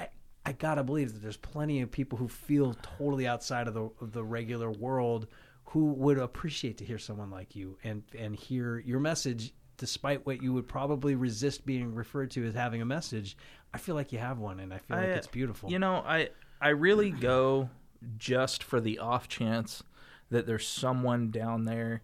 [0.00, 0.08] I,
[0.46, 4.12] I gotta believe that there's plenty of people who feel totally outside of the of
[4.12, 5.28] the regular world
[5.66, 9.54] who would appreciate to hear someone like you and and hear your message.
[9.82, 13.36] Despite what you would probably resist being referred to as having a message,
[13.74, 15.68] I feel like you have one, and I feel like it's beautiful.
[15.72, 16.28] You know, I
[16.60, 17.68] I really go
[18.16, 19.82] just for the off chance
[20.30, 22.02] that there's someone down there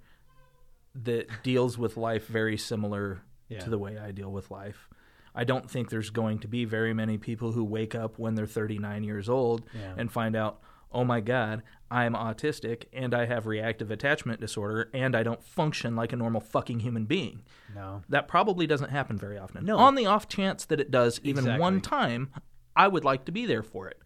[1.05, 3.61] that deals with life very similar Yeah.
[3.61, 4.89] to the way I deal with life.
[5.37, 8.45] I don't think there's going to be very many people who wake up when they're
[8.45, 9.95] 39 years old Yeah.
[9.97, 10.61] and find out,
[10.93, 15.97] "Oh my god, I'm autistic and I have reactive attachment disorder and I don't function
[15.97, 17.43] like a normal fucking human being."
[17.75, 19.65] no, That probably doesn't happen very often.
[19.65, 19.77] No.
[19.79, 21.61] On the off chance that it does even Exactly.
[21.61, 22.31] one time,
[22.77, 24.01] I would like to be there for it.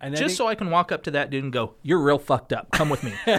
[0.00, 2.18] and Just think- so I can walk up to that dude and go, "You're real
[2.18, 2.70] fucked up.
[2.70, 3.12] Come with me."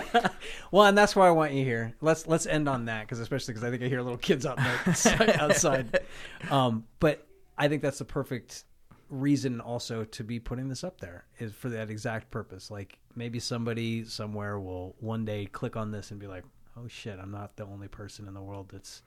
[0.71, 1.93] Well, and that's why I want you here.
[2.01, 4.59] Let's let's end on that because especially because I think I hear little kids out
[4.87, 5.29] outside.
[5.31, 5.99] outside.
[6.51, 7.25] Um, but
[7.57, 8.65] I think that's the perfect
[9.13, 12.71] reason also to be putting this up there is for that exact purpose.
[12.71, 16.43] Like maybe somebody somewhere will one day click on this and be like,
[16.75, 19.01] "Oh shit, I'm not the only person in the world that's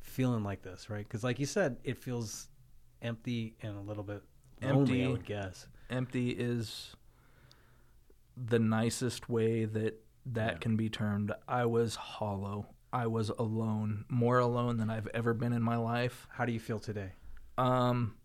[0.00, 1.06] feeling like this," right?
[1.06, 2.48] Because like you said, it feels
[3.02, 4.22] empty and a little bit
[4.62, 5.04] lonely.
[5.04, 5.68] I would guess.
[5.90, 6.96] Empty is
[8.36, 10.58] the nicest way that that Yeah.
[10.58, 11.32] can be termed.
[11.46, 12.66] I was hollow.
[12.92, 16.26] I was alone, more alone than I've ever been in my life.
[16.32, 17.12] How do you feel today?
[17.58, 18.16] Um,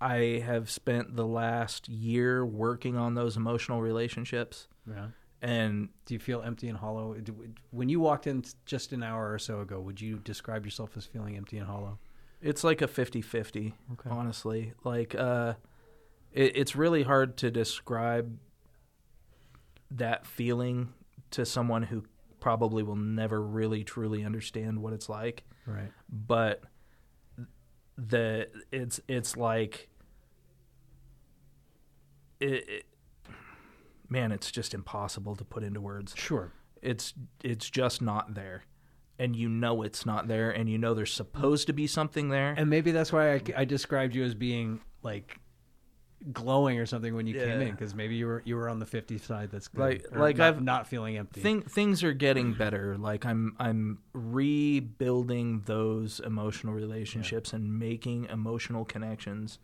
[0.00, 5.08] I have spent the last year working on those emotional relationships, Yeah.
[5.42, 7.16] and Do you feel empty and hollow?
[7.70, 11.04] When you walked in just an hour or so ago, would you describe yourself as
[11.06, 11.98] feeling empty and hollow?
[12.42, 14.08] it's like a 50-50 Okay.
[14.08, 15.52] honestly like uh
[16.32, 18.38] it, it's really hard to describe
[19.90, 20.94] that feeling
[21.32, 22.02] to someone who
[22.40, 25.92] probably will never really truly understand what it's like Right.
[26.08, 26.62] but
[27.98, 29.89] the it's it's like
[32.40, 32.84] it, it
[34.08, 36.52] man it's just impossible to put into words Sure.
[36.82, 37.14] it's
[37.44, 38.64] it's just not there
[39.18, 42.54] and you know it's not there and you know there's supposed to be something there
[42.56, 45.38] And maybe that's why I, I described you as being like
[46.32, 48.84] glowing or something when you came in because maybe you were you were on the
[48.84, 49.50] 50 side.
[49.50, 49.80] That's good.
[49.80, 51.40] Like- like not, I've- not feeling empty.
[51.40, 52.98] Thing, things are getting better.
[52.98, 59.58] Like I'm I'm rebuilding those emotional relationships and making emotional connections.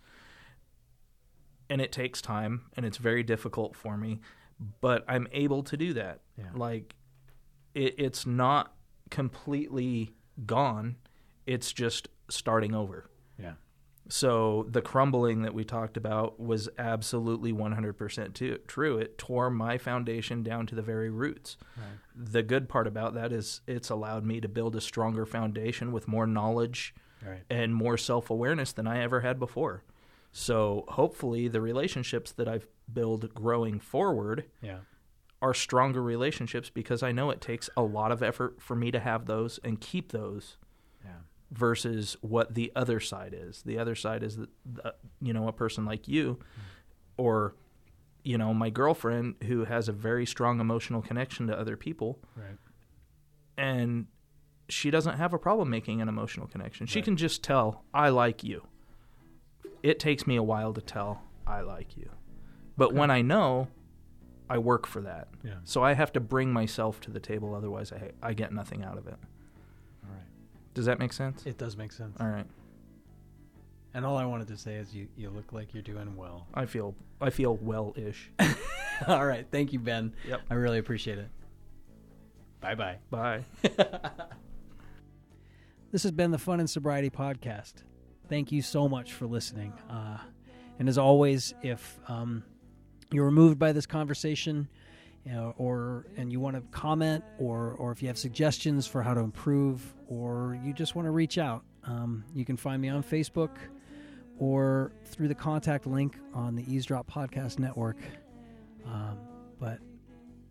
[1.68, 4.20] And it takes time and it's very difficult for me,
[4.80, 6.20] but I'm able to do that.
[6.38, 6.44] Yeah.
[6.54, 6.94] Like
[7.74, 8.72] it, it's not
[9.10, 10.12] completely
[10.46, 10.96] gone.
[11.46, 13.10] It's just starting over.
[13.38, 13.54] yeah.
[14.08, 18.98] So the crumbling that we talked about was absolutely 100% to- true.
[18.98, 21.56] It tore my foundation down to the very roots.
[21.76, 21.84] Right.
[22.14, 26.06] The good part about that is it's allowed me to build a stronger foundation with
[26.06, 26.94] more knowledge
[27.26, 27.42] Right.
[27.50, 29.82] and more self awareness than I ever had before.
[30.38, 34.80] So hopefully, the relationships that I've built growing forward Yeah.
[35.40, 39.00] are stronger relationships because I know it takes a lot of effort for me to
[39.00, 40.58] have those and keep those
[41.02, 41.20] Yeah.
[41.52, 43.62] versus what the other side is.
[43.62, 46.60] The other side is that the, you know a person like you mm-hmm.
[47.16, 47.54] or
[48.22, 52.58] you know my girlfriend who has a very strong emotional connection to other people Right.
[53.56, 54.06] and
[54.68, 56.86] she doesn't have a problem making an emotional connection.
[56.86, 57.04] She Right.
[57.06, 58.66] can just tell I like you.
[59.82, 62.10] It takes me a while to tell I like you.
[62.76, 63.68] But when I know
[64.48, 65.28] I work for that.
[65.42, 65.54] Yeah.
[65.64, 68.98] So I have to bring myself to the table otherwise I I get nothing out
[68.98, 69.16] of it.
[70.04, 70.26] All right.
[70.74, 71.44] Does that make sense?
[71.46, 72.16] It does make sense.
[72.20, 72.46] All right.
[73.94, 76.46] And all I wanted to say is you you look like you're doing well.
[76.54, 78.30] I feel I feel well-ish.
[79.06, 79.46] all right.
[79.50, 80.14] Thank you, Ben.
[80.28, 80.42] Yep.
[80.50, 81.28] I really appreciate it.
[82.60, 82.98] Bye bye.
[83.10, 83.44] Bye.
[85.92, 87.74] This has been the Fun and Sobriety Podcast.
[88.28, 89.72] Thank you so much for listening.
[89.88, 90.18] Uh,
[90.78, 92.42] and as always, if um,
[93.12, 94.68] you're moved by this conversation,
[95.24, 99.02] you know, or and you want to comment, or or if you have suggestions for
[99.02, 102.88] how to improve, or you just want to reach out, um, you can find me
[102.88, 103.50] on Facebook
[104.38, 107.96] or through the contact link on the Eavesdrop Podcast Network.
[108.84, 109.18] Um,
[109.58, 109.78] but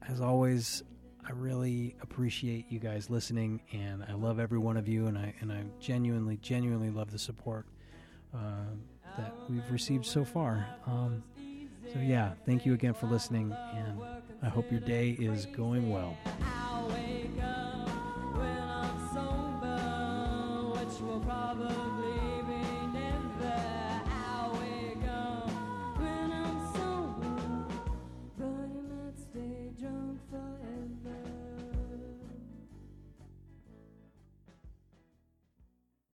[0.10, 0.84] as always,
[1.28, 5.34] I really appreciate you guys listening, and I love every one of you, and I
[5.42, 7.66] and I genuinely, genuinely love the support
[8.34, 8.38] uh,
[9.18, 10.68] that we've received so far.
[10.86, 11.24] Um,
[11.92, 14.00] so yeah, thank you again for listening, and
[14.44, 16.16] I hope your day is going well.